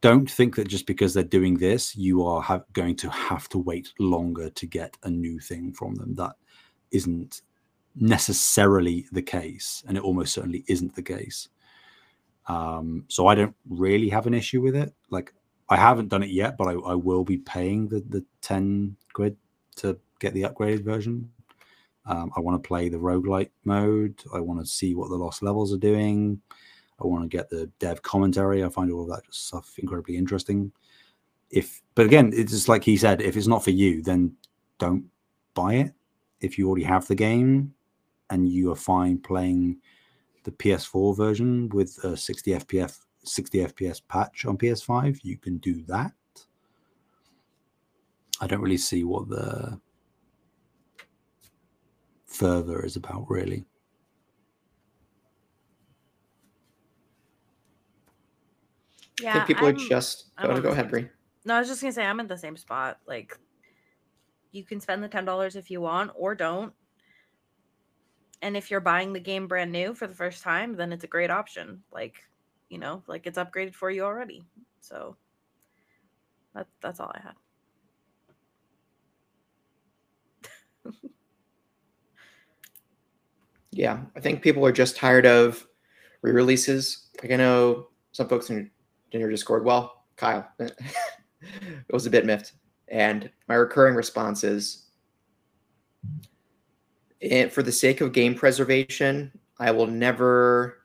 don't 0.00 0.30
think 0.30 0.56
that 0.56 0.68
just 0.68 0.86
because 0.86 1.14
they're 1.14 1.24
doing 1.24 1.54
this, 1.58 1.96
you 1.96 2.24
are 2.24 2.40
have, 2.42 2.64
going 2.72 2.96
to 2.96 3.10
have 3.10 3.48
to 3.50 3.58
wait 3.58 3.92
longer 3.98 4.50
to 4.50 4.66
get 4.66 4.96
a 5.02 5.10
new 5.10 5.40
thing 5.40 5.72
from 5.72 5.94
them. 5.96 6.14
That 6.14 6.36
isn't 6.90 7.42
necessarily 7.94 9.06
the 9.12 9.22
case, 9.22 9.82
and 9.86 9.96
it 9.96 10.04
almost 10.04 10.32
certainly 10.32 10.64
isn't 10.68 10.94
the 10.94 11.02
case. 11.02 11.48
Um, 12.46 13.04
so 13.08 13.26
I 13.26 13.34
don't 13.34 13.56
really 13.68 14.08
have 14.08 14.26
an 14.26 14.34
issue 14.34 14.60
with 14.60 14.76
it. 14.76 14.94
Like 15.10 15.34
I 15.68 15.76
haven't 15.76 16.08
done 16.08 16.22
it 16.22 16.30
yet, 16.30 16.56
but 16.56 16.68
I, 16.68 16.72
I 16.72 16.94
will 16.94 17.24
be 17.24 17.38
paying 17.38 17.88
the 17.88 18.00
the 18.08 18.24
ten 18.40 18.96
quid 19.12 19.36
to 19.76 19.98
get 20.20 20.34
the 20.34 20.42
upgraded 20.42 20.84
version. 20.84 21.30
Um, 22.06 22.30
I 22.36 22.40
want 22.40 22.62
to 22.62 22.66
play 22.66 22.88
the 22.88 22.98
roguelite 22.98 23.50
mode. 23.64 24.22
I 24.32 24.40
want 24.40 24.60
to 24.60 24.66
see 24.66 24.94
what 24.94 25.08
the 25.08 25.16
lost 25.16 25.42
levels 25.42 25.72
are 25.72 25.78
doing. 25.78 26.40
I 27.02 27.06
want 27.06 27.28
to 27.28 27.36
get 27.36 27.50
the 27.50 27.66
dev 27.78 28.02
commentary. 28.02 28.64
I 28.64 28.68
find 28.68 28.90
all 28.90 29.02
of 29.02 29.08
that 29.08 29.22
stuff 29.30 29.74
incredibly 29.78 30.16
interesting. 30.16 30.72
If, 31.50 31.82
but 31.94 32.06
again, 32.06 32.32
it's 32.34 32.52
just 32.52 32.68
like 32.68 32.84
he 32.84 32.96
said, 32.96 33.20
if 33.20 33.36
it's 33.36 33.46
not 33.46 33.64
for 33.64 33.70
you, 33.70 34.02
then 34.02 34.34
don't 34.78 35.04
buy 35.54 35.74
it. 35.74 35.92
If 36.40 36.58
you 36.58 36.68
already 36.68 36.84
have 36.84 37.06
the 37.06 37.14
game 37.14 37.74
and 38.30 38.48
you 38.48 38.70
are 38.72 38.76
fine 38.76 39.18
playing 39.18 39.78
the 40.44 40.50
PS4 40.52 41.16
version 41.16 41.68
with 41.70 41.98
a 42.04 42.16
60 42.16 42.52
FPS 42.52 42.98
60 43.26 43.58
FPS 43.58 44.00
patch 44.06 44.44
on 44.44 44.56
PS5, 44.56 45.20
you 45.22 45.36
can 45.36 45.58
do 45.58 45.82
that. 45.84 46.12
I 48.40 48.46
don't 48.46 48.60
really 48.60 48.76
see 48.76 49.04
what 49.04 49.28
the 49.28 49.80
further 52.26 52.84
is 52.84 52.96
about, 52.96 53.28
really. 53.30 53.64
Yeah, 59.20 59.30
I 59.30 59.32
think 59.34 59.46
people 59.46 59.66
I'm, 59.68 59.74
are 59.76 59.78
just 59.78 60.26
I'm 60.36 60.48
go, 60.48 60.56
on 60.56 60.62
go 60.62 60.68
ahead, 60.70 60.84
same- 60.84 60.90
Bree. 60.90 61.08
No, 61.46 61.54
I 61.54 61.58
was 61.60 61.68
just 61.68 61.80
gonna 61.80 61.92
say 61.92 62.04
I'm 62.04 62.20
in 62.20 62.26
the 62.26 62.36
same 62.36 62.56
spot. 62.56 62.98
Like, 63.06 63.38
you 64.52 64.64
can 64.64 64.80
spend 64.80 65.02
the 65.02 65.08
ten 65.08 65.24
dollars 65.24 65.56
if 65.56 65.70
you 65.70 65.80
want, 65.80 66.10
or 66.14 66.34
don't. 66.34 66.72
And 68.42 68.56
if 68.56 68.70
you're 68.70 68.80
buying 68.80 69.12
the 69.12 69.20
game 69.20 69.46
brand 69.48 69.72
new 69.72 69.94
for 69.94 70.06
the 70.06 70.14
first 70.14 70.42
time, 70.42 70.76
then 70.76 70.92
it's 70.92 71.04
a 71.04 71.08
great 71.08 71.30
option. 71.30 71.82
Like, 71.90 72.22
you 72.68 72.78
know, 72.78 73.02
like 73.06 73.26
it's 73.26 73.38
upgraded 73.38 73.74
for 73.74 73.90
you 73.90 74.02
already. 74.02 74.44
So 74.80 75.16
that 76.54 76.66
that's 76.80 77.00
all 77.00 77.12
I 77.14 77.20
had. 77.20 77.34
Yeah, 83.72 84.00
I 84.16 84.20
think 84.20 84.40
people 84.40 84.64
are 84.64 84.72
just 84.72 84.96
tired 84.96 85.26
of 85.26 85.66
re-releases. 86.22 87.08
Like 87.22 87.30
I 87.30 87.36
know 87.36 87.88
some 88.12 88.26
folks 88.26 88.48
in, 88.48 88.70
in 89.12 89.20
your 89.20 89.30
Discord. 89.30 89.66
Well, 89.66 90.04
Kyle, 90.16 90.48
it 90.58 90.72
was 91.92 92.06
a 92.06 92.10
bit 92.10 92.24
miffed, 92.24 92.52
and 92.88 93.30
my 93.48 93.54
recurring 93.54 93.94
response 93.94 94.44
is, 94.44 94.86
eh, 97.20 97.48
for 97.48 97.62
the 97.62 97.72
sake 97.72 98.00
of 98.00 98.14
game 98.14 98.34
preservation, 98.34 99.30
I 99.58 99.72
will 99.72 99.86
never 99.86 100.78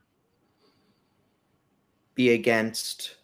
be 2.15 2.31
against 2.31 3.15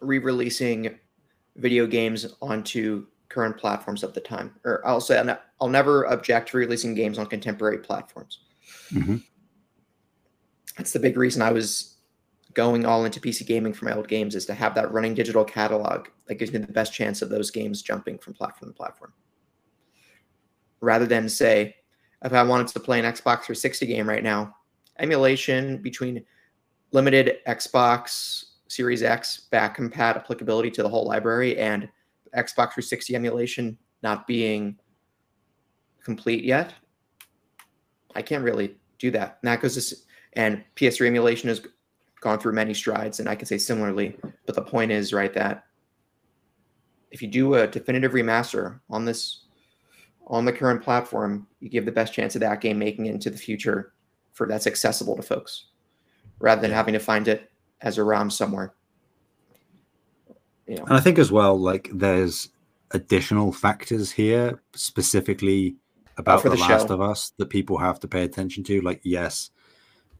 re-releasing 0.00 0.98
video 1.56 1.86
games 1.86 2.34
onto 2.40 3.06
current 3.28 3.56
platforms 3.56 4.02
at 4.02 4.14
the 4.14 4.20
time. 4.20 4.54
Or 4.64 4.86
I'll 4.86 5.00
say 5.00 5.22
I'll 5.60 5.68
never 5.68 6.04
object 6.04 6.50
to 6.50 6.56
releasing 6.56 6.94
games 6.94 7.18
on 7.18 7.26
contemporary 7.26 7.78
platforms. 7.78 8.40
Mm-hmm. 8.92 9.16
That's 10.76 10.92
the 10.92 11.00
big 11.00 11.16
reason 11.16 11.42
I 11.42 11.52
was 11.52 11.96
going 12.54 12.84
all 12.86 13.04
into 13.04 13.20
PC 13.20 13.46
gaming 13.46 13.72
for 13.72 13.84
my 13.84 13.94
old 13.94 14.08
games 14.08 14.34
is 14.34 14.46
to 14.46 14.54
have 14.54 14.74
that 14.74 14.90
running 14.90 15.14
digital 15.14 15.44
catalog 15.44 16.08
that 16.26 16.36
gives 16.36 16.52
me 16.52 16.58
the 16.58 16.72
best 16.72 16.92
chance 16.92 17.22
of 17.22 17.28
those 17.28 17.50
games 17.50 17.82
jumping 17.82 18.18
from 18.18 18.34
platform 18.34 18.72
to 18.72 18.76
platform. 18.76 19.12
Rather 20.80 21.06
than 21.06 21.28
say, 21.28 21.76
if 22.24 22.32
I 22.32 22.42
wanted 22.42 22.68
to 22.68 22.80
play 22.80 22.98
an 22.98 23.04
Xbox 23.04 23.44
360 23.44 23.86
game 23.86 24.08
right 24.08 24.24
now, 24.24 24.56
emulation 25.00 25.78
between 25.78 26.24
limited 26.92 27.38
Xbox 27.46 28.44
Series 28.68 29.02
X 29.02 29.48
back 29.50 29.76
compat 29.76 30.16
applicability 30.16 30.70
to 30.72 30.82
the 30.82 30.88
whole 30.88 31.06
library 31.06 31.58
and 31.58 31.88
Xbox 32.36 32.74
360 32.74 33.16
emulation 33.16 33.78
not 34.02 34.26
being 34.26 34.78
complete 36.04 36.44
yet, 36.44 36.74
I 38.14 38.22
can't 38.22 38.44
really 38.44 38.76
do 38.98 39.10
that. 39.10 39.38
And 39.42 39.48
that 39.48 39.60
goes 39.60 39.88
to, 39.88 39.96
and 40.34 40.64
PS3 40.76 41.06
emulation 41.06 41.48
has 41.48 41.60
gone 42.20 42.38
through 42.38 42.52
many 42.52 42.74
strides, 42.74 43.20
and 43.20 43.28
I 43.28 43.34
can 43.34 43.46
say 43.46 43.58
similarly. 43.58 44.16
But 44.46 44.54
the 44.54 44.62
point 44.62 44.92
is, 44.92 45.12
right, 45.12 45.32
that 45.34 45.64
if 47.10 47.22
you 47.22 47.28
do 47.28 47.54
a 47.54 47.66
definitive 47.66 48.12
remaster 48.12 48.80
on 48.88 49.04
this 49.04 49.44
on 50.26 50.44
the 50.44 50.52
current 50.52 50.82
platform, 50.82 51.46
you 51.58 51.68
give 51.68 51.84
the 51.84 51.92
best 51.92 52.12
chance 52.12 52.36
of 52.36 52.40
that 52.40 52.60
game 52.60 52.78
making 52.78 53.06
it 53.06 53.14
into 53.14 53.30
the 53.30 53.36
future 53.36 53.94
for 54.32 54.46
that's 54.46 54.66
accessible 54.66 55.16
to 55.16 55.22
folks, 55.22 55.66
rather 56.38 56.60
than 56.60 56.70
having 56.70 56.94
to 56.94 57.00
find 57.00 57.28
it 57.28 57.50
as 57.80 57.98
a 57.98 58.04
ROM 58.04 58.30
somewhere. 58.30 58.74
You 60.66 60.76
know. 60.76 60.84
And 60.84 60.94
I 60.94 61.00
think 61.00 61.18
as 61.18 61.32
well, 61.32 61.58
like 61.58 61.90
there's 61.92 62.48
additional 62.92 63.52
factors 63.52 64.10
here, 64.10 64.62
specifically 64.74 65.76
about 66.16 66.40
oh, 66.40 66.50
The, 66.50 66.56
the 66.56 66.62
Last 66.62 66.90
of 66.90 67.00
Us, 67.00 67.32
that 67.38 67.46
people 67.46 67.78
have 67.78 68.00
to 68.00 68.08
pay 68.08 68.22
attention 68.24 68.62
to. 68.64 68.80
Like, 68.80 69.00
yes, 69.02 69.50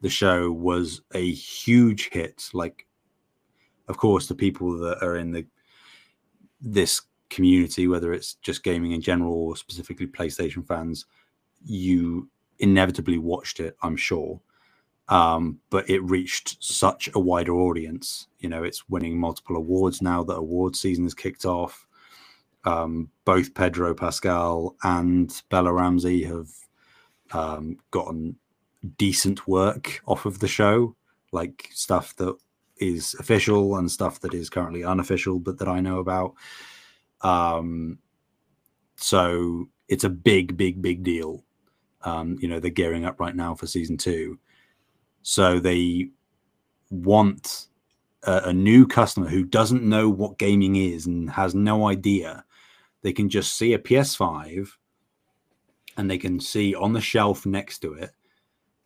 the 0.01 0.09
show 0.09 0.51
was 0.51 1.03
a 1.15 1.31
huge 1.33 2.09
hit. 2.11 2.51
Like, 2.53 2.87
of 3.89 3.97
course, 3.97 4.27
the 4.27 4.35
people 4.35 4.79
that 4.79 5.03
are 5.03 5.17
in 5.17 5.31
the 5.33 5.47
this 6.61 7.03
community, 7.29 7.87
whether 7.87 8.13
it's 8.13 8.35
just 8.35 8.63
gaming 8.65 8.93
in 8.93 9.01
general 9.01 9.33
or 9.33 9.57
specifically 9.57 10.07
PlayStation 10.07 10.67
fans, 10.67 11.07
you 11.65 12.29
inevitably 12.61 13.19
watched 13.19 13.61
it, 13.61 13.77
I'm 13.83 13.97
sure. 13.97 14.41
Um, 15.09 15.59
but 15.71 15.91
it 15.91 16.01
reached 16.05 16.63
such 16.63 17.11
a 17.15 17.19
wider 17.19 17.53
audience. 17.53 18.29
You 18.39 18.49
know, 18.49 18.63
it's 18.63 18.89
winning 18.89 19.19
multiple 19.19 19.57
awards 19.57 20.01
now 20.01 20.23
that 20.23 20.35
award 20.35 20.77
season 20.77 21.05
has 21.05 21.15
kicked 21.15 21.45
off. 21.45 21.87
Um, 22.65 23.11
both 23.25 23.55
Pedro 23.55 23.95
Pascal 23.95 24.77
and 24.85 25.43
Bella 25.49 25.73
Ramsey 25.73 26.23
have 26.25 26.49
um, 27.33 27.79
gotten 27.91 28.37
decent 28.99 29.49
work 29.49 30.01
off 30.07 30.27
of 30.27 30.39
the 30.39 30.49
show, 30.49 30.95
like 31.33 31.69
stuff 31.73 32.15
that 32.17 32.37
is 32.77 33.15
official 33.19 33.77
and 33.77 33.91
stuff 33.91 34.21
that 34.21 34.35
is 34.35 34.49
currently 34.49 34.85
unofficial, 34.85 35.39
but 35.39 35.59
that 35.59 35.69
I 35.69 35.81
know 35.81 35.99
about. 35.99 36.35
Um, 37.23 37.99
so 38.97 39.69
it's 39.89 40.05
a 40.05 40.11
big, 40.11 40.57
big, 40.57 40.81
big 40.81 41.03
deal. 41.03 41.45
Um, 42.03 42.39
you 42.41 42.49
know, 42.49 42.61
they're 42.61 42.71
gearing 42.71 43.05
up 43.05 43.21
right 43.21 43.37
now 43.37 43.55
for 43.55 43.67
season 43.67 43.97
two. 43.97 44.39
So 45.23 45.61
they 45.61 46.11
want 46.91 47.69
a, 48.23 48.43
a 48.47 48.53
new 48.53 48.87
customer 48.87 49.29
who 49.29 49.45
doesn't 49.45 49.83
know 49.83 50.09
what 50.09 50.39
gaming 50.39 50.77
is 50.77 51.07
and 51.07 51.31
has 51.31 51.55
no 51.55 51.89
idea. 51.89 52.45
They 53.03 53.13
can 53.13 53.29
just 53.29 53.57
see 53.57 53.75
a 53.75 53.79
PS5 53.79 54.71
and 55.97 56.11
they 56.11 56.19
can 56.19 56.41
see 56.41 56.75
on 56.75 56.93
the 56.93 57.01
shelf 57.01 57.47
next 57.47 57.81
to 57.81 57.95
it 57.95 58.11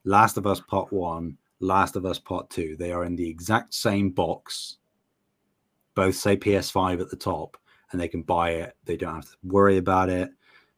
Last 0.04 0.36
of 0.36 0.46
Us 0.46 0.60
Part 0.60 0.92
1, 0.92 1.36
Last 1.60 1.96
of 1.96 2.04
Us 2.04 2.18
Part 2.18 2.50
2. 2.50 2.76
They 2.76 2.92
are 2.92 3.04
in 3.04 3.16
the 3.16 3.28
exact 3.28 3.72
same 3.72 4.10
box. 4.10 4.76
Both 5.94 6.16
say 6.16 6.36
PS5 6.36 7.00
at 7.00 7.08
the 7.08 7.16
top, 7.16 7.56
and 7.90 8.00
they 8.00 8.08
can 8.08 8.22
buy 8.22 8.50
it. 8.50 8.76
They 8.84 8.96
don't 8.96 9.14
have 9.14 9.30
to 9.30 9.36
worry 9.44 9.78
about 9.78 10.10
it. 10.10 10.30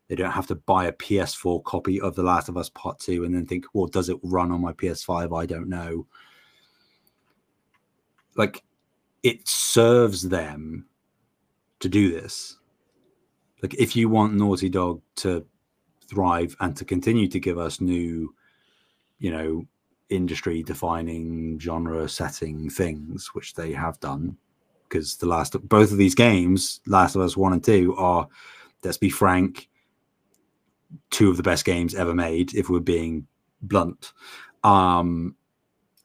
They 0.09 0.14
don't 0.14 0.30
have 0.32 0.46
to 0.48 0.54
buy 0.54 0.86
a 0.86 0.92
PS4 0.92 1.64
copy 1.64 2.00
of 2.00 2.14
The 2.14 2.22
Last 2.22 2.48
of 2.48 2.57
Us 2.57 2.68
Part 2.70 2.98
2 3.00 3.24
and 3.24 3.34
then 3.34 3.46
think, 3.46 3.64
well, 3.72 3.86
does 3.86 4.09
it 4.09 4.18
run 4.22 4.52
on 4.52 4.61
my 4.61 4.72
PS5? 4.72 5.36
I 5.36 5.46
don't 5.46 5.68
know. 5.68 6.07
Like, 8.36 8.62
it 9.22 9.48
serves 9.48 10.22
them 10.22 10.86
to 11.80 11.88
do 11.88 12.12
this. 12.12 12.59
Like, 13.62 13.74
if 13.74 13.96
you 13.96 14.09
want 14.09 14.34
Naughty 14.34 14.68
Dog 14.68 15.00
to 15.16 15.44
thrive 16.09 16.54
and 16.61 16.76
to 16.76 16.84
continue 16.84 17.26
to 17.28 17.40
give 17.40 17.59
us 17.59 17.80
new 17.80 18.32
you 19.18 19.30
know, 19.30 19.66
industry 20.09 20.62
defining 20.62 21.59
genre 21.59 22.09
setting 22.09 22.70
things, 22.70 23.30
which 23.34 23.54
they 23.54 23.72
have 23.72 23.98
done. 24.00 24.36
Because 24.88 25.16
the 25.16 25.26
last 25.26 25.57
both 25.68 25.90
of 25.90 25.98
these 25.98 26.14
games, 26.14 26.80
Last 26.86 27.16
of 27.16 27.22
Us 27.22 27.36
One 27.36 27.52
and 27.52 27.64
Two, 27.64 27.96
are 27.96 28.28
let's 28.84 28.98
be 28.98 29.11
frank, 29.11 29.68
two 31.11 31.30
of 31.30 31.37
the 31.37 31.43
best 31.43 31.64
games 31.64 31.95
ever 31.95 32.14
made, 32.14 32.55
if 32.55 32.68
we're 32.68 32.80
being 32.80 33.26
blunt. 33.62 34.12
Um 34.64 35.37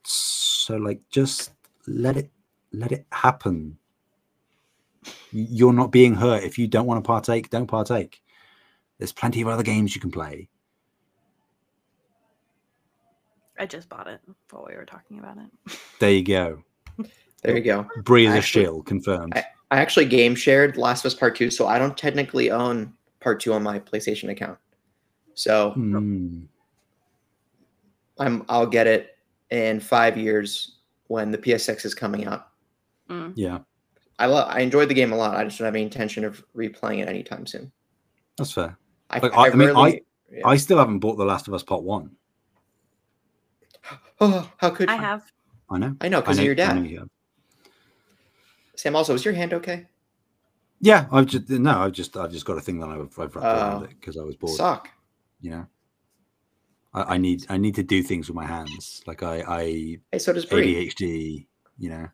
so 0.04 0.78
like 0.78 1.02
just 1.10 1.52
let 1.88 2.18
it 2.18 2.32
let 2.72 2.92
it 2.92 3.06
happen. 3.12 3.78
You're 5.32 5.74
not 5.74 5.92
being 5.92 6.16
hurt. 6.16 6.44
If 6.44 6.58
you 6.58 6.68
don't 6.68 6.86
want 6.86 7.04
to 7.04 7.08
partake, 7.08 7.50
don't 7.50 7.68
partake. 7.68 8.22
There's 8.98 9.12
plenty 9.12 9.42
of 9.42 9.48
other 9.48 9.64
games 9.64 9.96
you 9.96 10.02
can 10.02 10.12
play. 10.12 10.48
I 13.58 13.66
just 13.66 13.90
bought 13.90 14.08
it 14.08 14.20
while 14.50 14.66
we 14.68 14.76
were 14.76 14.86
talking 14.86 15.20
about 15.20 15.38
it. 15.38 15.80
There 16.00 16.12
you 16.12 16.24
go. 16.24 16.64
There 17.44 17.58
you 17.58 17.64
go. 17.64 17.88
Breathe 18.04 18.36
a 18.36 18.42
shield 18.42 18.86
confirmed. 18.86 19.34
I, 19.36 19.44
I, 19.72 19.80
actually 19.80 20.06
game 20.06 20.36
shared 20.36 20.78
Last 20.78 21.04
of 21.04 21.12
Us 21.12 21.18
Part 21.18 21.36
Two, 21.36 21.50
so 21.50 21.66
I 21.66 21.80
don't 21.80 21.98
technically 21.98 22.52
own 22.52 22.94
Part 23.20 23.40
Two 23.40 23.54
on 23.54 23.64
my 23.64 23.80
PlayStation 23.80 24.30
account. 24.30 24.60
So 25.42 25.74
mm. 25.76 26.46
I'm 28.20 28.46
I'll 28.48 28.68
get 28.68 28.86
it 28.86 29.18
in 29.50 29.80
five 29.80 30.16
years 30.16 30.78
when 31.08 31.32
the 31.32 31.38
PSX 31.40 31.84
is 31.84 31.96
coming 31.96 32.28
out. 32.28 32.50
Mm. 33.10 33.34
Yeah. 33.36 33.60
I 34.20 34.28
love 34.28 34.48
I 34.52 34.60
enjoyed 34.60 34.88
the 34.88 34.94
game 34.94 35.12
a 35.12 35.16
lot. 35.16 35.36
I 35.36 35.44
just 35.44 35.58
don't 35.58 35.66
have 35.66 35.74
any 35.74 35.84
intention 35.84 36.24
of 36.26 36.46
replaying 36.56 37.00
it 37.00 37.10
anytime 37.10 37.48
soon. 37.48 37.72
That's 38.38 38.52
fair. 38.52 38.78
I, 39.10 39.18
like, 39.18 39.36
I, 39.36 39.48
I, 39.48 39.54
mean, 39.56 39.76
I, 39.76 40.02
yeah. 40.32 40.42
I 40.48 40.58
still 40.58 40.78
haven't 40.78 41.00
bought 41.00 41.18
The 41.18 41.26
Last 41.26 41.48
of 41.48 41.56
Us 41.56 41.64
Part 41.64 41.84
One. 41.84 42.12
Oh, 44.24 44.48
how 44.58 44.70
could 44.70 44.88
I 44.88 44.98
you? 44.98 45.02
have? 45.02 45.24
I 45.72 45.80
know. 45.80 45.96
I 46.00 46.08
know 46.08 46.22
because 46.22 46.38
of 46.38 46.46
your 46.46 46.54
dad. 46.54 46.86
You 46.86 47.10
Sam, 48.76 48.96
also, 48.96 49.16
is 49.16 49.26
your 49.26 49.34
hand 49.34 49.52
okay? 49.56 49.88
Yeah, 50.80 51.08
I've 51.12 51.26
just 51.26 51.50
no, 51.50 51.80
I've 51.80 51.94
just 51.94 52.16
I've 52.16 52.32
just 52.32 52.46
got 52.46 52.60
a 52.60 52.62
thing 52.62 52.80
that 52.82 52.90
I've, 52.90 53.18
I've 53.18 53.36
wrapped 53.36 53.38
around 53.38 53.82
oh. 53.82 53.86
it 53.86 54.00
because 54.00 54.18
I 54.18 54.22
was 54.22 54.36
bored. 54.36 54.56
Suck. 54.56 54.90
You 55.42 55.52
know, 55.52 55.66
I, 56.94 57.16
I, 57.16 57.18
need 57.18 57.46
I 57.50 57.58
need 57.58 57.76
to 57.76 57.84
do 57.84 58.04
things 58.04 58.28
with 58.28 58.36
my 58.36 58.46
hands. 58.46 59.02
Like 59.08 59.24
I 59.24 59.44
I 59.48 59.64
hey, 60.12 60.20
so 60.20 60.34
does 60.34 60.46
ADHD. 60.46 61.48
You 61.78 61.90
know, 61.90 62.08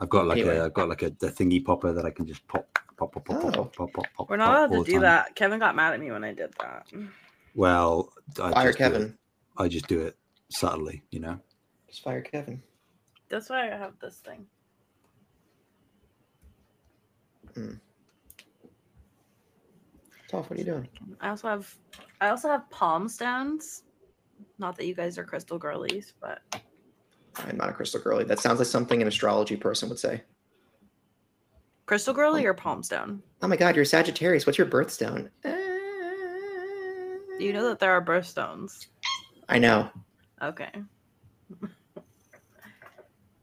I've 0.00 0.08
got 0.08 0.26
like 0.26 0.38
anyway. 0.38 0.58
a 0.58 0.66
I've 0.66 0.74
got 0.74 0.88
like 0.88 1.02
a, 1.02 1.06
a 1.06 1.30
thingy 1.30 1.64
popper 1.64 1.92
that 1.92 2.04
I 2.04 2.10
can 2.10 2.26
just 2.26 2.46
pop 2.48 2.66
pop 2.96 3.12
pop 3.12 3.24
pop 3.24 3.44
oh. 3.44 3.50
pop 3.50 3.76
pop 3.76 3.92
pop 3.92 4.06
pop. 4.16 4.30
We're 4.30 4.36
not 4.36 4.70
allowed 4.70 4.84
to 4.84 4.92
do 4.92 5.00
that. 5.00 5.34
Kevin 5.34 5.58
got 5.58 5.76
mad 5.76 5.94
at 5.94 6.00
me 6.00 6.10
when 6.10 6.24
I 6.24 6.32
did 6.32 6.52
that. 6.60 6.86
Well, 7.54 8.12
I 8.42 8.52
fire 8.52 8.72
Kevin. 8.72 9.16
I 9.56 9.68
just 9.68 9.86
do 9.86 10.00
it 10.00 10.16
subtly, 10.50 11.02
you 11.10 11.20
know. 11.20 11.38
Just 11.88 12.02
fire 12.02 12.22
Kevin. 12.22 12.62
That's 13.28 13.48
why 13.48 13.72
I 13.72 13.76
have 13.76 13.92
this 14.00 14.16
thing. 14.16 14.46
Mm. 17.56 17.78
Tough. 20.34 20.50
What 20.50 20.58
are 20.58 20.62
you 20.62 20.66
doing? 20.66 20.88
I 21.20 21.28
also 21.28 21.48
have, 21.48 21.72
I 22.20 22.30
also 22.30 22.48
have 22.48 22.68
palm 22.70 23.08
stones, 23.08 23.84
Not 24.58 24.76
that 24.76 24.86
you 24.86 24.94
guys 24.94 25.16
are 25.16 25.24
crystal 25.24 25.58
girlies, 25.58 26.14
but 26.20 26.40
I'm 27.36 27.56
not 27.56 27.68
a 27.68 27.72
crystal 27.72 28.00
girly. 28.00 28.24
That 28.24 28.40
sounds 28.40 28.58
like 28.58 28.66
something 28.66 29.00
an 29.00 29.06
astrology 29.06 29.56
person 29.56 29.88
would 29.90 29.98
say. 29.98 30.22
crystal 31.86 32.14
girly 32.14 32.44
or 32.46 32.54
palm 32.54 32.82
stone. 32.82 33.22
Oh 33.42 33.48
my 33.48 33.56
god, 33.56 33.76
you're 33.76 33.84
Sagittarius. 33.84 34.44
What's 34.44 34.58
your 34.58 34.66
birthstone? 34.66 35.30
Uh, 35.44 35.50
you 37.38 37.52
know 37.52 37.68
that 37.68 37.78
there 37.78 37.92
are 37.92 38.04
birthstones? 38.04 38.88
I 39.48 39.60
know. 39.60 39.88
Okay. 40.42 40.70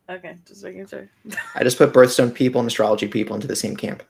okay, 0.09 0.35
just 0.45 0.63
making 0.63 0.87
sure. 0.87 1.09
I 1.55 1.63
just 1.63 1.77
put 1.77 1.93
birthstone 1.93 2.33
people 2.33 2.59
and 2.59 2.67
astrology 2.67 3.07
people 3.07 3.35
into 3.35 3.47
the 3.47 3.55
same 3.55 3.77
camp. 3.77 4.03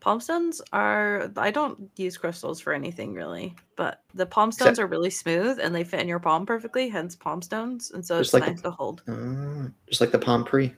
Palm 0.00 0.20
stones 0.20 0.62
are 0.72 1.30
I 1.36 1.50
don't 1.50 1.90
use 1.96 2.16
crystals 2.16 2.60
for 2.60 2.72
anything 2.72 3.14
really, 3.14 3.54
but 3.76 4.02
the 4.14 4.26
palm 4.26 4.52
stones 4.52 4.70
Except- 4.70 4.84
are 4.84 4.86
really 4.86 5.10
smooth 5.10 5.58
and 5.60 5.74
they 5.74 5.82
fit 5.84 6.00
in 6.00 6.06
your 6.08 6.20
palm 6.20 6.46
perfectly, 6.46 6.88
hence 6.88 7.16
palm 7.16 7.42
stones. 7.42 7.90
And 7.90 8.04
so 8.06 8.20
it's 8.20 8.32
like 8.32 8.46
nice 8.46 8.62
to 8.62 8.70
hold. 8.70 9.02
Uh, 9.08 9.68
just 9.88 10.00
like 10.00 10.12
the 10.12 10.18
Palm 10.18 10.44
Pre. 10.44 10.72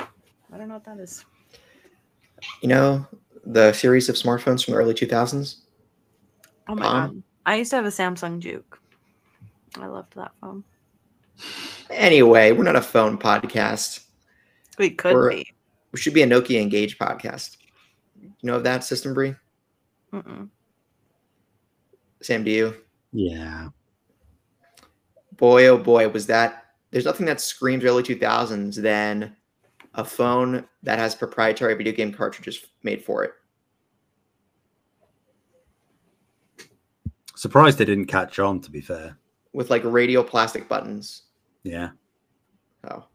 I 0.00 0.58
don't 0.58 0.66
know 0.68 0.74
what 0.74 0.84
that 0.84 0.98
is. 0.98 1.24
You 2.60 2.68
know, 2.68 3.06
the 3.46 3.72
series 3.72 4.08
of 4.08 4.16
smartphones 4.16 4.64
from 4.64 4.72
the 4.74 4.80
early 4.80 4.94
2000s? 4.94 5.56
Oh 6.68 6.74
my 6.74 6.82
Palm? 6.82 7.06
god. 7.14 7.22
I 7.46 7.54
used 7.56 7.70
to 7.70 7.76
have 7.76 7.84
a 7.86 7.88
Samsung 7.88 8.40
Juke. 8.40 8.80
I 9.78 9.86
loved 9.86 10.14
that 10.16 10.32
phone. 10.40 10.64
Anyway, 11.88 12.50
we're 12.52 12.64
not 12.64 12.76
a 12.76 12.82
phone 12.82 13.16
podcast. 13.16 14.00
We 14.78 14.90
could 14.90 15.14
Or- 15.14 15.30
be. 15.30 15.52
We 15.92 15.98
should 15.98 16.14
be 16.14 16.22
a 16.22 16.26
Nokia 16.26 16.60
N-Gage 16.62 16.98
podcast. 16.98 17.56
You 18.22 18.32
know 18.42 18.56
of 18.56 18.64
that 18.64 18.84
system, 18.84 19.14
Bree? 19.14 19.34
Mm-mm. 20.12 20.48
Sam, 22.22 22.44
do 22.44 22.50
you? 22.50 22.74
Yeah. 23.12 23.68
Boy, 25.36 25.66
oh 25.68 25.78
boy, 25.78 26.08
was 26.08 26.26
that. 26.26 26.66
There's 26.90 27.04
nothing 27.04 27.26
that 27.26 27.40
screams 27.40 27.84
early 27.84 28.02
2000s 28.02 28.74
than 28.80 29.36
a 29.94 30.04
phone 30.04 30.66
that 30.82 30.98
has 30.98 31.14
proprietary 31.14 31.74
video 31.74 31.92
game 31.92 32.12
cartridges 32.12 32.66
made 32.82 33.04
for 33.04 33.24
it. 33.24 33.32
Surprised 37.36 37.78
they 37.78 37.84
didn't 37.84 38.06
catch 38.06 38.38
on, 38.38 38.60
to 38.60 38.70
be 38.70 38.80
fair. 38.80 39.16
with 39.52 39.70
like 39.70 39.82
radial 39.84 40.22
plastic 40.22 40.68
buttons. 40.68 41.22
Yeah. 41.62 41.90
Oh, 42.90 43.06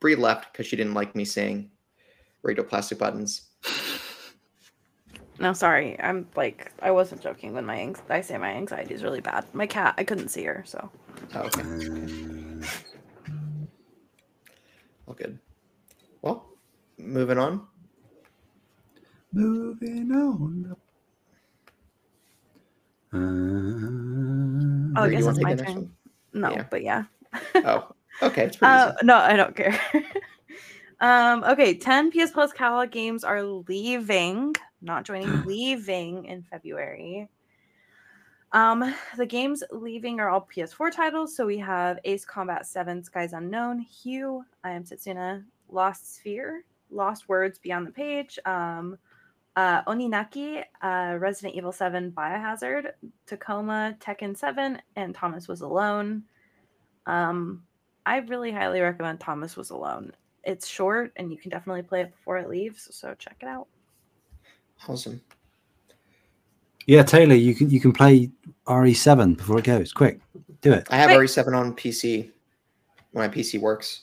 Bree 0.00 0.14
left 0.16 0.52
because 0.52 0.66
she 0.66 0.76
didn't 0.76 0.94
like 0.94 1.14
me 1.14 1.24
saying 1.24 1.70
radial 2.42 2.64
plastic 2.66 2.98
buttons. 2.98 3.49
No, 5.40 5.52
sorry. 5.54 5.98
I'm 6.00 6.28
like 6.36 6.70
I 6.82 6.90
wasn't 6.90 7.22
joking 7.22 7.54
when 7.54 7.64
my 7.64 7.76
anx- 7.76 8.02
I 8.10 8.20
say 8.20 8.36
my 8.38 8.50
anxiety 8.50 8.92
is 8.94 9.02
really 9.02 9.20
bad. 9.22 9.46
My 9.54 9.66
cat, 9.66 9.94
I 9.96 10.04
couldn't 10.04 10.28
see 10.28 10.44
her, 10.44 10.62
so 10.66 10.90
Oh, 11.34 11.40
okay, 11.40 11.62
all 15.06 15.14
good. 15.14 15.38
Well, 16.22 16.46
moving 16.98 17.38
on. 17.38 17.66
moving 19.32 20.12
on. 20.12 20.76
Uh, 23.12 23.16
Oh, 25.00 25.04
I 25.04 25.08
guess 25.08 25.26
it's 25.26 25.38
my 25.40 25.54
turn. 25.54 25.74
one? 25.74 25.92
no, 26.34 26.50
Yeah. 26.50 26.64
but 26.70 26.82
yeah. 26.82 27.04
Oh, 27.64 27.88
okay, 28.22 28.44
it's 28.46 28.56
pretty 28.58 28.74
Uh, 28.74 28.88
easy. 28.88 29.06
no, 29.06 29.16
I 29.16 29.36
don't 29.36 29.56
care. 29.56 29.80
um, 31.00 31.44
okay, 31.44 31.74
10 31.74 32.10
PS 32.10 32.30
Plus 32.32 32.52
catalog 32.52 32.90
games 32.90 33.24
are 33.24 33.42
leaving, 33.42 34.54
not 34.82 35.04
joining, 35.04 35.42
leaving 35.46 36.24
in 36.24 36.42
February. 36.42 37.28
Um, 38.52 38.94
the 39.16 39.26
games 39.26 39.62
leaving 39.70 40.18
are 40.18 40.28
all 40.28 40.48
PS4 40.54 40.90
titles. 40.90 41.36
So 41.36 41.46
we 41.46 41.58
have 41.58 41.98
Ace 42.04 42.24
Combat 42.24 42.66
7, 42.66 43.04
Skies 43.04 43.32
Unknown, 43.32 43.80
Hue, 43.80 44.44
I 44.64 44.72
Am 44.72 44.84
Setsuna, 44.84 45.44
Lost 45.68 46.20
Sphear, 46.20 46.60
Lost 46.90 47.28
Words 47.28 47.58
Beyond 47.58 47.86
the 47.86 47.92
Page, 47.92 48.38
um, 48.44 48.98
uh, 49.56 49.82
Oninaki, 49.84 50.64
uh, 50.82 51.16
Resident 51.18 51.54
Evil 51.54 51.72
7, 51.72 52.10
Biohazard, 52.12 52.90
Tacoma, 53.26 53.96
Tekken 54.00 54.36
7, 54.36 54.80
and 54.96 55.14
Thomas 55.14 55.46
Was 55.46 55.60
Alone. 55.60 56.24
Um, 57.06 57.62
I 58.04 58.18
really 58.18 58.50
highly 58.50 58.80
recommend 58.80 59.20
Thomas 59.20 59.56
Was 59.56 59.70
Alone. 59.70 60.12
It's 60.42 60.66
short 60.66 61.12
and 61.16 61.30
you 61.30 61.36
can 61.36 61.50
definitely 61.50 61.82
play 61.82 62.00
it 62.02 62.10
before 62.10 62.38
it 62.38 62.48
leaves, 62.48 62.88
so 62.90 63.14
check 63.14 63.36
it 63.40 63.46
out. 63.46 63.68
Awesome. 64.88 65.20
yeah, 66.86 67.02
Taylor, 67.02 67.34
you 67.34 67.54
can 67.54 67.70
you 67.70 67.80
can 67.80 67.92
play 67.92 68.30
RE7 68.66 69.36
before 69.36 69.58
it 69.58 69.64
goes. 69.64 69.92
Quick, 69.92 70.20
do 70.62 70.72
it. 70.72 70.86
I 70.90 70.96
have 70.96 71.10
Wait. 71.10 71.18
RE7 71.28 71.54
on 71.56 71.74
PC 71.76 72.30
when 73.12 73.28
my 73.28 73.34
PC 73.34 73.60
works. 73.60 74.02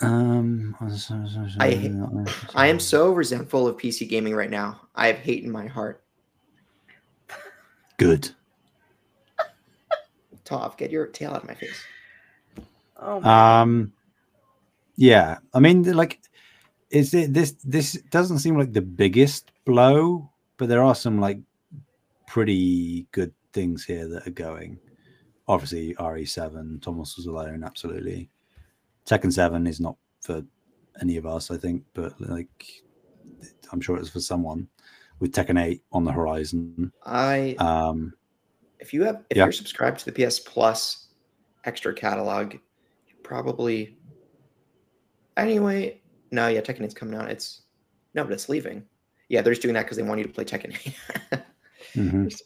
Um, 0.00 0.76
I- 1.58 1.92
I 2.54 2.66
am 2.68 2.78
so 2.78 3.12
resentful 3.12 3.66
of 3.66 3.76
PC 3.76 4.08
gaming 4.08 4.32
right 4.34 4.50
now. 4.50 4.80
I 4.94 5.08
have 5.08 5.18
hate 5.18 5.42
in 5.44 5.50
my 5.50 5.66
heart. 5.66 6.02
good. 7.96 8.30
Toph, 10.44 10.76
get 10.78 10.90
your 10.92 11.06
tail 11.08 11.32
out 11.32 11.42
of 11.42 11.48
my 11.48 11.54
face. 11.54 11.82
Oh 12.96 13.22
Um, 13.28 13.92
yeah, 14.96 15.38
I 15.52 15.58
mean, 15.58 15.82
like, 15.82 16.20
is 16.90 17.14
it 17.14 17.32
this? 17.34 17.52
This 17.64 17.94
doesn't 18.10 18.38
seem 18.38 18.56
like 18.58 18.72
the 18.72 18.82
biggest 18.82 19.52
blow, 19.64 20.30
but 20.56 20.68
there 20.68 20.82
are 20.82 20.94
some 20.94 21.20
like 21.20 21.38
pretty 22.26 23.06
good 23.12 23.32
things 23.52 23.84
here 23.84 24.08
that 24.08 24.26
are 24.26 24.30
going. 24.32 24.78
Obviously, 25.48 25.94
RE7, 25.94 26.82
Thomas 26.82 27.16
was 27.16 27.26
alone, 27.26 27.64
absolutely. 27.64 28.28
Tekken 29.06 29.32
7 29.32 29.66
is 29.66 29.80
not 29.80 29.96
for 30.20 30.42
any 31.00 31.16
of 31.16 31.24
us, 31.24 31.50
I 31.50 31.56
think, 31.56 31.84
but 31.94 32.20
like, 32.20 32.82
I'm 33.72 33.80
sure 33.80 33.96
it's 33.96 34.10
for 34.10 34.20
someone 34.20 34.68
with 35.20 35.32
Tekken 35.32 35.58
8 35.58 35.82
on 35.92 36.04
the 36.04 36.12
horizon. 36.12 36.92
I 37.06 37.54
Um, 37.58 38.12
if 38.78 38.92
you 38.92 39.02
have 39.04 39.24
if 39.30 39.36
Yeah. 39.38 39.44
you're 39.44 39.52
subscribed 39.52 40.00
to 40.00 40.10
the 40.10 40.12
PS 40.12 40.38
Plus 40.38 41.08
extra 41.64 41.94
catalog, 41.94 42.54
you 42.54 43.14
probably 43.22 43.96
anyway. 45.36 46.00
No, 46.30 46.48
yeah, 46.48 46.60
Tekken 46.60 46.80
8's 46.80 46.94
coming 46.94 47.18
out. 47.18 47.30
It's 47.30 47.62
no, 48.14 48.24
but 48.24 48.32
it's 48.32 48.48
leaving. 48.48 48.84
Yeah, 49.28 49.42
they're 49.42 49.52
just 49.52 49.62
doing 49.62 49.74
that 49.74 49.84
because 49.84 49.96
they 49.96 50.02
want 50.02 50.18
you 50.18 50.24
to 50.26 50.32
play 50.32 50.44
Tekken 50.44 50.76
8. 51.32 51.40
mhm. 51.94 52.40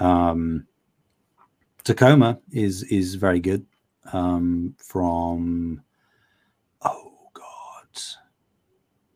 Um, 0.00 0.66
Tacoma 1.84 2.38
is 2.50 2.82
is 2.84 3.14
very 3.14 3.40
good. 3.40 3.66
Um, 4.12 4.74
from 4.78 5.82
oh 6.82 7.12
god, 7.32 8.02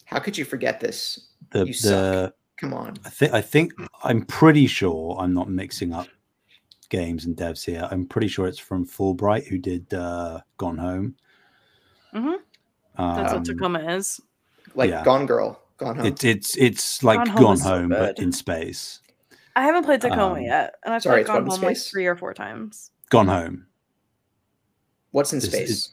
How 0.04 0.18
could 0.18 0.36
you 0.38 0.44
forget 0.44 0.80
this? 0.80 1.28
the 1.50 1.60
You 1.60 1.66
the 1.66 1.72
suck. 1.72 2.34
Come 2.58 2.74
on. 2.74 2.96
I 3.04 3.10
think 3.10 3.32
I 3.32 3.40
think 3.40 3.72
I'm 4.02 4.24
pretty 4.24 4.66
sure 4.66 5.16
I'm 5.18 5.32
not 5.32 5.48
mixing 5.48 5.92
up 5.92 6.08
games 6.88 7.24
and 7.24 7.36
devs 7.36 7.64
here. 7.64 7.86
I'm 7.90 8.06
pretty 8.06 8.28
sure 8.28 8.46
it's 8.46 8.58
from 8.58 8.86
Fullbright 8.86 9.46
who 9.46 9.58
did 9.58 9.92
uh, 9.94 10.40
Gone 10.56 10.78
Home. 10.78 11.14
Mhm. 12.14 12.38
That's 12.98 13.32
Um, 13.32 13.38
what 13.38 13.44
Tacoma 13.46 13.78
is. 13.94 14.20
Like 14.74 14.90
Yeah. 14.90 15.04
Gone 15.04 15.24
Girl, 15.26 15.62
Gone 15.78 15.96
Home. 15.96 16.06
It's 16.06 16.24
it's 16.24 16.56
it's 16.56 17.02
like 17.02 17.18
Gone 17.18 17.26
Gone 17.36 17.36
Home 17.36 17.58
Home, 17.58 17.90
so 17.92 17.96
but 17.98 18.18
in 18.18 18.32
space. 18.32 19.00
I 19.56 19.62
haven't 19.62 19.84
played 19.84 20.00
Tacoma 20.00 20.34
um, 20.36 20.42
yet, 20.42 20.74
and 20.84 20.94
I've 20.94 21.02
sorry, 21.02 21.24
played 21.24 21.26
Gone 21.26 21.46
what 21.46 21.54
in 21.54 21.60
Home 21.60 21.68
like 21.68 21.76
three 21.78 22.06
or 22.06 22.16
four 22.16 22.34
times. 22.34 22.90
Gone 23.10 23.28
Home, 23.28 23.66
What's 25.12 25.32
in 25.32 25.38
This 25.40 25.50
space? 25.50 25.70
is- 25.70 25.92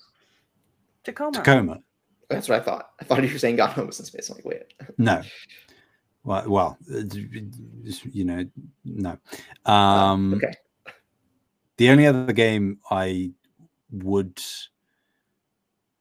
Tacoma. 1.03 1.31
Tacoma. 1.37 1.79
That's 2.29 2.49
what 2.49 2.59
I 2.59 2.63
thought. 2.63 2.89
I 2.99 3.05
thought 3.05 3.23
you 3.23 3.31
were 3.31 3.37
saying 3.39 3.55
Gone 3.57 3.69
Home 3.71 3.87
was 3.87 3.99
in 3.99 4.05
space. 4.05 4.29
I'm 4.29 4.35
like, 4.37 4.45
wait. 4.45 4.63
No. 4.97 5.21
Well, 6.23 6.43
well, 6.49 6.77
you 6.89 8.25
know, 8.25 8.45
no. 8.83 9.17
Oh, 9.67 9.71
Um, 9.73 10.33
okay. 10.33 10.53
The 11.77 11.89
only 11.91 12.07
other 12.07 12.33
game 12.33 12.79
I 12.89 13.31
would 13.91 14.41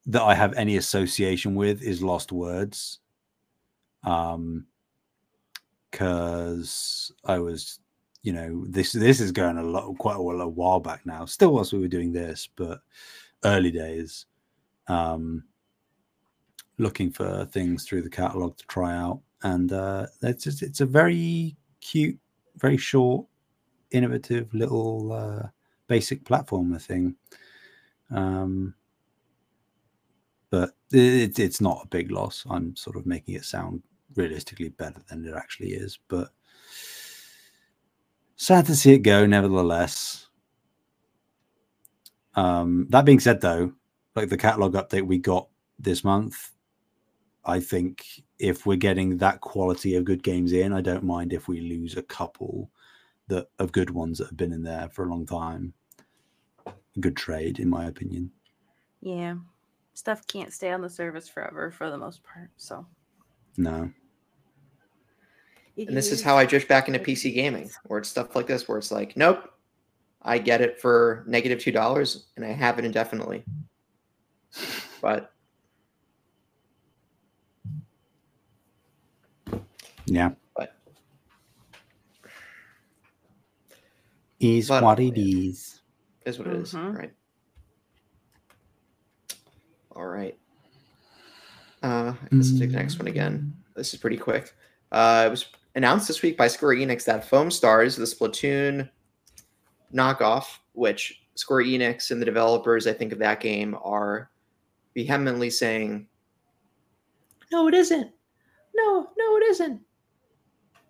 that 0.06 0.22
I 0.22 0.34
have 0.34 0.52
any 0.54 0.76
association 0.76 1.54
with 1.54 1.82
is 1.82 2.02
Lost 2.02 2.32
Words. 2.32 3.00
Um, 4.04 4.66
because 5.90 7.12
I 7.24 7.38
was, 7.38 7.78
you 8.22 8.32
know, 8.32 8.64
this 8.68 8.90
this 8.90 9.20
is 9.20 9.30
going 9.30 9.58
a 9.58 9.62
lot 9.62 9.96
quite 9.98 10.16
a 10.16 10.22
while, 10.22 10.40
a 10.40 10.48
while 10.48 10.80
back 10.80 11.06
now. 11.06 11.24
Still, 11.24 11.54
whilst 11.54 11.72
we 11.72 11.78
were 11.78 11.86
doing 11.86 12.12
this, 12.12 12.48
but 12.56 12.80
early 13.44 13.70
days. 13.70 14.26
Um, 14.88 15.44
looking 16.78 17.12
for 17.12 17.44
things 17.44 17.84
through 17.84 18.02
the 18.02 18.10
catalog 18.10 18.56
to 18.56 18.66
try 18.66 18.96
out, 18.96 19.20
and 19.44 19.72
uh, 19.72 20.06
it's 20.22 20.44
just, 20.44 20.62
it's 20.62 20.80
a 20.80 20.86
very 20.86 21.56
cute, 21.80 22.18
very 22.56 22.76
short, 22.76 23.24
innovative 23.92 24.52
little 24.52 25.12
uh, 25.12 25.48
basic 25.86 26.24
platformer 26.24 26.82
thing. 26.82 27.14
Um, 28.10 28.74
it, 30.94 31.38
it's 31.38 31.60
not 31.60 31.82
a 31.84 31.88
big 31.88 32.10
loss. 32.10 32.44
I'm 32.48 32.76
sort 32.76 32.96
of 32.96 33.06
making 33.06 33.34
it 33.34 33.44
sound 33.44 33.82
realistically 34.14 34.70
better 34.70 35.00
than 35.08 35.26
it 35.26 35.34
actually 35.34 35.72
is. 35.72 35.98
But 36.08 36.30
sad 38.36 38.66
to 38.66 38.76
see 38.76 38.92
it 38.92 38.98
go, 38.98 39.26
nevertheless. 39.26 40.28
Um, 42.34 42.86
that 42.90 43.04
being 43.04 43.20
said, 43.20 43.40
though, 43.40 43.72
like 44.14 44.28
the 44.28 44.36
catalog 44.36 44.74
update 44.74 45.06
we 45.06 45.18
got 45.18 45.48
this 45.78 46.04
month, 46.04 46.50
I 47.44 47.60
think 47.60 48.04
if 48.38 48.66
we're 48.66 48.76
getting 48.76 49.18
that 49.18 49.40
quality 49.40 49.96
of 49.96 50.04
good 50.04 50.22
games 50.22 50.52
in, 50.52 50.72
I 50.72 50.80
don't 50.80 51.04
mind 51.04 51.32
if 51.32 51.46
we 51.46 51.60
lose 51.60 51.96
a 51.96 52.02
couple 52.02 52.70
that 53.28 53.48
of 53.58 53.72
good 53.72 53.90
ones 53.90 54.18
that 54.18 54.28
have 54.28 54.36
been 54.36 54.52
in 54.52 54.62
there 54.62 54.88
for 54.92 55.04
a 55.04 55.08
long 55.08 55.26
time. 55.26 55.72
Good 57.00 57.16
trade, 57.16 57.58
in 57.58 57.68
my 57.68 57.86
opinion. 57.86 58.30
Yeah. 59.00 59.36
Stuff 59.94 60.26
can't 60.26 60.52
stay 60.52 60.70
on 60.70 60.80
the 60.80 60.90
service 60.90 61.28
forever 61.28 61.70
for 61.70 61.90
the 61.90 61.96
most 61.98 62.22
part. 62.24 62.50
So 62.56 62.86
No. 63.56 63.90
And 65.76 65.96
this 65.96 66.12
is 66.12 66.22
how 66.22 66.36
I 66.36 66.44
drift 66.46 66.68
back 66.68 66.86
into 66.88 67.00
PC 67.00 67.32
gaming, 67.34 67.68
where 67.86 67.98
it's 67.98 68.08
stuff 68.08 68.36
like 68.36 68.46
this, 68.46 68.68
where 68.68 68.78
it's 68.78 68.92
like, 68.92 69.16
nope, 69.16 69.50
I 70.22 70.38
get 70.38 70.60
it 70.60 70.80
for 70.80 71.24
negative 71.26 71.58
two 71.58 71.72
dollars, 71.72 72.26
and 72.36 72.44
I 72.44 72.52
have 72.52 72.78
it 72.78 72.84
indefinitely. 72.84 73.44
But 75.00 75.32
Yeah. 80.06 80.32
But- 80.54 80.76
Is 84.38 84.68
But- 84.68 84.82
what 84.82 85.00
it 85.00 85.16
is. 85.18 85.80
is 86.26 86.38
what 86.38 86.48
it 86.48 86.54
is, 86.56 86.72
Mhm. 86.74 86.98
right? 86.98 87.14
All 89.94 90.06
right. 90.06 90.36
Uh, 91.82 92.14
let's 92.32 92.58
take 92.58 92.70
the 92.70 92.76
next 92.76 92.98
one 92.98 93.08
again. 93.08 93.54
This 93.76 93.92
is 93.92 94.00
pretty 94.00 94.16
quick. 94.16 94.54
Uh, 94.90 95.24
it 95.26 95.30
was 95.30 95.46
announced 95.74 96.08
this 96.08 96.22
week 96.22 96.36
by 96.36 96.48
Square 96.48 96.76
Enix 96.76 97.04
that 97.04 97.28
Foamstars, 97.28 97.96
the 97.96 98.04
Splatoon 98.04 98.88
knockoff, 99.92 100.58
which 100.72 101.20
Square 101.34 101.64
Enix 101.64 102.10
and 102.10 102.20
the 102.20 102.24
developers, 102.26 102.86
I 102.86 102.92
think, 102.92 103.12
of 103.12 103.18
that 103.18 103.40
game 103.40 103.76
are 103.82 104.30
vehemently 104.94 105.50
saying, 105.50 106.06
"No, 107.52 107.68
it 107.68 107.74
isn't. 107.74 108.10
No, 108.74 109.10
no, 109.18 109.36
it 109.36 109.42
isn't." 109.50 109.80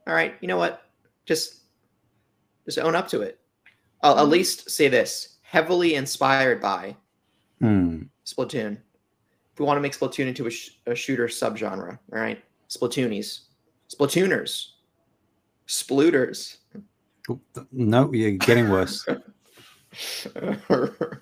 All 0.07 0.15
right, 0.15 0.35
you 0.41 0.49
know 0.49 0.59
what? 0.59 0.83
Just, 1.25 1.63
just 2.67 2.79
own 2.79 2.95
up 2.95 3.09
to 3.09 3.23
it. 3.23 3.41
I'll 4.03 4.19
at 4.19 4.27
Mhm. 4.27 4.31
least 4.31 4.71
say 4.71 4.89
this: 4.89 5.39
heavily 5.43 5.95
inspired 5.95 6.61
by 6.61 6.97
Hmm. 7.61 8.03
Splatoon. 8.27 8.79
If 9.55 9.61
we 9.61 9.67
want 9.67 9.77
to 9.77 9.81
make 9.81 9.93
Splatoon 9.97 10.27
into 10.27 10.47
a, 10.49 10.51
sh- 10.51 10.71
a 10.87 10.95
shooter 10.97 11.29
subgenre, 11.29 11.97
all 12.13 12.19
right? 12.19 12.43
Splatoonies, 12.69 13.43
Splatooners, 13.89 14.71
Splooters. 15.69 16.57
Oh, 17.31 17.39
No, 17.71 18.13
you're 18.13 18.33
getting 18.33 18.69
worse. 18.69 19.07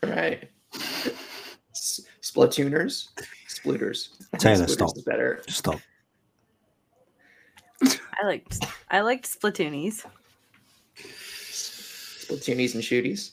right. 0.03 0.49
S- 1.75 2.01
Splatooners, 2.23 3.09
Splooters. 3.51 4.09
I 4.33 4.37
Taylor, 4.39 4.65
Splooters 4.65 4.73
stop. 4.73 5.05
better. 5.05 5.43
Stop. 5.49 5.79
I 7.83 8.25
liked 8.27 8.65
I 8.91 9.01
liked 9.03 9.27
Splatoonies. 9.41 10.07
Splatoonies 10.97 12.75
and 12.75 12.83
shooties. 12.83 13.33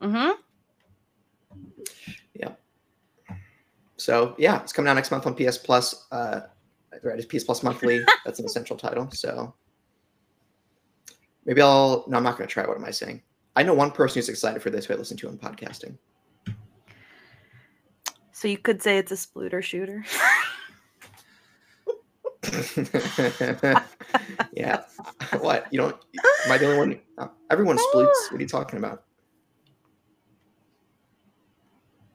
Mm-hmm. 0.00 0.30
So 3.98 4.34
yeah, 4.38 4.62
it's 4.62 4.72
coming 4.72 4.88
out 4.88 4.94
next 4.94 5.10
month 5.10 5.26
on 5.26 5.34
PS 5.34 5.58
Plus. 5.58 6.06
Uh, 6.10 6.40
right, 7.02 7.18
it's 7.18 7.26
PS 7.26 7.44
Plus 7.44 7.62
monthly. 7.62 8.02
That's 8.24 8.38
an 8.38 8.46
essential 8.46 8.76
title. 8.76 9.10
So 9.10 9.54
maybe 11.44 11.60
I'll. 11.60 12.04
No, 12.08 12.16
I'm 12.16 12.22
not 12.22 12.38
going 12.38 12.48
to 12.48 12.52
try. 12.52 12.66
What 12.66 12.76
am 12.76 12.84
I 12.84 12.90
saying? 12.90 13.22
I 13.56 13.64
know 13.64 13.74
one 13.74 13.90
person 13.90 14.20
who's 14.20 14.28
excited 14.28 14.62
for 14.62 14.70
this 14.70 14.86
who 14.86 14.94
I 14.94 14.96
listen 14.96 15.16
to 15.18 15.28
on 15.28 15.36
podcasting. 15.36 15.98
So 18.32 18.46
you 18.46 18.56
could 18.56 18.80
say 18.80 18.98
it's 18.98 19.10
a 19.10 19.16
splooter 19.16 19.60
shooter. 19.60 20.04
yeah. 24.52 24.82
what? 25.40 25.66
You 25.72 25.80
don't? 25.80 25.96
Am 26.46 26.52
I 26.52 26.58
the 26.58 26.66
only 26.66 26.78
one? 26.78 27.00
Uh, 27.18 27.26
everyone 27.50 27.78
sploots. 27.78 28.30
What 28.30 28.38
are 28.38 28.40
you 28.40 28.46
talking 28.46 28.78
about? 28.78 29.02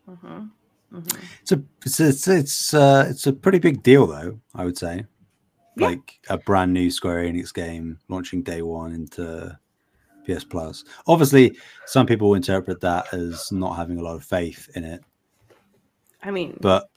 mm-hmm. 0.10 0.46
Mm-hmm. 0.94 1.20
It's 1.42 1.52
a 1.52 1.64
it's 1.86 2.00
it's 2.00 2.28
it's, 2.28 2.74
uh, 2.74 3.08
it's 3.10 3.26
a 3.28 3.34
pretty 3.34 3.60
big 3.60 3.82
deal 3.84 4.06
though. 4.06 4.40
I 4.54 4.64
would 4.66 4.78
say, 4.78 5.06
Yeah. 5.76 5.88
like 5.88 6.20
a 6.30 6.38
brand 6.38 6.72
new 6.74 6.92
Square 6.92 7.24
Enix 7.24 7.54
game 7.54 8.00
launching 8.10 8.44
day 8.44 8.62
one 8.62 8.94
into 8.94 9.58
PS 10.28 10.44
Plus. 10.44 10.84
Obviously, 11.08 11.58
some 11.86 12.06
people 12.06 12.36
interpret 12.36 12.80
that 12.82 13.14
as 13.14 13.52
not 13.52 13.76
having 13.76 13.98
a 14.00 14.04
lot 14.04 14.16
of 14.16 14.24
faith 14.24 14.70
in 14.76 14.84
it, 14.84 15.04
I 16.22 16.32
mean, 16.32 16.58
but 16.62 16.90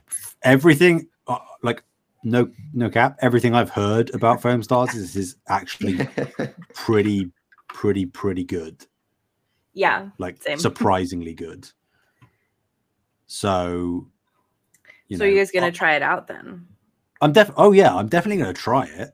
everything 0.43 1.09
uh, 1.27 1.39
like 1.63 1.83
no 2.23 2.51
no 2.73 2.89
cap 2.89 3.17
everything 3.21 3.55
i've 3.55 3.71
heard 3.71 4.15
about 4.15 4.41
Foamstars 4.41 4.95
is, 4.95 5.17
is 5.17 5.37
actually 5.49 5.99
pretty 6.75 7.31
pretty 7.69 8.07
pretty 8.07 8.45
good 8.45 8.87
yeah. 9.75 10.09
like 10.19 10.43
Same. 10.43 10.59
surprisingly 10.59 11.35
good 11.35 11.69
so 13.27 14.07
you 15.09 15.17
so 15.17 15.25
know, 15.25 15.31
you 15.31 15.37
guys 15.37 15.51
gonna 15.51 15.67
I- 15.67 15.71
try 15.71 15.95
it 15.97 16.03
out 16.03 16.27
then? 16.27 16.67
i'm 17.23 17.33
def 17.33 17.51
oh 17.57 17.73
yeah 17.73 17.95
i'm 17.95 18.09
definitely 18.09 18.41
gonna 18.43 18.53
try 18.53 18.85
it 18.87 19.11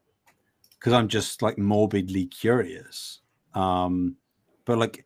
because 0.79 0.93
i'm 0.93 1.07
just 1.09 1.41
like 1.43 1.57
morbidly 1.59 2.27
curious 2.27 3.21
um 3.55 4.17
but 4.65 4.77
like 4.79 5.05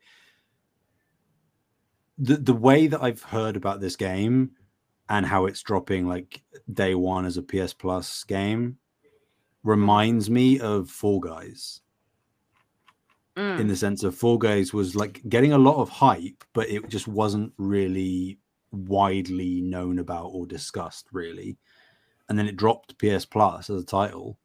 the 2.19 2.37
the 2.37 2.55
way 2.55 2.87
that 2.87 3.03
i've 3.03 3.23
heard 3.23 3.57
about 3.57 3.81
this 3.81 3.97
game 3.97 4.51
and 5.09 5.27
how 5.27 5.47
it's 5.47 5.63
dropping 5.63 6.09
like 6.09 6.43
day 6.73 6.95
one 6.95 7.27
as 7.27 7.37
a 7.37 7.43
ps 7.43 7.73
plus 7.75 8.25
game 8.25 8.79
reminds 9.63 10.31
me 10.31 10.59
of 10.61 10.91
fall 10.91 11.21
guys 11.21 11.81
Mm. 13.37 13.61
in 13.61 13.69
the 13.69 13.77
sense 13.77 14.03
of 14.03 14.15
Fall 14.17 14.39
Guys 14.39 14.73
was 14.73 14.97
like 14.97 15.21
getting 15.29 15.53
a 15.53 15.59
lot 15.59 15.77
of 15.77 15.91
hype, 15.91 16.43
but 16.55 16.71
it 16.71 16.89
just 16.89 17.07
wasn't 17.07 17.53
really 17.59 18.39
widely 18.73 19.61
known 19.61 19.99
about 19.99 20.27
or 20.27 20.47
discussed 20.47 21.07
really. 21.13 21.57
And 22.29 22.39
then 22.39 22.49
it 22.49 22.57
dropped 22.57 22.99
PS 22.99 23.25
Plus 23.25 23.71
as 23.71 23.83
a 23.83 23.87
title, 23.87 24.39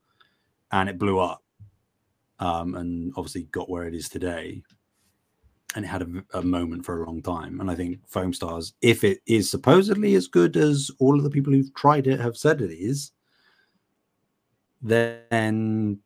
and 0.71 0.87
it 0.87 0.99
blew 0.99 1.19
up, 1.19 1.43
um, 2.39 2.75
and 2.75 3.11
obviously 3.17 3.43
got 3.45 3.69
where 3.69 3.87
it 3.87 3.95
is 3.95 4.07
today. 4.07 4.61
And 5.75 5.85
it 5.85 5.87
had 5.87 6.01
a, 6.01 6.37
a 6.37 6.41
moment 6.43 6.85
for 6.85 7.01
a 7.01 7.05
long 7.05 7.21
time. 7.21 7.59
And 7.59 7.71
I 7.71 7.75
think 7.75 8.07
Foamstars, 8.07 8.73
if 8.81 9.03
it 9.03 9.21
is 9.25 9.49
supposedly 9.49 10.15
as 10.15 10.27
good 10.27 10.57
as 10.57 10.91
all 10.99 11.17
of 11.17 11.23
the 11.23 11.29
people 11.29 11.53
who've 11.53 11.73
tried 11.73 12.07
it 12.07 12.19
have 12.19 12.37
said 12.37 12.61
it 12.61 12.73
is, 12.73 13.11
then 14.81 15.99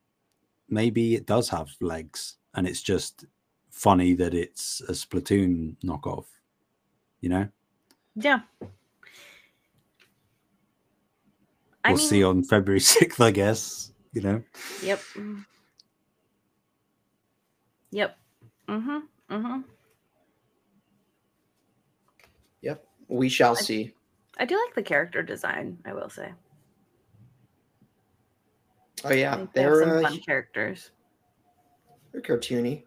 maybe 0.69 1.15
it 1.15 1.25
does 1.25 1.49
have 1.49 1.69
legs 1.81 2.37
and 2.53 2.67
it's 2.67 2.81
just 2.81 3.25
funny 3.69 4.13
that 4.13 4.33
it's 4.33 4.81
a 4.87 4.93
Splatoon 4.93 5.75
knockoff. 5.83 6.25
You 7.21 7.29
know, 7.29 7.47
Yeah. 8.15 8.39
I 11.83 11.89
we'll 11.89 11.97
mean, 11.97 12.07
see 12.07 12.23
on 12.23 12.43
February 12.43 12.79
sixth, 12.81 13.19
I 13.21 13.31
guess. 13.31 13.91
You 14.13 14.21
know, 14.21 14.43
Yep. 14.81 15.01
Mm. 15.15 15.45
Yep. 17.91 18.17
Mm-hmm. 18.69 18.97
Mm-hmm. 19.29 19.59
yep. 22.61 22.85
We 23.09 23.27
shall 23.29 23.57
I- 23.57 23.61
see. 23.61 23.93
I 24.37 24.45
do 24.45 24.55
like 24.55 24.73
the 24.75 24.83
character 24.83 25.21
design, 25.23 25.77
I 25.85 25.93
will 25.93 26.09
say. 26.09 26.31
Oh 29.03 29.11
yeah, 29.13 29.45
they 29.53 29.61
have 29.61 29.73
they're 29.73 29.79
some 29.83 29.97
uh, 29.97 30.01
fun 30.01 30.19
characters. 30.19 30.91
they're 32.11 32.21
cartoony. 32.21 32.83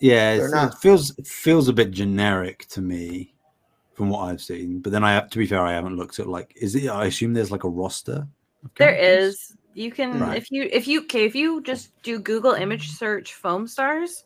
yeah, 0.00 0.36
They're 0.36 0.50
not- 0.50 0.74
it 0.74 0.78
feels 0.78 1.16
it 1.18 1.26
feels 1.26 1.68
a 1.68 1.72
bit 1.72 1.90
generic 1.92 2.66
to 2.70 2.80
me 2.82 3.33
from 3.94 4.08
what 4.08 4.24
I've 4.24 4.40
seen. 4.40 4.80
But 4.80 4.92
then 4.92 5.04
I 5.04 5.12
have 5.12 5.30
to 5.30 5.38
be 5.38 5.46
fair, 5.46 5.60
I 5.60 5.72
haven't 5.72 5.96
looked 5.96 6.18
at 6.18 6.26
like 6.26 6.52
is 6.56 6.74
it? 6.74 6.88
I 6.88 7.06
assume 7.06 7.32
there's 7.32 7.52
like 7.52 7.64
a 7.64 7.68
roster. 7.68 8.26
There 8.78 8.94
is. 8.94 9.54
You 9.74 9.90
can 9.90 10.20
Right. 10.20 10.36
if 10.36 10.50
you 10.50 10.68
if 10.70 10.86
you 10.86 11.00
okay 11.02 11.24
if 11.24 11.34
you 11.34 11.60
just 11.62 11.90
do 12.02 12.18
Google 12.18 12.52
image 12.52 12.90
search 12.90 13.34
Foamstars, 13.40 14.22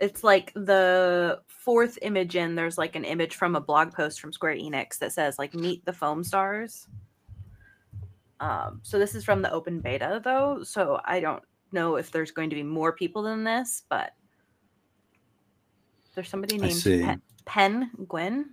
it's 0.00 0.24
like 0.24 0.52
the 0.54 1.40
fourth 1.46 1.98
image 2.02 2.34
in. 2.34 2.54
There's 2.54 2.78
like 2.78 2.96
an 2.96 3.04
image 3.04 3.36
from 3.36 3.54
a 3.54 3.60
blog 3.60 3.92
post 3.92 4.20
from 4.20 4.32
Square 4.32 4.56
Enix 4.56 4.98
that 4.98 5.12
says 5.12 5.38
like 5.38 5.54
meet 5.54 5.84
the 5.84 5.92
Foamstars. 5.92 6.86
Um, 8.40 8.80
so 8.82 8.98
this 8.98 9.14
is 9.14 9.24
from 9.24 9.40
the 9.40 9.52
open 9.52 9.80
beta 9.80 10.20
though, 10.24 10.64
so 10.64 11.00
I 11.04 11.20
don't 11.20 11.42
know 11.70 11.94
if 11.94 12.10
there's 12.10 12.32
going 12.32 12.50
to 12.50 12.56
be 12.56 12.64
more 12.64 12.92
people 12.92 13.22
than 13.22 13.44
this, 13.44 13.84
but 13.88 14.12
there's 16.14 16.28
somebody 16.28 16.58
named. 16.58 16.82
Pen, 16.82 17.22
Pen 17.44 17.90
Gwen. 18.08 18.50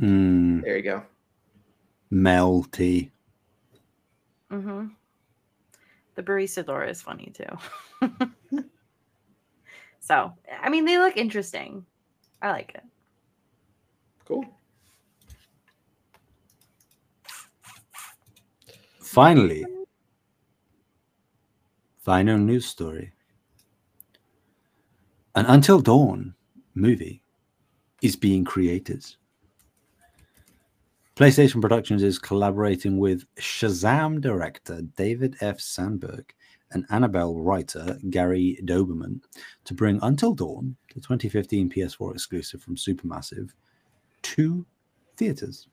Mm, 0.00 0.62
There 0.62 0.76
you 0.76 0.82
go. 0.82 1.02
Mel 2.10 2.64
T. 2.72 3.10
Mm-hmm. 4.50 4.86
The 6.14 6.22
barista 6.22 6.64
door 6.66 6.84
is 6.84 7.00
funny 7.02 7.32
too. 7.32 8.08
so, 10.00 10.32
I 10.62 10.68
mean, 10.68 10.84
they 10.84 10.98
look 10.98 11.16
interesting. 11.16 11.84
I 12.42 12.50
like 12.50 12.74
it. 12.74 12.82
Cool. 14.24 14.44
Finally, 19.00 19.64
final 21.98 22.38
news 22.38 22.66
story. 22.66 23.12
An 25.34 25.46
Until 25.46 25.80
Dawn 25.80 26.34
movie 26.74 27.22
is 28.02 28.16
being 28.16 28.44
created. 28.44 29.04
PlayStation 31.16 31.60
Productions 31.60 32.02
is 32.02 32.18
collaborating 32.18 32.98
with 32.98 33.24
Shazam 33.36 34.20
director 34.20 34.80
David 34.96 35.36
F. 35.40 35.60
Sandberg 35.60 36.32
and 36.70 36.86
Annabelle 36.90 37.38
writer 37.38 37.98
Gary 38.08 38.58
Dauberman 38.64 39.20
to 39.64 39.74
bring 39.74 39.98
Until 40.02 40.34
Dawn, 40.34 40.76
the 40.94 41.00
2015 41.00 41.68
PS4 41.68 42.14
exclusive 42.14 42.62
from 42.62 42.76
Supermassive, 42.76 43.50
to 44.22 44.64
theaters. 45.16 45.68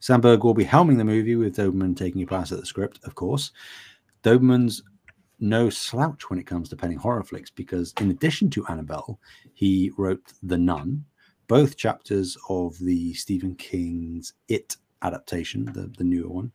Sandberg 0.00 0.44
will 0.44 0.54
be 0.54 0.64
helming 0.64 0.98
the 0.98 1.04
movie 1.04 1.36
with 1.36 1.56
Dauberman 1.56 1.96
taking 1.96 2.22
a 2.22 2.26
pass 2.26 2.52
at 2.52 2.60
the 2.60 2.66
script, 2.66 3.00
of 3.04 3.14
course. 3.14 3.52
Dauberman's 4.22 4.82
no 5.40 5.70
slouch 5.70 6.28
when 6.28 6.38
it 6.38 6.46
comes 6.46 6.68
to 6.68 6.76
penning 6.76 6.98
horror 6.98 7.22
flicks 7.22 7.50
because, 7.50 7.94
in 8.00 8.10
addition 8.10 8.50
to 8.50 8.66
Annabelle, 8.66 9.20
he 9.54 9.92
wrote 9.96 10.32
The 10.42 10.58
Nun, 10.58 11.04
both 11.48 11.76
chapters 11.76 12.36
of 12.48 12.78
the 12.78 13.14
Stephen 13.14 13.54
King's 13.56 14.34
It 14.48 14.76
adaptation, 15.02 15.64
the, 15.64 15.90
the 15.96 16.04
newer 16.04 16.28
one, 16.28 16.52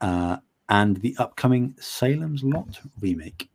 uh, 0.00 0.36
and 0.68 0.96
the 0.98 1.14
upcoming 1.18 1.74
Salem's 1.80 2.44
Lot 2.44 2.80
remake. 3.00 3.48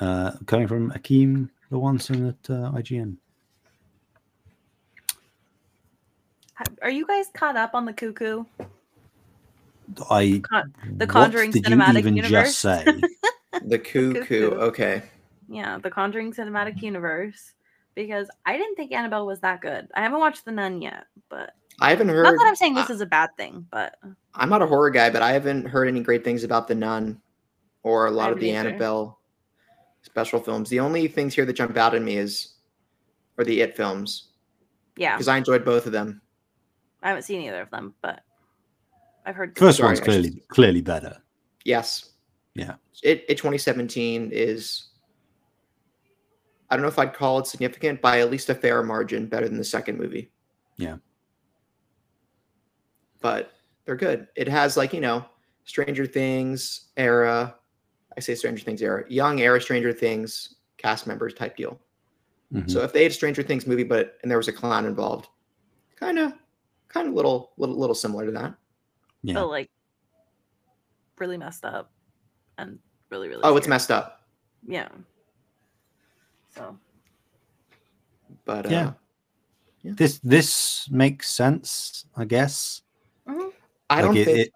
Uh, 0.00 0.32
coming 0.46 0.68
from 0.68 0.92
Akeem 0.92 1.48
Lawanson 1.72 2.28
at 2.28 2.50
uh, 2.50 2.70
IGN. 2.72 3.16
Are 6.82 6.90
you 6.90 7.06
guys 7.06 7.26
caught 7.34 7.56
up 7.56 7.74
on 7.74 7.84
the 7.84 7.92
cuckoo? 7.92 8.44
I 10.10 10.42
Con- 10.48 10.72
the 10.96 11.06
what 11.06 11.08
Conjuring 11.08 11.50
did 11.50 11.64
cinematic 11.64 11.92
you 11.94 11.98
even 11.98 12.16
universe? 12.16 12.48
just 12.48 12.58
say? 12.60 12.84
The 13.66 13.78
cuckoo. 13.78 14.14
Cuckoo. 14.14 14.50
Okay. 14.52 15.02
Yeah, 15.48 15.78
the 15.78 15.90
Conjuring 15.90 16.32
cinematic 16.32 16.82
universe. 16.82 17.52
Because 17.94 18.28
I 18.46 18.56
didn't 18.56 18.76
think 18.76 18.92
Annabelle 18.92 19.26
was 19.26 19.40
that 19.40 19.60
good. 19.60 19.88
I 19.94 20.02
haven't 20.02 20.20
watched 20.20 20.44
The 20.44 20.52
Nun 20.52 20.80
yet, 20.80 21.06
but 21.28 21.54
I 21.80 21.90
haven't 21.90 22.08
heard. 22.08 22.22
not 22.22 22.36
that 22.36 22.46
I'm 22.46 22.54
saying 22.54 22.74
this 22.74 22.90
I- 22.90 22.92
is 22.92 23.00
a 23.00 23.06
bad 23.06 23.30
thing, 23.36 23.66
but 23.72 23.96
I'm 24.34 24.48
not 24.48 24.62
a 24.62 24.66
horror 24.66 24.90
guy, 24.90 25.10
but 25.10 25.20
I 25.22 25.32
haven't 25.32 25.64
heard 25.66 25.88
any 25.88 26.00
great 26.00 26.22
things 26.22 26.44
about 26.44 26.68
the 26.68 26.76
Nun 26.76 27.20
or 27.82 28.06
a 28.06 28.10
lot 28.10 28.30
of 28.30 28.38
the 28.38 28.50
either. 28.50 28.68
Annabelle 28.68 29.18
special 30.02 30.38
films. 30.38 30.68
The 30.70 30.78
only 30.78 31.08
things 31.08 31.34
here 31.34 31.44
that 31.44 31.54
jump 31.54 31.76
out 31.76 31.94
at 31.94 32.02
me 32.02 32.16
is 32.18 32.54
are 33.36 33.44
the 33.44 33.60
It 33.62 33.76
films 33.76 34.28
yeah, 34.96 35.16
because 35.16 35.28
I 35.28 35.36
enjoyed 35.38 35.64
both 35.64 35.86
of 35.86 35.92
them. 35.92 36.20
I 37.02 37.08
haven't 37.08 37.22
seen 37.24 37.40
either 37.42 37.62
of 37.62 37.70
them, 37.70 37.94
but 38.00 38.20
I've 39.26 39.34
heard. 39.34 39.58
First 39.58 39.82
one's 39.82 40.00
clearly 40.00 40.42
clearly 40.48 40.82
better. 40.82 41.16
Yes. 41.64 42.10
Yeah. 42.54 42.74
It, 43.02 43.24
it 43.28 43.38
2017 43.38 44.30
is 44.32 44.87
I 46.70 46.76
don't 46.76 46.82
know 46.82 46.88
if 46.88 46.98
I'd 46.98 47.14
call 47.14 47.38
it 47.38 47.46
significant 47.46 48.00
by 48.02 48.20
at 48.20 48.30
least 48.30 48.50
a 48.50 48.54
fair 48.54 48.82
margin 48.82 49.26
better 49.26 49.48
than 49.48 49.56
the 49.58 49.64
second 49.64 49.98
movie. 49.98 50.30
Yeah. 50.76 50.96
But 53.20 53.52
they're 53.84 53.96
good. 53.96 54.28
It 54.36 54.48
has 54.48 54.76
like, 54.76 54.92
you 54.92 55.00
know, 55.00 55.24
Stranger 55.64 56.06
Things 56.06 56.88
era. 56.96 57.54
I 58.16 58.20
say 58.20 58.34
Stranger 58.34 58.64
Things 58.64 58.82
era, 58.82 59.04
young 59.08 59.40
era 59.40 59.60
Stranger 59.60 59.92
Things 59.92 60.56
cast 60.76 61.06
members 61.06 61.34
type 61.34 61.56
deal. 61.56 61.80
Mhm. 62.52 62.70
So 62.70 62.82
if 62.82 62.92
they 62.92 63.02
had 63.02 63.12
a 63.12 63.14
Stranger 63.14 63.42
Things 63.42 63.66
movie, 63.66 63.84
but 63.84 64.18
and 64.22 64.30
there 64.30 64.38
was 64.38 64.48
a 64.48 64.52
clown 64.52 64.86
involved, 64.86 65.28
kind 65.96 66.18
of, 66.18 66.32
kind 66.88 67.08
of 67.08 67.14
little, 67.14 67.52
little, 67.56 67.76
little 67.76 67.94
similar 67.94 68.24
to 68.26 68.32
that. 68.32 68.54
yeah. 69.22 69.34
but 69.34 69.48
like 69.48 69.68
really 71.18 71.36
messed 71.36 71.64
up 71.64 71.90
and 72.58 72.78
really, 73.10 73.28
really. 73.28 73.40
Oh, 73.44 73.56
it's 73.56 73.66
messed 73.68 73.90
up, 73.90 74.22
Yeah. 74.66 74.88
So 76.58 76.76
but 78.44 78.66
uh, 78.66 78.70
Yeah. 78.70 78.92
This 79.84 80.18
this 80.18 80.90
makes 80.90 81.30
sense, 81.30 82.04
I 82.16 82.24
guess. 82.24 82.82
mhm. 83.28 83.52
I 83.88 83.96
Like, 83.96 84.04
don't 84.04 84.16
it, 84.16 84.24
think. 84.24 84.38
it, 84.38 84.52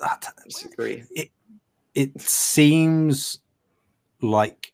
I 0.00 0.16
disagree. 0.44 1.04
it 1.94 2.20
seems 2.20 3.40
like 4.22 4.72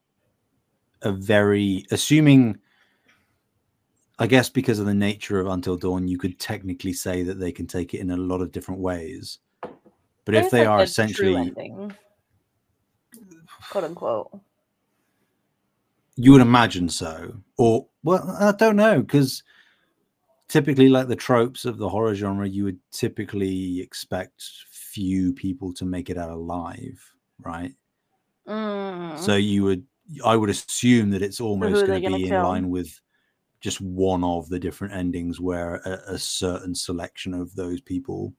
a 1.03 1.11
very 1.11 1.87
assuming 1.91 2.59
I 4.21 4.27
guess 4.27 4.51
because 4.51 4.79
of 4.79 4.87
the 4.87 4.95
nature 4.95 5.41
of 5.41 5.47
Until 5.47 5.77
Dawn, 5.77 6.09
you 6.09 6.19
could 6.19 6.39
technically 6.39 6.93
say 6.93 7.23
that 7.23 7.39
they 7.39 7.53
can 7.53 7.67
take 7.67 7.95
it 7.95 8.01
in 8.01 8.11
a 8.11 8.17
lot 8.17 8.41
of 8.41 8.53
different 8.53 8.81
ways. 8.81 9.39
But 10.25 10.35
if 10.35 10.51
they 10.51 10.61
like 10.61 10.69
are 10.69 10.83
essentially, 10.83 11.55
quote 13.71 13.85
unquote. 13.85 14.41
You 16.19 16.33
would 16.33 16.41
imagine 16.41 16.89
so, 16.89 17.33
or 17.57 17.87
well, 18.03 18.37
I 18.41 18.53
don't 18.53 18.75
know, 18.75 19.01
because 19.01 19.45
typically, 20.49 20.89
like 20.89 21.07
the 21.07 21.17
tropes 21.17 21.65
of 21.65 21.79
the 21.79 21.89
horror 21.89 22.15
genre, 22.15 22.49
you 22.49 22.65
would 22.65 22.81
typically 22.91 23.81
expect 23.81 24.43
few 24.69 25.33
people 25.33 25.73
to 25.75 25.85
make 25.85 26.11
it 26.11 26.19
out 26.19 26.31
alive, 26.31 27.01
right? 27.39 27.73
Mm. 28.49 29.17
So 29.17 29.37
you 29.37 29.63
would, 29.63 29.85
I 30.25 30.35
would 30.35 30.51
assume 30.51 31.11
that 31.11 31.23
it's 31.23 31.41
almost 31.41 31.87
going 31.87 32.03
to 32.03 32.09
be 32.09 32.25
in 32.25 32.31
kill? 32.31 32.43
line 32.43 32.69
with 32.69 33.01
just 33.61 33.81
one 33.81 34.25
of 34.25 34.49
the 34.49 34.59
different 34.59 34.95
endings 34.95 35.41
where 35.41 35.77
a, 35.85 36.15
a 36.15 36.19
certain 36.19 36.75
selection 36.75 37.33
of 37.33 37.55
those 37.55 37.81
people 37.81 38.35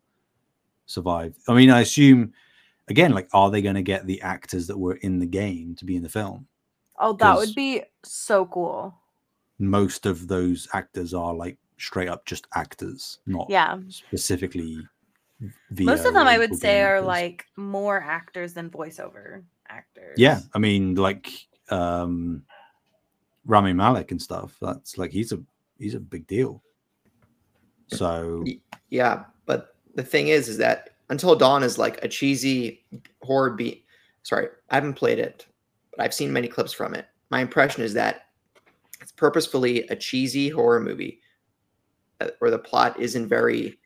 survive. 0.86 1.34
I 1.48 1.54
mean, 1.54 1.70
I 1.70 1.80
assume 1.80 2.34
again, 2.90 3.14
like, 3.14 3.30
are 3.32 3.50
they 3.50 3.62
going 3.62 3.76
to 3.76 3.82
get 3.82 4.06
the 4.06 4.22
actors 4.22 4.68
that 4.68 4.78
were 4.78 4.96
in 4.96 5.20
the 5.20 5.26
game 5.26 5.76
to 5.76 5.86
be 5.86 5.96
in 5.96 6.04
the 6.04 6.10
film? 6.10 6.48
Oh, 7.00 7.14
that 7.14 7.36
would 7.36 7.56
be 7.56 7.84
so 8.04 8.46
cool. 8.46 8.96
Most 9.60 10.06
of 10.06 10.28
those 10.28 10.68
actors 10.74 11.14
are 11.14 11.34
like 11.34 11.58
straight 11.78 12.08
up 12.08 12.26
just 12.26 12.48
actors, 12.56 13.20
not 13.26 13.48
Yeah. 13.50 13.80
specifically. 13.90 14.78
Most 15.80 16.06
of 16.06 16.14
them, 16.14 16.28
I 16.28 16.38
would 16.38 16.56
say, 16.56 16.80
game 16.80 16.86
are 16.86 17.02
like 17.02 17.46
more 17.56 18.02
actors 18.02 18.54
than 18.54 18.70
voiceover 18.70 19.44
actors. 19.70 20.16
Yeah, 20.18 20.42
I 20.54 20.60
mean, 20.60 20.96
like 20.96 21.30
um 21.70 22.44
Rami 23.46 23.74
Malek 23.74 24.12
and 24.12 24.22
stuff. 24.22 24.58
That's 24.62 24.98
like 24.98 25.12
he's 25.12 25.32
a 25.32 25.40
he's 25.78 25.96
a 25.96 26.00
big 26.00 26.28
deal. 26.28 26.62
So 27.88 28.44
Yeah, 28.90 29.24
but 29.46 29.76
the 29.96 30.04
thing 30.04 30.28
is, 30.28 30.48
is 30.50 30.58
that 30.58 30.92
Until 31.10 31.36
Dawn 31.36 31.64
is 31.64 31.78
like 31.78 32.04
a 32.04 32.08
cheesy 32.08 32.86
horror 33.22 33.52
beat. 33.52 33.86
Sorry, 34.24 34.48
I 34.70 34.76
haven't 34.76 34.94
played 34.94 35.20
it, 35.20 35.48
but 36.00 36.06
I've 36.06 36.14
seen 36.14 36.32
many 36.32 36.48
clips 36.48 36.72
from 36.72 36.94
it. 36.94 37.08
My 37.30 37.42
impression 37.42 37.84
is 37.84 37.94
that 37.96 38.28
it's 39.02 39.12
purposefully 39.12 39.86
a 39.88 39.98
cheesy 39.98 40.48
horror 40.48 40.80
movie 40.80 41.20
uh, 42.22 42.30
where 42.40 42.50
the 42.50 42.58
plot 42.58 42.98
isn't 42.98 43.28
very 43.28 43.78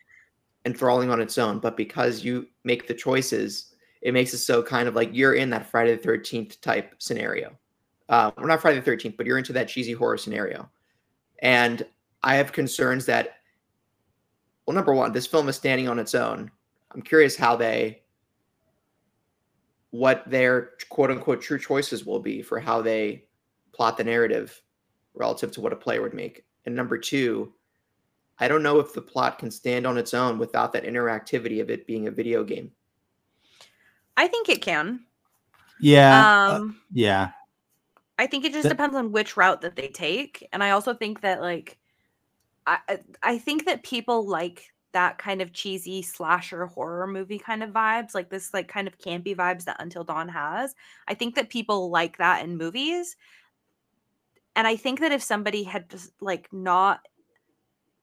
enthralling 0.64 1.09
on 1.09 1.20
its 1.20 1.39
own, 1.39 1.57
but 1.57 1.76
because 1.76 2.24
you 2.24 2.45
make 2.64 2.88
the 2.88 2.93
choices, 2.93 3.74
it 4.03 4.14
makes 4.14 4.32
it 4.32 4.38
so 4.38 4.61
kind 4.61 4.88
of 4.88 4.93
like 4.93 5.09
you're 5.11 5.34
in 5.34 5.49
that 5.49 5.66
Friday 5.66 5.95
the 5.95 6.03
Thirteenth 6.03 6.61
type 6.61 6.93
scenario. 6.99 7.57
Uh, 8.09 8.30
well, 8.38 8.45
not 8.45 8.61
Friday 8.61 8.78
the 8.78 8.86
Thirteenth, 8.86 9.18
but 9.18 9.26
you're 9.26 9.39
into 9.39 9.53
that 9.53 9.68
cheesy 9.68 9.93
horror 9.93 10.20
scenario. 10.20 10.70
And 11.39 11.84
I 12.22 12.36
have 12.36 12.51
concerns 12.51 13.07
that 13.07 13.38
well, 14.68 14.76
number 14.76 14.93
one, 14.93 15.14
this 15.14 15.26
film 15.26 15.49
is 15.49 15.55
standing 15.55 15.89
on 15.89 15.97
its 15.97 16.14
own. 16.14 16.51
I'm 16.91 17.01
curious 17.01 17.36
how 17.36 17.55
they, 17.55 18.03
what 19.94 20.28
their 20.28 20.72
quote 20.89 21.12
unquote 21.12 21.39
true 21.39 21.60
choices 21.60 22.04
will 22.04 22.20
be 22.20 22.41
for 22.41 22.60
how 22.60 22.82
they 22.82 23.26
plot 23.74 23.96
the 23.96 24.04
narrative 24.04 24.60
relative 25.14 25.52
to 25.52 25.62
what 25.62 25.72
a 25.72 25.76
player 25.76 26.02
would 26.02 26.16
make. 26.16 26.44
And 26.66 26.74
number 26.76 26.98
two, 26.98 27.54
I 28.39 28.48
don't 28.48 28.64
know 28.64 28.80
if 28.80 28.91
the 28.94 29.04
plot 29.04 29.38
can 29.38 29.52
stand 29.52 29.86
on 29.86 30.00
its 30.00 30.16
own 30.16 30.39
without 30.39 30.74
that 30.74 30.84
interactivity 30.84 31.62
of 31.62 31.70
it 31.70 31.86
being 31.86 32.08
a 32.08 32.12
video 32.12 32.44
game. 32.44 32.72
I 34.18 34.28
think 34.28 34.50
it 34.50 34.64
can. 34.64 35.06
yeah, 35.80 36.48
uh, 36.50 36.56
Um, 36.56 36.82
yeah, 36.91 37.30
I 38.18 38.26
think 38.26 38.46
it 38.46 38.52
just 38.52 38.64
That- 38.64 38.70
depends 38.70 38.96
on 38.96 39.12
which 39.12 39.38
route 39.38 39.62
that 39.62 39.76
they 39.76 39.89
take, 39.89 40.48
and 40.52 40.64
I 40.64 40.72
also 40.72 40.96
think 40.96 41.22
that 41.22 41.39
like, 41.39 41.78
I 42.66 42.80
I- 42.89 43.04
I 43.22 43.38
think 43.38 43.66
that 43.68 43.84
people 43.84 44.28
like 44.28 44.72
that 44.94 45.18
kind 45.18 45.41
of 45.41 45.54
cheesy 45.54 46.02
slasher 46.02 46.66
horror 46.66 47.08
movie 47.08 47.39
kind 47.39 47.62
of 47.62 47.72
vibes, 47.72 48.16
like 48.16 48.30
this 48.30 48.54
like 48.54 48.68
kind 48.68 48.88
of 48.88 48.98
campy 48.98 49.36
vibes 49.36 49.66
that 49.66 49.82
Until 49.82 50.04
Dawn 50.04 50.30
has. 50.30 50.74
I 51.08 51.14
think 51.14 51.36
that 51.36 51.50
people 51.50 51.89
like 51.89 52.18
that 52.18 52.44
in 52.44 52.58
movies, 52.58 53.16
and 54.56 54.68
I 54.68 54.76
think 54.76 55.00
that 55.00 55.12
if 55.12 55.22
somebody 55.22 55.64
had 55.64 55.89
just 55.89 56.12
like 56.22 56.48
not 56.52 57.08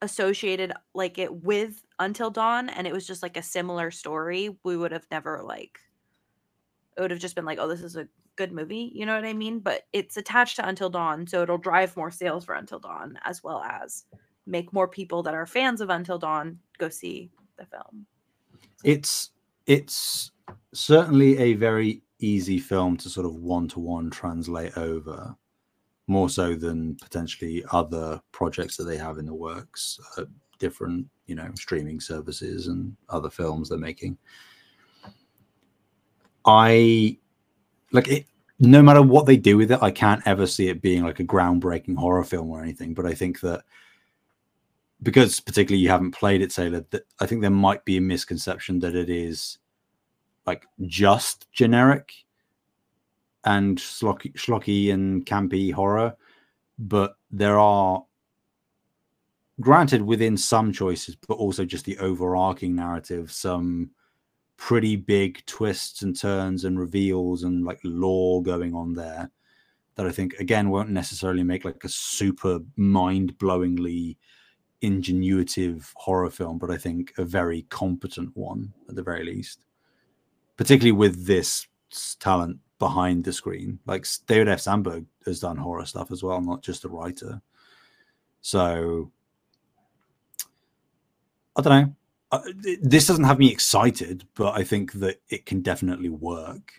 associated 0.02 0.72
like 0.94 1.18
it 1.18 1.32
with 1.44 1.82
Until 1.98 2.30
Dawn 2.30 2.68
and 2.68 2.86
it 2.86 2.92
was 2.92 3.06
just 3.06 3.22
like 3.22 3.36
a 3.36 3.42
similar 3.42 3.90
story, 3.90 4.56
we 4.64 4.76
would 4.76 4.92
have 4.92 5.06
never 5.10 5.42
like 5.42 5.78
it 6.96 7.00
would 7.00 7.10
have 7.10 7.20
just 7.20 7.36
been 7.36 7.44
like, 7.44 7.58
oh, 7.58 7.68
this 7.68 7.82
is 7.82 7.96
a 7.96 8.08
good 8.36 8.52
movie, 8.52 8.90
you 8.94 9.06
know 9.06 9.14
what 9.14 9.24
I 9.24 9.32
mean? 9.32 9.60
But 9.60 9.82
it's 9.92 10.16
attached 10.16 10.56
to 10.56 10.68
Until 10.68 10.90
Dawn, 10.90 11.26
so 11.26 11.42
it'll 11.42 11.58
drive 11.58 11.96
more 11.96 12.10
sales 12.10 12.44
for 12.44 12.54
Until 12.54 12.78
Dawn 12.78 13.18
as 13.24 13.42
well 13.42 13.62
as 13.62 14.04
make 14.46 14.72
more 14.72 14.88
people 14.88 15.22
that 15.22 15.34
are 15.34 15.46
fans 15.46 15.80
of 15.80 15.90
Until 15.90 16.18
Dawn 16.18 16.58
go 16.80 16.88
see 16.88 17.30
the 17.56 17.66
film. 17.66 18.06
It's 18.82 19.30
it's 19.66 20.32
certainly 20.72 21.38
a 21.38 21.54
very 21.54 22.02
easy 22.18 22.58
film 22.58 22.96
to 22.96 23.08
sort 23.08 23.26
of 23.26 23.34
one 23.36 23.68
to 23.68 23.78
one 23.78 24.10
translate 24.10 24.76
over, 24.76 25.36
more 26.06 26.28
so 26.28 26.54
than 26.54 26.96
potentially 26.96 27.62
other 27.70 28.20
projects 28.32 28.76
that 28.76 28.84
they 28.84 28.96
have 28.96 29.18
in 29.18 29.26
the 29.26 29.34
works, 29.34 30.00
uh, 30.16 30.24
different 30.58 31.06
you 31.26 31.34
know 31.34 31.50
streaming 31.54 32.00
services 32.00 32.66
and 32.66 32.96
other 33.10 33.30
films 33.30 33.68
they're 33.68 33.78
making. 33.78 34.16
I 36.44 37.18
like 37.92 38.08
it. 38.08 38.26
No 38.62 38.82
matter 38.82 39.00
what 39.00 39.24
they 39.24 39.38
do 39.38 39.56
with 39.56 39.72
it, 39.72 39.82
I 39.82 39.90
can't 39.90 40.22
ever 40.26 40.46
see 40.46 40.68
it 40.68 40.82
being 40.82 41.02
like 41.02 41.18
a 41.18 41.24
groundbreaking 41.24 41.96
horror 41.96 42.24
film 42.24 42.50
or 42.50 42.62
anything. 42.62 42.92
But 42.92 43.06
I 43.06 43.14
think 43.14 43.40
that 43.40 43.62
because 45.02 45.40
particularly 45.40 45.82
you 45.82 45.88
haven't 45.88 46.12
played 46.12 46.42
it, 46.42 46.50
Taylor, 46.50 46.84
that 46.90 47.04
I 47.20 47.26
think 47.26 47.40
there 47.40 47.50
might 47.50 47.84
be 47.84 47.96
a 47.96 48.00
misconception 48.00 48.78
that 48.80 48.94
it 48.94 49.08
is 49.08 49.58
like 50.46 50.66
just 50.86 51.50
generic 51.52 52.12
and 53.44 53.78
schlocky, 53.78 54.32
schlocky 54.34 54.92
and 54.92 55.24
campy 55.24 55.72
horror, 55.72 56.14
but 56.78 57.16
there 57.30 57.58
are 57.58 58.04
granted 59.60 60.02
within 60.02 60.36
some 60.36 60.72
choices, 60.72 61.16
but 61.16 61.34
also 61.34 61.64
just 61.64 61.84
the 61.84 61.98
overarching 61.98 62.74
narrative, 62.74 63.30
some 63.30 63.90
pretty 64.56 64.96
big 64.96 65.44
twists 65.46 66.02
and 66.02 66.18
turns 66.18 66.64
and 66.64 66.78
reveals 66.78 67.44
and 67.44 67.64
like 67.64 67.80
lore 67.82 68.42
going 68.42 68.74
on 68.74 68.92
there 68.92 69.30
that 69.94 70.06
I 70.06 70.10
think 70.10 70.34
again 70.34 70.68
won't 70.68 70.90
necessarily 70.90 71.42
make 71.42 71.64
like 71.64 71.82
a 71.84 71.88
super 71.88 72.60
mind-blowingly 72.76 74.18
ingenuitive 74.82 75.90
horror 75.94 76.30
film, 76.30 76.58
but 76.58 76.70
I 76.70 76.76
think 76.76 77.12
a 77.18 77.24
very 77.24 77.62
competent 77.62 78.36
one 78.36 78.72
at 78.88 78.94
the 78.96 79.02
very 79.02 79.24
least. 79.24 79.60
Particularly 80.56 80.92
with 80.92 81.26
this 81.26 81.66
talent 82.18 82.58
behind 82.78 83.24
the 83.24 83.32
screen. 83.32 83.78
Like 83.86 84.06
David 84.26 84.48
F. 84.48 84.60
Sandberg 84.60 85.04
has 85.26 85.40
done 85.40 85.56
horror 85.56 85.86
stuff 85.86 86.10
as 86.10 86.22
well, 86.22 86.40
not 86.40 86.62
just 86.62 86.84
a 86.84 86.88
writer. 86.88 87.40
So 88.40 89.10
I 91.56 91.62
don't 91.62 91.82
know. 91.82 91.94
Uh, 92.32 92.40
this 92.80 93.06
doesn't 93.06 93.24
have 93.24 93.38
me 93.38 93.50
excited, 93.50 94.24
but 94.34 94.56
I 94.56 94.62
think 94.62 94.92
that 94.94 95.20
it 95.28 95.46
can 95.46 95.62
definitely 95.62 96.08
work. 96.08 96.72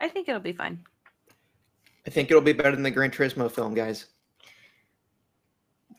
I 0.00 0.08
think 0.08 0.28
it'll 0.28 0.40
be 0.40 0.52
fine. 0.52 0.78
I 2.06 2.10
think 2.10 2.30
it'll 2.30 2.42
be 2.42 2.52
better 2.52 2.72
than 2.72 2.82
the 2.82 2.90
Gran 2.90 3.10
Turismo 3.10 3.50
film, 3.50 3.74
guys. 3.74 4.06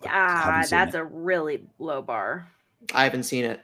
Ah, 0.08 0.64
that's 0.70 0.96
it. 0.96 1.00
a 1.00 1.04
really 1.04 1.64
low 1.78 2.02
bar. 2.02 2.48
I 2.94 3.04
haven't 3.04 3.24
seen 3.24 3.46
it. 3.46 3.60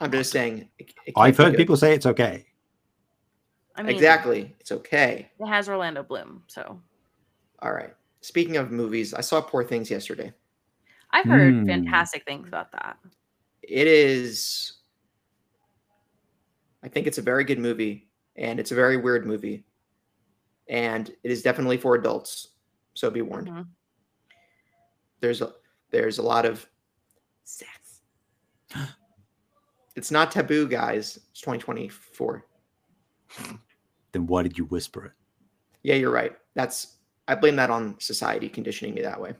I'm 0.00 0.10
just 0.10 0.30
saying. 0.30 0.68
It, 0.78 0.92
it 1.06 1.14
I've 1.16 1.36
heard 1.36 1.56
people 1.56 1.76
say 1.76 1.94
it's 1.94 2.06
okay. 2.06 2.46
I 3.74 3.82
mean, 3.82 3.94
exactly, 3.94 4.54
it's 4.60 4.72
okay. 4.72 5.30
It 5.38 5.46
has 5.46 5.68
Orlando 5.68 6.02
Bloom, 6.02 6.42
so. 6.46 6.80
All 7.60 7.72
right. 7.72 7.94
Speaking 8.20 8.56
of 8.56 8.70
movies, 8.70 9.14
I 9.14 9.20
saw 9.20 9.40
Poor 9.40 9.64
Things 9.64 9.90
yesterday. 9.90 10.32
I've 11.10 11.26
heard 11.26 11.54
mm. 11.54 11.66
fantastic 11.66 12.24
things 12.24 12.48
about 12.48 12.72
that. 12.72 12.98
It 13.62 13.86
is. 13.86 14.72
I 16.82 16.88
think 16.88 17.06
it's 17.06 17.18
a 17.18 17.22
very 17.22 17.44
good 17.44 17.58
movie, 17.58 18.08
and 18.36 18.60
it's 18.60 18.72
a 18.72 18.74
very 18.74 18.96
weird 18.96 19.26
movie, 19.26 19.64
and 20.68 21.08
it 21.22 21.30
is 21.30 21.42
definitely 21.42 21.78
for 21.78 21.94
adults. 21.94 22.48
So 22.94 23.10
be 23.10 23.22
warned. 23.22 23.48
Mm-hmm 23.48 23.62
there's 25.20 25.42
a 25.42 25.52
there's 25.90 26.18
a 26.18 26.22
lot 26.22 26.44
of 26.44 26.66
sex. 27.44 28.02
it's 29.96 30.10
not 30.10 30.30
taboo, 30.30 30.68
guys. 30.68 31.18
It's 31.30 31.40
2024. 31.40 32.44
Then 34.12 34.26
why 34.26 34.42
did 34.42 34.56
you 34.56 34.64
whisper 34.66 35.06
it? 35.06 35.12
Yeah, 35.82 35.96
you're 35.96 36.12
right. 36.12 36.36
That's 36.54 36.96
I 37.28 37.34
blame 37.34 37.56
that 37.56 37.70
on 37.70 37.98
society 38.00 38.48
conditioning 38.48 38.94
me 38.94 39.02
that 39.02 39.20
way. 39.20 39.34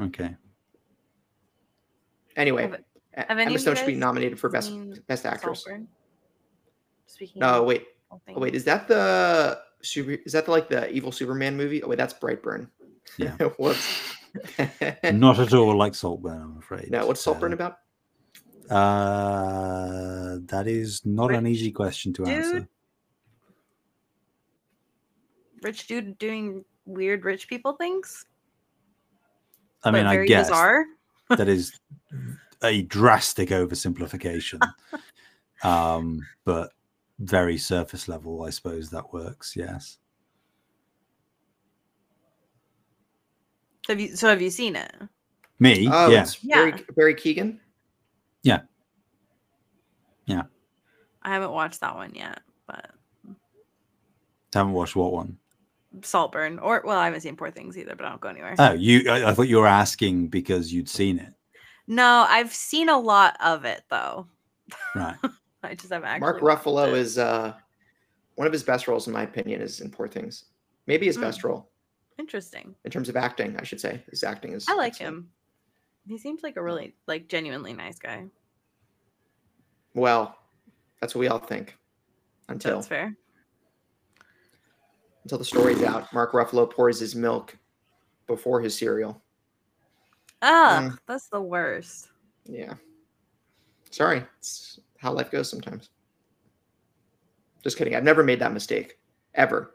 Okay. 0.00 0.36
Anyway, 2.36 2.62
have, 2.62 3.28
have 3.28 3.38
Emma 3.38 3.58
Stone 3.58 3.76
should 3.76 3.86
be 3.86 3.94
nominated 3.94 4.38
for 4.38 4.48
best 4.48 4.72
best 5.06 5.26
actress. 5.26 5.66
Speaking. 7.06 7.40
No, 7.40 7.62
wait. 7.62 7.86
Oh, 8.10 8.20
wait, 8.38 8.54
is 8.54 8.64
that 8.64 8.88
the 8.88 9.60
super? 9.82 10.12
Is 10.12 10.32
that 10.32 10.46
the, 10.46 10.50
like 10.50 10.68
the 10.68 10.90
evil 10.90 11.12
Superman 11.12 11.56
movie? 11.56 11.82
Oh 11.82 11.88
wait, 11.88 11.98
that's 11.98 12.14
Brightburn. 12.14 12.68
Yeah. 13.18 13.36
Whoops. 13.58 14.16
Not 15.04 15.38
at 15.38 15.54
all 15.54 15.76
like 15.76 15.94
Saltburn, 15.94 16.40
I'm 16.42 16.58
afraid. 16.58 16.90
Now, 16.90 17.06
what's 17.06 17.20
Saltburn 17.20 17.52
uh, 17.52 17.54
about? 17.54 17.78
Uh, 18.70 20.38
that 20.46 20.66
is 20.66 21.04
not 21.04 21.30
rich 21.30 21.38
an 21.38 21.46
easy 21.46 21.70
question 21.70 22.12
to 22.14 22.24
dude. 22.24 22.34
answer. 22.34 22.68
Rich 25.62 25.86
dude 25.86 26.18
doing 26.18 26.64
weird 26.86 27.24
rich 27.24 27.48
people 27.48 27.74
things. 27.74 28.26
I 29.82 29.90
mean, 29.90 30.06
I 30.06 30.24
guess 30.24 30.48
bizarre. 30.48 30.84
that 31.28 31.48
is 31.48 31.78
a 32.62 32.82
drastic 32.82 33.50
oversimplification. 33.50 34.60
um, 35.62 36.20
but 36.44 36.72
very 37.18 37.58
surface 37.58 38.08
level, 38.08 38.42
I 38.42 38.50
suppose 38.50 38.90
that 38.90 39.12
works. 39.12 39.54
Yes. 39.56 39.98
Have 43.88 44.00
you? 44.00 44.16
So 44.16 44.28
have 44.28 44.42
you 44.42 44.50
seen 44.50 44.76
it? 44.76 44.92
Me? 45.58 45.88
Oh, 45.90 46.10
yeah. 46.10 46.26
Barry, 46.44 46.72
yeah. 46.72 46.78
Barry 46.96 47.14
Keoghan. 47.14 47.58
Yeah. 48.42 48.60
Yeah. 50.26 50.42
I 51.22 51.30
haven't 51.30 51.52
watched 51.52 51.80
that 51.80 51.94
one 51.94 52.14
yet, 52.14 52.40
but 52.66 52.90
haven't 54.52 54.72
watched 54.72 54.96
what 54.96 55.12
one? 55.12 55.38
Saltburn, 56.02 56.58
or 56.58 56.82
well, 56.84 56.98
I 56.98 57.04
haven't 57.04 57.20
seen 57.20 57.36
Poor 57.36 57.50
Things 57.50 57.78
either, 57.78 57.94
but 57.94 58.04
I 58.04 58.10
don't 58.10 58.20
go 58.20 58.28
anywhere. 58.28 58.54
Oh, 58.58 58.72
you? 58.72 59.08
I, 59.10 59.30
I 59.30 59.34
thought 59.34 59.48
you 59.48 59.58
were 59.58 59.66
asking 59.66 60.28
because 60.28 60.72
you'd 60.72 60.88
seen 60.88 61.18
it. 61.18 61.32
No, 61.86 62.26
I've 62.28 62.52
seen 62.52 62.88
a 62.88 62.98
lot 62.98 63.36
of 63.42 63.64
it 63.64 63.84
though. 63.90 64.26
Right. 64.94 65.16
I 65.62 65.74
just 65.74 65.92
haven't. 65.92 66.20
Mark 66.20 66.40
Ruffalo 66.40 66.92
is 66.92 67.16
uh, 67.16 67.54
one 68.34 68.46
of 68.46 68.52
his 68.52 68.62
best 68.62 68.88
roles, 68.88 69.06
in 69.06 69.12
my 69.12 69.22
opinion, 69.22 69.60
is 69.60 69.80
in 69.80 69.90
Poor 69.90 70.08
Things. 70.08 70.46
Maybe 70.86 71.06
his 71.06 71.16
mm. 71.16 71.22
best 71.22 71.44
role. 71.44 71.70
Interesting. 72.18 72.74
In 72.84 72.90
terms 72.90 73.08
of 73.08 73.16
acting, 73.16 73.56
I 73.58 73.64
should 73.64 73.80
say 73.80 74.02
his 74.10 74.22
acting 74.22 74.52
is. 74.52 74.66
I 74.68 74.74
like 74.74 74.92
excellent. 74.92 75.14
him. 75.14 75.30
He 76.06 76.18
seems 76.18 76.42
like 76.42 76.56
a 76.56 76.62
really 76.62 76.94
like 77.06 77.28
genuinely 77.28 77.72
nice 77.72 77.98
guy. 77.98 78.26
Well, 79.94 80.36
that's 81.00 81.14
what 81.14 81.20
we 81.20 81.28
all 81.28 81.38
think. 81.38 81.76
Until 82.48 82.76
that's 82.76 82.88
fair. 82.88 83.16
Until 85.24 85.38
the 85.38 85.44
story's 85.44 85.82
out, 85.82 86.12
Mark 86.12 86.32
Ruffalo 86.32 86.70
pours 86.70 87.00
his 87.00 87.14
milk 87.14 87.56
before 88.26 88.60
his 88.60 88.76
cereal. 88.76 89.22
Ah, 90.42 90.80
mm. 90.82 90.98
that's 91.06 91.28
the 91.28 91.40
worst. 91.40 92.08
Yeah. 92.44 92.74
Sorry, 93.90 94.22
it's 94.38 94.80
how 94.98 95.12
life 95.12 95.30
goes 95.30 95.48
sometimes. 95.48 95.88
Just 97.62 97.78
kidding. 97.78 97.94
I've 97.94 98.04
never 98.04 98.22
made 98.22 98.40
that 98.40 98.52
mistake 98.52 98.98
ever. 99.34 99.74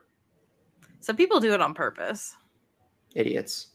Some 1.01 1.15
people 1.15 1.39
do 1.39 1.53
it 1.53 1.61
on 1.61 1.73
purpose. 1.73 2.35
Idiots. 3.15 3.67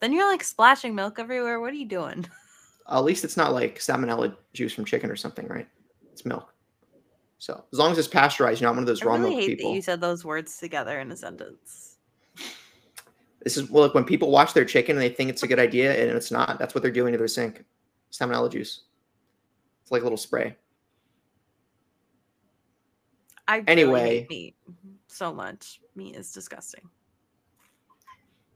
Then 0.00 0.12
you're 0.12 0.30
like 0.30 0.44
splashing 0.44 0.94
milk 0.94 1.18
everywhere. 1.18 1.60
What 1.60 1.72
are 1.72 1.76
you 1.76 1.86
doing? 1.86 2.26
At 2.88 3.04
least 3.04 3.24
it's 3.24 3.36
not 3.36 3.52
like 3.52 3.78
salmonella 3.78 4.34
juice 4.52 4.72
from 4.72 4.84
chicken 4.84 5.10
or 5.10 5.16
something, 5.16 5.46
right? 5.48 5.68
It's 6.12 6.24
milk. 6.24 6.52
So 7.38 7.64
as 7.72 7.78
long 7.78 7.92
as 7.92 7.98
it's 7.98 8.08
pasteurized, 8.08 8.60
you're 8.60 8.68
not 8.68 8.76
one 8.76 8.82
of 8.82 8.86
those 8.86 9.02
I 9.02 9.06
raw 9.06 9.14
really 9.14 9.30
milk 9.30 9.40
hate 9.40 9.56
people. 9.56 9.70
That 9.70 9.76
you 9.76 9.82
said 9.82 10.00
those 10.00 10.24
words 10.24 10.56
together 10.58 11.00
in 11.00 11.10
a 11.10 11.16
sentence. 11.16 11.96
This 13.42 13.56
is 13.56 13.70
well, 13.70 13.84
look 13.84 13.94
when 13.94 14.04
people 14.04 14.30
wash 14.30 14.52
their 14.52 14.64
chicken 14.64 14.96
and 14.96 15.02
they 15.02 15.08
think 15.08 15.30
it's 15.30 15.42
a 15.42 15.46
good 15.46 15.58
idea 15.58 15.92
and 16.00 16.16
it's 16.16 16.30
not. 16.30 16.58
That's 16.58 16.74
what 16.74 16.82
they're 16.82 16.90
doing 16.90 17.12
to 17.12 17.18
their 17.18 17.28
sink. 17.28 17.64
Salmonella 18.12 18.50
juice. 18.50 18.82
It's 19.82 19.90
like 19.90 20.02
a 20.02 20.04
little 20.04 20.16
spray. 20.16 20.56
I 23.48 23.62
anyway 23.66 24.26
meat 24.28 24.56
so 25.16 25.32
much. 25.32 25.80
Meat 25.94 26.16
is 26.16 26.32
disgusting. 26.32 26.88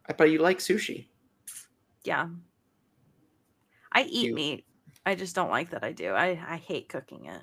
I 0.08 0.12
but 0.12 0.30
you 0.30 0.38
like 0.38 0.58
sushi. 0.58 1.06
Yeah. 2.04 2.28
I 3.92 4.02
eat 4.02 4.26
you... 4.26 4.34
meat. 4.34 4.64
I 5.06 5.14
just 5.14 5.34
don't 5.34 5.50
like 5.50 5.70
that 5.70 5.82
I 5.82 5.92
do. 5.92 6.10
I, 6.10 6.38
I 6.46 6.56
hate 6.56 6.88
cooking 6.88 7.26
it. 7.26 7.42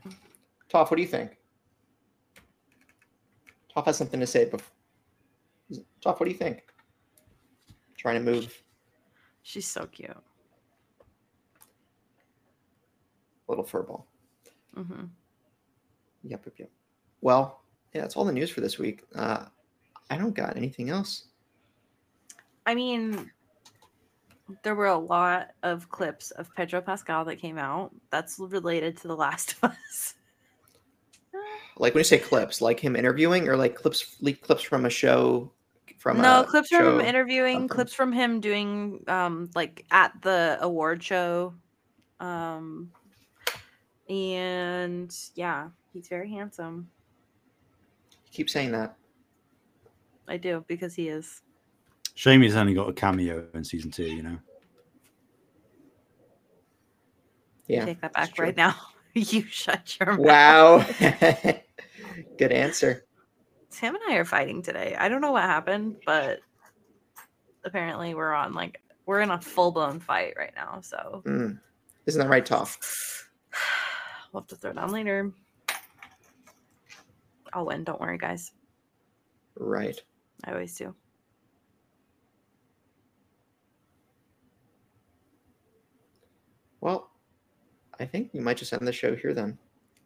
Toph, 0.69 0.91
what 0.91 0.95
do 0.97 1.01
you 1.01 1.07
think? 1.07 1.37
Toph 3.75 3.85
has 3.85 3.97
something 3.97 4.19
to 4.19 4.27
say. 4.27 4.45
Before... 4.45 4.71
Toph, 6.03 6.19
what 6.19 6.25
do 6.25 6.31
you 6.31 6.37
think? 6.37 6.63
trying 7.97 8.23
to 8.23 8.31
move. 8.31 8.63
She's 9.43 9.67
so 9.67 9.85
cute. 9.87 10.15
Little 13.47 13.65
furball. 13.65 14.03
hmm 14.73 15.05
Yep, 16.23 16.41
yep, 16.45 16.53
yep. 16.57 16.69
Well, 17.21 17.61
yeah, 17.93 18.01
that's 18.01 18.15
all 18.15 18.25
the 18.25 18.31
news 18.31 18.49
for 18.49 18.61
this 18.61 18.77
week. 18.77 19.03
Uh, 19.15 19.45
I 20.09 20.17
don't 20.17 20.35
got 20.35 20.57
anything 20.57 20.89
else. 20.89 21.25
I 22.65 22.75
mean, 22.75 23.31
there 24.63 24.75
were 24.75 24.87
a 24.87 24.97
lot 24.97 25.49
of 25.63 25.89
clips 25.89 26.31
of 26.31 26.53
Pedro 26.55 26.81
Pascal 26.81 27.25
that 27.25 27.37
came 27.37 27.57
out. 27.57 27.93
That's 28.09 28.39
related 28.39 28.97
to 28.97 29.07
The 29.07 29.15
Last 29.15 29.55
of 29.61 29.71
Us. 29.71 30.13
Like 31.79 31.93
when 31.93 31.99
you 31.99 32.05
say 32.05 32.17
clips, 32.17 32.59
like 32.59 32.79
him 32.79 32.95
interviewing, 32.95 33.47
or 33.47 33.55
like 33.55 33.75
clips, 33.75 34.17
leak 34.19 34.41
clips 34.41 34.63
from 34.63 34.85
a 34.85 34.89
show. 34.89 35.51
From 35.99 36.19
no 36.19 36.43
clips 36.43 36.69
from 36.69 36.99
him 36.99 37.01
interviewing, 37.01 37.55
something. 37.55 37.69
clips 37.69 37.93
from 37.93 38.11
him 38.11 38.39
doing 38.39 39.03
um 39.07 39.49
like 39.53 39.85
at 39.91 40.13
the 40.23 40.57
award 40.61 41.03
show. 41.03 41.53
Um 42.19 42.91
and 44.09 45.15
yeah, 45.35 45.67
he's 45.93 46.07
very 46.07 46.31
handsome. 46.31 46.89
Keep 48.37 48.51
saying 48.51 48.71
that. 48.73 48.95
I 50.27 50.37
do 50.37 50.63
because 50.67 50.93
he 50.93 51.07
is. 51.07 51.41
Shame 52.13 52.43
he's 52.43 52.55
only 52.55 52.75
got 52.75 52.87
a 52.87 52.93
cameo 52.93 53.47
in 53.55 53.63
season 53.63 53.89
two. 53.89 54.03
You 54.03 54.21
know. 54.21 54.37
Yeah. 57.65 57.85
Take 57.85 57.99
that 58.01 58.13
back 58.13 58.37
right 58.37 58.55
now. 58.55 58.75
you 59.15 59.41
shut 59.41 59.97
your 59.99 60.17
mouth. 60.17 60.19
Wow. 60.19 60.85
Good 62.37 62.51
answer. 62.51 63.05
Sam 63.69 63.95
and 63.95 64.03
I 64.07 64.17
are 64.17 64.25
fighting 64.25 64.61
today. 64.61 64.95
I 64.95 65.09
don't 65.09 65.21
know 65.21 65.31
what 65.31 65.41
happened, 65.41 65.95
but 66.05 66.41
apparently 67.65 68.13
we're 68.13 68.35
on 68.35 68.53
like 68.53 68.79
we're 69.07 69.21
in 69.21 69.31
a 69.31 69.41
full 69.41 69.71
blown 69.71 69.99
fight 69.99 70.35
right 70.37 70.53
now. 70.55 70.81
So 70.81 71.23
Mm. 71.25 71.59
Isn't 72.05 72.21
that 72.21 72.29
right, 72.29 72.45
Toph? 72.45 72.77
we'll 74.31 74.43
have 74.43 74.47
to 74.49 74.55
throw 74.55 74.73
down 74.73 74.91
later. 74.91 75.33
I'll 77.53 77.65
win. 77.65 77.83
Don't 77.83 77.99
worry, 77.99 78.17
guys. 78.17 78.51
Right. 79.55 79.99
I 80.43 80.51
always 80.51 80.75
do. 80.75 80.93
Well, 86.81 87.09
I 87.99 88.05
think 88.05 88.31
we 88.33 88.39
might 88.39 88.57
just 88.57 88.73
end 88.73 88.87
the 88.87 88.91
show 88.91 89.15
here 89.15 89.33
then. 89.33 89.57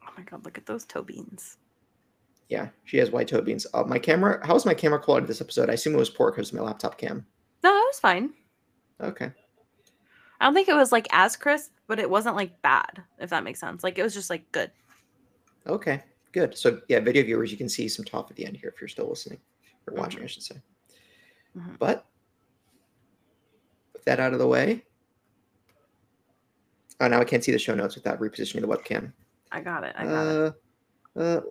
Oh 0.04 0.12
my 0.18 0.24
god, 0.24 0.46
look 0.46 0.58
at 0.58 0.66
those 0.66 0.86
toe 0.86 1.04
beans. 1.04 1.58
Yeah, 2.50 2.70
she 2.86 2.98
has 2.98 3.12
white 3.12 3.28
toe 3.28 3.42
beans. 3.42 3.68
Uh, 3.74 3.84
my 3.84 4.00
camera. 4.00 4.46
How 4.46 4.54
was 4.54 4.66
my 4.66 4.74
camera 4.74 5.00
quality 5.00 5.28
this 5.28 5.42
episode? 5.42 5.70
I 5.70 5.74
assume 5.74 5.94
it 5.94 6.00
was 6.00 6.10
poor 6.10 6.32
because 6.32 6.50
of 6.50 6.56
my 6.56 6.62
laptop 6.62 6.98
cam. 6.98 7.26
No, 7.64 7.70
that 7.70 7.88
was 7.90 8.00
fine. 8.00 8.34
Okay. 9.02 9.32
I 10.40 10.46
don't 10.46 10.54
think 10.54 10.68
it 10.70 10.76
was 10.76 10.92
like 10.92 11.08
as 11.12 11.36
crisp, 11.36 11.72
but 11.88 12.00
it 12.00 12.10
wasn't 12.10 12.36
like 12.36 12.62
bad, 12.62 13.04
if 13.20 13.30
that 13.30 13.44
makes 13.44 13.60
sense. 13.60 13.84
Like 13.84 13.98
it 13.98 14.04
was 14.04 14.14
just 14.14 14.30
like 14.30 14.52
good. 14.52 14.72
Okay. 15.68 16.04
Good. 16.32 16.58
So 16.58 16.82
yeah, 16.88 17.00
video 17.00 17.24
viewers, 17.24 17.52
you 17.52 17.58
can 17.58 17.70
see 17.70 17.88
some 17.88 18.06
top 18.06 18.30
at 18.30 18.38
the 18.38 18.46
end 18.46 18.58
here 18.58 18.72
if 18.74 18.80
you're 18.82 18.88
still 18.88 19.10
listening 19.10 19.40
or 19.88 19.94
watching, 19.96 20.24
I 20.24 20.28
should 20.28 20.44
say. 20.44 20.56
Mhm. 21.58 21.78
But 21.80 22.06
with 23.94 24.04
that 24.06 24.20
out 24.20 24.34
of 24.34 24.40
the 24.40 24.48
way. 24.48 24.84
Oh, 27.00 27.08
now 27.08 27.20
I 27.20 27.26
can't 27.26 27.44
see 27.44 27.52
the 27.52 27.60
show 27.60 27.74
notes 27.76 27.96
without 27.96 28.20
repositioning 28.20 28.62
the 28.62 28.68
webcam. 28.68 29.12
I 29.52 29.60
got 29.62 29.84
it. 29.84 29.94
I 29.98 30.06
got 30.06 30.28
it. 30.28 30.54
Uh, 31.16 31.20
uh, 31.20 31.42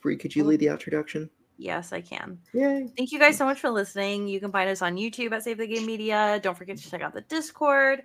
Bree, 0.00 0.16
could 0.16 0.36
you 0.36 0.44
Oh. 0.44 0.46
lead 0.48 0.60
the 0.60 0.68
introduction? 0.68 1.28
Yes, 1.56 1.92
I 1.92 2.00
can. 2.00 2.38
Yay. 2.52 2.88
Thank 2.96 3.12
you 3.12 3.18
guys 3.18 3.36
so 3.36 3.44
much 3.44 3.60
for 3.60 3.70
listening. 3.70 4.28
You 4.28 4.40
can 4.40 4.52
find 4.52 4.70
us 4.70 4.80
on 4.82 4.96
YouTube 4.96 5.32
at 5.32 5.42
Save 5.42 5.58
the 5.58 5.66
Game 5.66 5.84
Media. 5.86 6.38
Don't 6.42 6.56
forget 6.56 6.76
to 6.78 6.90
check 6.90 7.02
out 7.02 7.12
the 7.12 7.20
Discord. 7.22 8.02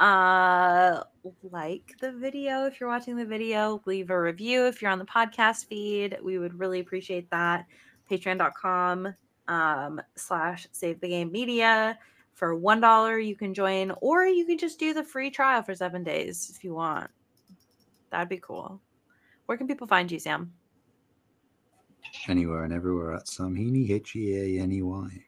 Uh 0.00 1.02
like 1.42 1.94
the 2.00 2.10
video 2.12 2.64
if 2.64 2.80
you're 2.80 2.88
watching 2.88 3.16
the 3.16 3.24
video. 3.24 3.82
Leave 3.84 4.08
a 4.08 4.18
review 4.18 4.66
if 4.66 4.80
you're 4.80 4.90
on 4.90 4.98
the 4.98 5.04
podcast 5.04 5.66
feed. 5.66 6.16
We 6.22 6.38
would 6.38 6.58
really 6.58 6.80
appreciate 6.80 7.30
that. 7.30 7.66
Patreon.com 8.10 9.14
um 9.48 10.00
slash 10.16 10.66
save 10.72 11.00
the 11.00 11.08
game 11.08 11.30
media. 11.30 11.98
For 12.32 12.54
one 12.54 12.80
dollar 12.80 13.18
you 13.18 13.36
can 13.36 13.52
join, 13.52 13.92
or 14.00 14.24
you 14.24 14.46
can 14.46 14.56
just 14.56 14.78
do 14.78 14.94
the 14.94 15.04
free 15.04 15.30
trial 15.30 15.62
for 15.62 15.74
seven 15.74 16.02
days 16.02 16.50
if 16.56 16.64
you 16.64 16.72
want. 16.72 17.10
That'd 18.10 18.30
be 18.30 18.38
cool. 18.38 18.80
Where 19.44 19.58
can 19.58 19.66
people 19.66 19.86
find 19.86 20.10
you, 20.10 20.18
Sam? 20.18 20.52
Anywhere 22.26 22.64
and 22.64 22.72
everywhere 22.72 23.14
at 23.14 23.28
some 23.28 23.56
H 23.58 23.60
E 23.60 23.68
A 23.68 23.74
N 23.74 23.76
Y. 23.76 23.86
hitchy 23.86 24.58
a 24.58 24.62
n 24.62 24.72
e 24.72 24.82
y. 24.82 25.24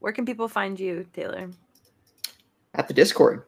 Where 0.00 0.12
can 0.12 0.26
people 0.26 0.48
find 0.48 0.78
you, 0.78 1.06
Taylor? 1.14 1.50
At 2.74 2.88
the 2.88 2.94
Discord. 2.94 3.44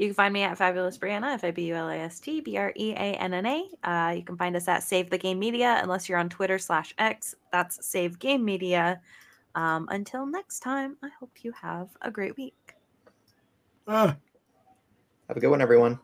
You 0.00 0.06
can 0.06 0.14
find 0.14 0.32
me 0.32 0.44
at 0.44 0.56
Fabulist 0.56 0.98
Breanna, 0.98 1.34
F 1.34 1.44
I 1.44 1.50
B 1.50 1.66
U 1.66 1.74
L 1.74 1.90
A 1.90 1.94
S 1.94 2.20
T 2.20 2.40
B 2.40 2.56
R 2.56 2.72
E 2.74 2.92
A 2.92 2.96
N 2.96 3.34
N 3.34 3.44
A. 3.44 3.68
Uh, 3.84 4.12
you 4.12 4.22
can 4.22 4.34
find 4.34 4.56
us 4.56 4.66
at 4.66 4.82
Save 4.82 5.10
the 5.10 5.18
Game 5.18 5.38
Media, 5.38 5.78
unless 5.82 6.08
you're 6.08 6.16
on 6.16 6.30
Twitter 6.30 6.58
slash 6.58 6.94
X. 6.96 7.34
That's 7.52 7.86
Save 7.86 8.18
Game 8.18 8.42
Media. 8.42 8.98
Um, 9.54 9.88
until 9.90 10.24
next 10.24 10.60
time, 10.60 10.96
I 11.02 11.10
hope 11.20 11.30
you 11.42 11.52
have 11.52 11.88
a 12.00 12.10
great 12.10 12.34
week. 12.38 12.76
Ah. 13.86 14.16
Have 15.28 15.36
a 15.36 15.40
good 15.40 15.50
one, 15.50 15.60
everyone. 15.60 15.98